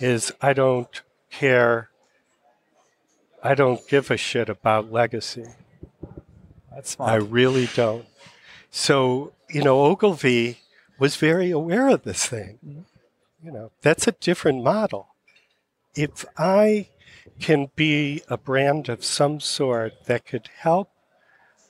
is 0.00 0.32
I 0.42 0.52
don't 0.52 1.00
care 1.30 1.88
I 3.42 3.54
don't 3.54 3.86
give 3.88 4.10
a 4.10 4.16
shit 4.16 4.48
about 4.48 4.92
legacy. 4.92 5.46
That's 6.74 6.90
smart. 6.90 7.10
I 7.10 7.16
really 7.16 7.68
don't. 7.74 8.06
So, 8.70 9.32
you 9.48 9.62
know, 9.62 9.80
Ogilvy 9.84 10.58
was 10.98 11.16
very 11.16 11.50
aware 11.50 11.88
of 11.88 12.02
this 12.02 12.26
thing. 12.26 12.58
Mm-hmm. 12.66 12.80
You 13.44 13.52
know, 13.52 13.70
that's 13.82 14.08
a 14.08 14.12
different 14.12 14.64
model. 14.64 15.14
If 15.94 16.24
I 16.36 16.88
can 17.40 17.70
be 17.76 18.22
a 18.28 18.36
brand 18.36 18.88
of 18.88 19.04
some 19.04 19.40
sort 19.40 20.04
that 20.06 20.26
could 20.26 20.48
help 20.58 20.90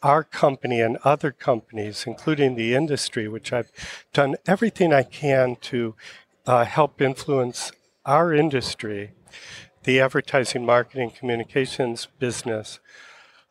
our 0.03 0.23
company 0.23 0.81
and 0.81 0.97
other 0.99 1.33
companies, 1.33 2.05
including 2.07 2.55
the 2.55 2.75
industry, 2.75 3.29
which 3.29 3.53
I've 3.53 3.71
done 4.13 4.37
everything 4.47 4.93
I 4.93 5.03
can 5.03 5.57
to 5.57 5.95
uh, 6.47 6.65
help 6.65 7.01
influence 7.01 7.73
our 8.07 8.33
industry 8.33 9.13
the 9.85 10.01
advertising, 10.01 10.67
marketing, 10.67 11.11
communications 11.11 12.09
business 12.19 12.79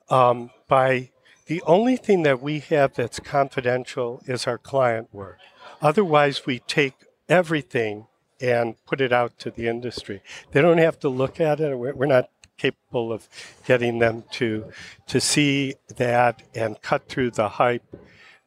um, 0.09 0.51
by 0.67 1.09
the 1.47 1.61
only 1.65 1.95
thing 1.95 2.23
that 2.23 2.41
we 2.41 2.59
have 2.59 2.93
that's 2.93 3.19
confidential 3.19 4.21
is 4.25 4.45
our 4.45 4.57
client 4.57 5.07
work. 5.13 5.37
Otherwise, 5.81 6.45
we 6.45 6.59
take 6.59 6.93
everything 7.29 8.07
and 8.39 8.75
put 8.85 9.01
it 9.01 9.11
out 9.11 9.37
to 9.39 9.51
the 9.51 9.67
industry. 9.67 10.21
They 10.51 10.61
don't 10.61 10.77
have 10.77 10.99
to 10.99 11.09
look 11.09 11.39
at 11.39 11.59
it. 11.59 11.77
We're 11.77 12.05
not 12.05 12.29
capable 12.57 13.13
of 13.13 13.27
getting 13.65 13.99
them 13.99 14.23
to 14.31 14.71
to 15.05 15.21
see 15.21 15.75
that 15.95 16.43
and 16.55 16.81
cut 16.81 17.07
through 17.07 17.31
the 17.31 17.49
hype 17.49 17.83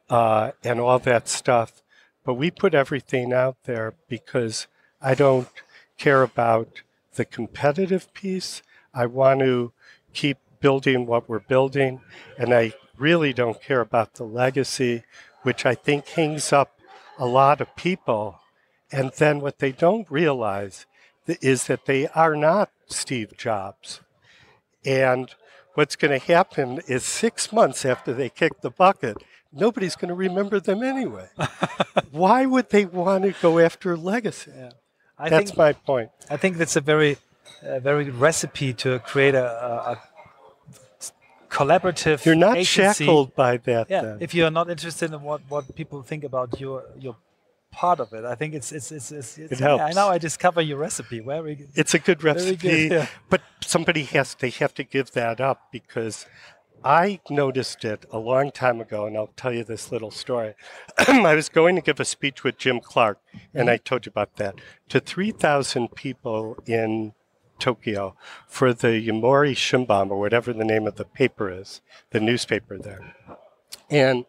uh, 0.09 0.51
and 0.63 0.79
all 0.79 0.99
that 0.99 1.27
stuff. 1.27 1.81
But 2.23 2.35
we 2.35 2.51
put 2.51 2.73
everything 2.75 3.33
out 3.33 3.57
there 3.63 3.93
because 4.07 4.67
I 5.01 5.15
don't 5.15 5.47
care 5.97 6.21
about 6.21 6.81
the 7.15 7.25
competitive 7.25 8.13
piece. 8.13 8.61
I 8.93 9.05
want 9.05 9.39
to 9.39 9.71
keep 10.13 10.37
building 10.59 11.05
what 11.07 11.27
we're 11.27 11.39
building, 11.39 12.01
and 12.37 12.53
I 12.53 12.73
really 12.97 13.33
don't 13.33 13.61
care 13.61 13.81
about 13.81 14.15
the 14.15 14.23
legacy, 14.23 15.03
which 15.41 15.65
I 15.65 15.73
think 15.73 16.07
hangs 16.09 16.53
up 16.53 16.77
a 17.17 17.25
lot 17.25 17.61
of 17.61 17.75
people. 17.75 18.40
And 18.91 19.11
then 19.13 19.39
what 19.39 19.59
they 19.59 19.71
don't 19.71 20.09
realize 20.09 20.85
is 21.27 21.67
that 21.67 21.85
they 21.85 22.07
are 22.09 22.35
not 22.35 22.71
Steve 22.87 23.37
Jobs. 23.37 24.01
And 24.85 25.33
what's 25.75 25.95
going 25.95 26.11
to 26.19 26.25
happen 26.25 26.81
is 26.87 27.03
six 27.03 27.53
months 27.53 27.85
after 27.85 28.13
they 28.13 28.29
kick 28.29 28.61
the 28.61 28.71
bucket, 28.71 29.17
nobody's 29.53 29.95
going 29.95 30.09
to 30.09 30.15
remember 30.15 30.59
them 30.59 30.83
anyway. 30.83 31.29
Why 32.11 32.45
would 32.45 32.69
they 32.69 32.85
want 32.85 33.23
to 33.23 33.35
go 33.41 33.59
after 33.59 33.95
legacy? 33.95 34.51
Yeah. 34.55 34.71
I 35.17 35.29
that's 35.29 35.51
think, 35.51 35.57
my 35.57 35.73
point. 35.73 36.09
I 36.29 36.37
think 36.37 36.57
that's 36.57 36.75
a 36.75 36.81
very, 36.81 37.17
very 37.61 38.09
recipe 38.09 38.73
to 38.73 38.99
create 38.99 39.35
a, 39.35 39.45
a, 39.45 39.91
a 39.91 40.01
collaborative. 41.49 42.25
You're 42.25 42.35
not 42.35 42.57
agency. 42.57 43.03
shackled 43.05 43.35
by 43.35 43.57
that. 43.57 43.89
Yeah, 43.89 44.01
then. 44.01 44.17
if 44.19 44.33
you're 44.33 44.49
not 44.49 44.69
interested 44.69 45.13
in 45.13 45.21
what, 45.21 45.41
what 45.47 45.75
people 45.75 46.01
think 46.01 46.23
about 46.23 46.59
your 46.59 46.85
your 46.97 47.17
part 47.71 47.99
of 47.99 48.13
it, 48.13 48.25
I 48.25 48.35
think 48.35 48.53
it's 48.53 48.71
it's 48.71 48.91
it's, 48.91 49.11
it's, 49.11 49.37
it's 49.37 49.53
it 49.53 49.59
helps. 49.59 49.83
I 49.83 49.91
know 49.91 50.09
I 50.09 50.17
discover 50.17 50.61
your 50.61 50.77
recipe. 50.77 51.19
Very, 51.19 51.67
it's 51.75 51.93
a 51.93 51.99
good 51.99 52.23
recipe, 52.23 52.55
good, 52.55 52.91
yeah. 52.91 53.07
but 53.29 53.41
somebody 53.61 54.03
has 54.03 54.35
they 54.35 54.49
have 54.49 54.73
to 54.75 54.83
give 54.83 55.11
that 55.11 55.41
up 55.41 55.71
because 55.71 56.25
I 56.83 57.19
noticed 57.29 57.85
it 57.85 58.05
a 58.11 58.17
long 58.17 58.51
time 58.51 58.81
ago, 58.81 59.05
and 59.05 59.15
I'll 59.15 59.33
tell 59.35 59.53
you 59.53 59.63
this 59.63 59.91
little 59.91 60.11
story. 60.11 60.55
I 60.97 61.35
was 61.35 61.49
going 61.49 61.75
to 61.75 61.81
give 61.81 61.99
a 61.99 62.05
speech 62.05 62.43
with 62.43 62.57
Jim 62.57 62.79
Clark, 62.79 63.19
and 63.53 63.67
mm-hmm. 63.67 63.73
I 63.73 63.77
told 63.77 64.05
you 64.05 64.09
about 64.09 64.37
that, 64.37 64.55
to 64.89 64.99
3,000 64.99 65.95
people 65.95 66.57
in 66.65 67.13
Tokyo 67.59 68.15
for 68.47 68.73
the 68.73 68.87
Yomiuri 68.87 69.53
Shimbun 69.53 70.09
or 70.09 70.19
whatever 70.19 70.51
the 70.51 70.65
name 70.65 70.87
of 70.87 70.95
the 70.95 71.05
paper 71.05 71.51
is, 71.51 71.81
the 72.09 72.19
newspaper 72.19 72.77
there. 72.77 73.15
And 73.89 74.25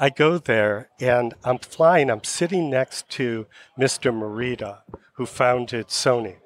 I 0.00 0.10
go 0.10 0.38
there 0.38 0.90
and 1.00 1.34
I'm 1.44 1.58
flying. 1.58 2.10
I'm 2.10 2.22
sitting 2.22 2.70
next 2.70 3.08
to 3.10 3.46
Mr. 3.78 4.12
Morita, 4.12 4.78
who 5.14 5.26
founded 5.26 5.88
Sony. 5.88 6.36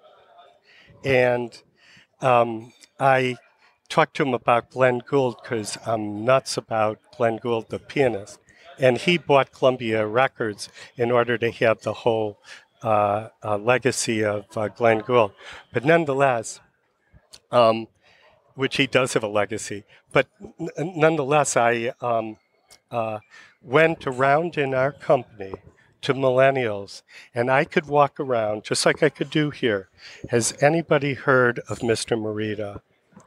And 1.04 1.62
um, 2.20 2.72
I 2.98 3.36
talked 3.88 4.16
to 4.16 4.22
him 4.22 4.32
about 4.32 4.70
Glenn 4.70 5.02
Gould 5.06 5.36
because 5.42 5.76
I'm 5.84 6.24
nuts 6.24 6.56
about 6.56 6.98
Glenn 7.16 7.36
Gould, 7.36 7.68
the 7.68 7.78
pianist. 7.78 8.38
And 8.78 8.96
he 8.96 9.18
bought 9.18 9.52
Columbia 9.52 10.06
Records 10.06 10.70
in 10.96 11.10
order 11.10 11.36
to 11.36 11.50
have 11.50 11.82
the 11.82 11.92
whole 11.92 12.38
uh, 12.82 13.28
uh, 13.44 13.58
legacy 13.58 14.24
of 14.24 14.46
uh, 14.56 14.68
Glenn 14.68 15.00
Gould. 15.00 15.32
But 15.72 15.84
nonetheless, 15.84 16.60
um, 17.50 17.88
which 18.54 18.76
he 18.76 18.86
does 18.86 19.12
have 19.12 19.22
a 19.22 19.28
legacy. 19.28 19.84
But 20.10 20.28
n- 20.40 20.94
nonetheless, 20.96 21.56
I 21.56 21.92
um, 22.00 22.38
uh, 22.90 23.18
went 23.62 24.06
around 24.06 24.56
in 24.58 24.74
our 24.74 24.92
company 24.92 25.54
to 26.02 26.14
millennials, 26.14 27.02
and 27.34 27.50
I 27.50 27.64
could 27.64 27.86
walk 27.86 28.18
around 28.18 28.64
just 28.64 28.84
like 28.84 29.02
I 29.02 29.08
could 29.08 29.30
do 29.30 29.50
here. 29.50 29.88
Has 30.30 30.54
anybody 30.60 31.14
heard 31.14 31.60
of 31.68 31.78
Mr. 31.80 32.16
Morita? 32.18 32.80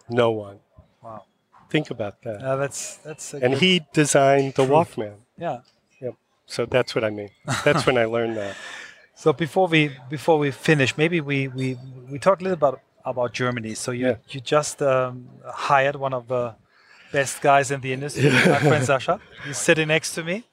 No 0.10 0.32
one. 0.32 0.60
Wow. 1.02 1.24
Think 1.70 1.89
about 1.89 2.22
that. 2.24 2.41
Uh, 2.41 2.56
that's 2.58 2.98
that's. 2.98 3.34
and 3.34 3.54
he 3.56 3.86
designed 3.93 4.56
the 4.56 4.64
Walkman. 4.64 5.16
Yeah. 5.38 5.60
Yep. 6.02 6.16
So 6.46 6.66
that's 6.66 6.93
what 6.96 7.04
I 7.04 7.10
mean. 7.10 7.30
That's 7.64 7.86
when 7.86 7.98
I 7.98 8.06
learned 8.06 8.38
that. 8.38 8.56
So 9.18 9.32
before 9.32 9.70
we 9.70 9.91
before 10.10 10.38
we 10.38 10.52
finish, 10.52 10.98
maybe 10.98 11.22
we 11.22 11.48
we 11.48 11.78
we 12.12 12.20
talk 12.20 12.41
a 12.41 12.43
little 12.43 12.58
about 12.58 12.82
about 13.06 13.32
Germany. 13.32 13.74
So 13.74 13.91
you 13.91 14.08
Yeah. 14.08 14.16
you 14.28 14.41
just 14.41 14.82
um, 14.82 15.30
hired 15.46 15.96
one 15.96 16.14
of 16.14 16.28
the 16.28 16.56
best 17.16 17.41
guys 17.41 17.72
in 17.72 17.80
the 17.80 17.93
industry, 17.93 18.30
my 18.30 18.59
friend 18.70 18.84
Sasha. 18.86 19.22
He's 19.45 19.57
sitting 19.57 19.88
next 19.88 20.16
to 20.16 20.22
me, 20.30 20.43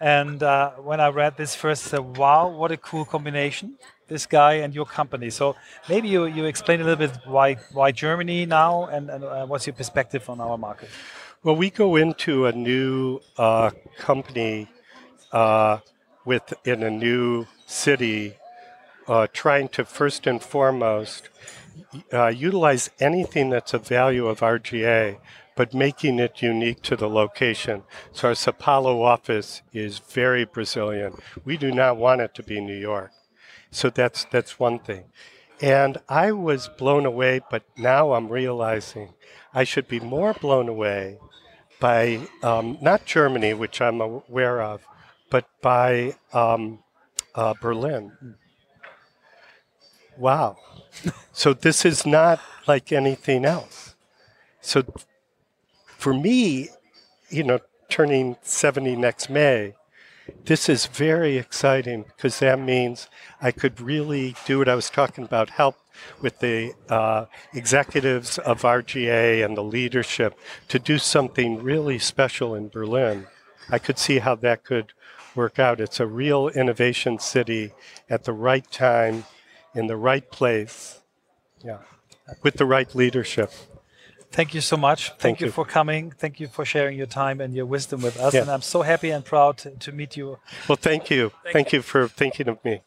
and 0.00 0.42
uh, 0.42 0.70
when 0.88 0.98
I 0.98 1.08
read 1.08 1.36
this 1.36 1.52
first, 1.54 1.80
I 1.86 1.88
said, 1.92 2.04
"Wow, 2.16 2.48
what 2.60 2.70
a 2.72 2.78
cool 2.78 3.04
combination! 3.04 3.66
This 4.08 4.24
guy 4.24 4.52
and 4.64 4.70
your 4.78 4.86
company." 4.86 5.28
So 5.40 5.44
maybe 5.92 6.08
you 6.14 6.20
you 6.36 6.46
explain 6.46 6.80
a 6.80 6.84
little 6.88 7.02
bit 7.06 7.14
why 7.36 7.48
why 7.78 7.88
Germany 7.92 8.46
now, 8.46 8.72
and, 8.94 9.10
and 9.14 9.22
uh, 9.24 9.46
what's 9.50 9.66
your 9.66 9.76
perspective 9.82 10.22
on 10.32 10.40
our 10.40 10.56
market? 10.56 10.88
Well, 11.44 11.56
we 11.64 11.68
go 11.68 11.96
into 11.96 12.32
a 12.46 12.52
new 12.70 13.20
uh, 13.36 13.70
company 13.98 14.68
uh, 15.32 15.80
with 16.24 16.46
in 16.64 16.82
a 16.82 16.92
new 17.06 17.46
city, 17.66 18.22
uh, 19.06 19.26
trying 19.42 19.68
to 19.76 19.84
first 19.84 20.26
and 20.26 20.40
foremost 20.54 21.28
uh, 22.12 22.28
utilize 22.28 22.90
anything 23.00 23.50
that's 23.50 23.74
a 23.74 23.78
value 23.78 24.26
of 24.26 24.40
RGA, 24.40 25.18
but 25.60 25.74
making 25.74 26.18
it 26.18 26.40
unique 26.40 26.80
to 26.80 26.96
the 26.96 27.06
location. 27.06 27.82
So 28.12 28.28
our 28.28 28.34
Sao 28.34 28.52
Paulo 28.52 29.02
office 29.02 29.60
is 29.74 29.98
very 29.98 30.46
Brazilian. 30.46 31.12
We 31.44 31.58
do 31.58 31.70
not 31.70 31.98
want 31.98 32.22
it 32.22 32.34
to 32.36 32.42
be 32.42 32.62
New 32.62 32.78
York. 32.78 33.10
So 33.70 33.90
that's 33.90 34.24
that's 34.32 34.58
one 34.58 34.78
thing. 34.78 35.04
And 35.60 35.98
I 36.08 36.32
was 36.32 36.70
blown 36.78 37.04
away, 37.04 37.42
but 37.50 37.64
now 37.76 38.14
I'm 38.14 38.30
realizing 38.30 39.12
I 39.52 39.64
should 39.64 39.86
be 39.86 40.00
more 40.00 40.32
blown 40.32 40.66
away 40.66 41.18
by 41.78 42.20
um, 42.42 42.78
not 42.80 43.04
Germany, 43.04 43.52
which 43.52 43.82
I'm 43.82 44.00
aware 44.00 44.62
of, 44.62 44.80
but 45.28 45.44
by 45.60 46.14
um, 46.32 46.78
uh, 47.34 47.52
Berlin. 47.60 48.12
Wow. 50.16 50.56
so 51.34 51.52
this 51.52 51.84
is 51.84 52.06
not 52.06 52.40
like 52.66 52.92
anything 52.92 53.44
else. 53.44 53.94
So 54.62 54.84
for 56.00 56.14
me, 56.14 56.70
you 57.28 57.44
know, 57.44 57.60
turning 57.90 58.36
70 58.40 58.96
next 58.96 59.28
May, 59.28 59.74
this 60.46 60.66
is 60.66 60.86
very 60.86 61.36
exciting 61.36 62.04
because 62.04 62.38
that 62.38 62.58
means 62.58 63.08
I 63.42 63.50
could 63.50 63.80
really 63.82 64.34
do 64.46 64.58
what 64.58 64.68
I 64.68 64.74
was 64.74 64.88
talking 64.88 65.24
about, 65.24 65.50
help 65.50 65.76
with 66.22 66.38
the 66.38 66.72
uh, 66.88 67.26
executives 67.52 68.38
of 68.38 68.62
RGA 68.62 69.44
and 69.44 69.54
the 69.54 69.62
leadership 69.62 70.38
to 70.68 70.78
do 70.78 70.96
something 70.96 71.62
really 71.62 71.98
special 71.98 72.54
in 72.54 72.68
Berlin. 72.68 73.26
I 73.68 73.78
could 73.78 73.98
see 73.98 74.20
how 74.20 74.36
that 74.36 74.64
could 74.64 74.94
work 75.34 75.58
out. 75.58 75.80
It's 75.80 76.00
a 76.00 76.06
real 76.06 76.48
innovation 76.48 77.18
city 77.18 77.72
at 78.08 78.24
the 78.24 78.32
right 78.32 78.68
time, 78.70 79.24
in 79.74 79.86
the 79.86 79.98
right 79.98 80.30
place, 80.30 81.00
yeah, 81.62 81.80
with 82.42 82.54
the 82.54 82.64
right 82.64 82.94
leadership. 82.94 83.52
Thank 84.32 84.54
you 84.54 84.60
so 84.60 84.76
much. 84.76 85.08
Thank, 85.08 85.20
Thank 85.20 85.40
you. 85.40 85.46
you. 85.46 85.52
for 85.52 85.64
coming. 85.64 86.12
Thank 86.16 86.38
you 86.40 86.48
for 86.48 86.64
sharing 86.64 86.96
your 86.96 87.08
time 87.08 87.40
and 87.40 87.52
your 87.54 87.66
wisdom 87.66 88.00
with 88.02 88.16
us. 88.16 88.32
Yeah. 88.32 88.42
And 88.42 88.50
I'm 88.50 88.62
so 88.62 88.82
happy 88.82 89.10
and 89.10 89.24
proud 89.24 89.58
to, 89.58 89.70
to 89.70 89.92
meet 89.92 90.16
you. 90.16 90.38
Well, 90.68 90.78
thank 90.80 91.10
you. 91.10 91.32
Thank 91.52 91.72
you 91.72 91.82
for 91.82 92.08
thinking 92.08 92.48
of 92.48 92.58
me. 92.64 92.82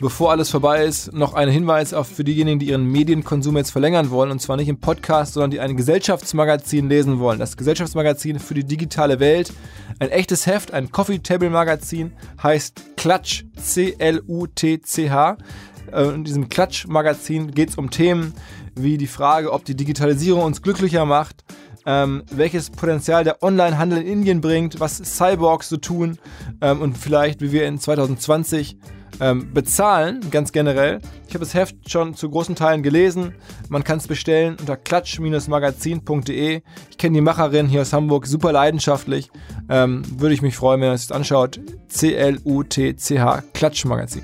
Bevor 0.00 0.30
alles 0.30 0.50
vorbei 0.50 0.84
ist, 0.84 1.12
noch 1.12 1.34
ein 1.34 1.48
Hinweis 1.48 1.92
auf 1.92 2.06
für 2.06 2.22
diejenigen, 2.22 2.60
die 2.60 2.66
ihren 2.68 2.84
Medienkonsum 2.84 3.56
jetzt 3.56 3.72
verlängern 3.72 4.10
wollen, 4.10 4.30
und 4.30 4.40
zwar 4.40 4.56
nicht 4.56 4.68
im 4.68 4.78
Podcast, 4.78 5.34
sondern 5.34 5.50
die 5.50 5.58
ein 5.58 5.76
Gesellschaftsmagazin 5.76 6.88
lesen 6.88 7.18
wollen. 7.18 7.40
Das 7.40 7.56
Gesellschaftsmagazin 7.56 8.38
für 8.38 8.54
die 8.54 8.62
digitale 8.62 9.18
Welt. 9.18 9.52
Ein 9.98 10.10
echtes 10.10 10.46
Heft, 10.46 10.72
ein 10.72 10.92
Coffee 10.92 11.18
Table 11.18 11.50
Magazin, 11.50 12.12
heißt 12.40 12.96
Klatsch, 12.96 13.42
C-L-U-T-C-H. 13.56 15.36
Äh, 15.92 16.04
In 16.14 16.22
diesem 16.22 16.48
Klatsch-Magazin 16.48 17.50
geht 17.50 17.70
es 17.70 17.76
um 17.76 17.90
Themen 17.90 18.34
wie 18.82 18.98
die 18.98 19.06
Frage, 19.06 19.52
ob 19.52 19.64
die 19.64 19.76
Digitalisierung 19.76 20.42
uns 20.44 20.62
glücklicher 20.62 21.04
macht, 21.04 21.44
ähm, 21.86 22.22
welches 22.30 22.70
Potenzial 22.70 23.24
der 23.24 23.42
Onlinehandel 23.42 24.00
in 24.00 24.06
Indien 24.06 24.40
bringt, 24.40 24.80
was 24.80 24.98
Cyborgs 24.98 25.68
so 25.68 25.76
tun 25.76 26.18
ähm, 26.60 26.80
und 26.80 26.98
vielleicht, 26.98 27.40
wie 27.40 27.52
wir 27.52 27.66
in 27.66 27.78
2020 27.78 28.76
ähm, 29.20 29.52
bezahlen, 29.52 30.20
ganz 30.30 30.52
generell. 30.52 31.00
Ich 31.26 31.34
habe 31.34 31.44
das 31.44 31.54
Heft 31.54 31.90
schon 31.90 32.14
zu 32.14 32.30
großen 32.30 32.54
Teilen 32.54 32.82
gelesen. 32.82 33.34
Man 33.68 33.84
kann 33.84 33.98
es 33.98 34.06
bestellen 34.06 34.56
unter 34.60 34.76
klatsch-magazin.de. 34.76 36.62
Ich 36.90 36.98
kenne 36.98 37.14
die 37.14 37.20
Macherin 37.20 37.66
hier 37.66 37.82
aus 37.82 37.92
Hamburg 37.92 38.26
super 38.26 38.52
leidenschaftlich. 38.52 39.30
Ähm, 39.68 40.02
würde 40.18 40.34
ich 40.34 40.42
mich 40.42 40.56
freuen, 40.56 40.80
wenn 40.80 40.90
ihr 40.90 40.94
es 40.94 41.10
anschaut. 41.10 41.60
C-L-U-T-C-H, 41.88 43.42
Klatsch-Magazin. 43.54 44.22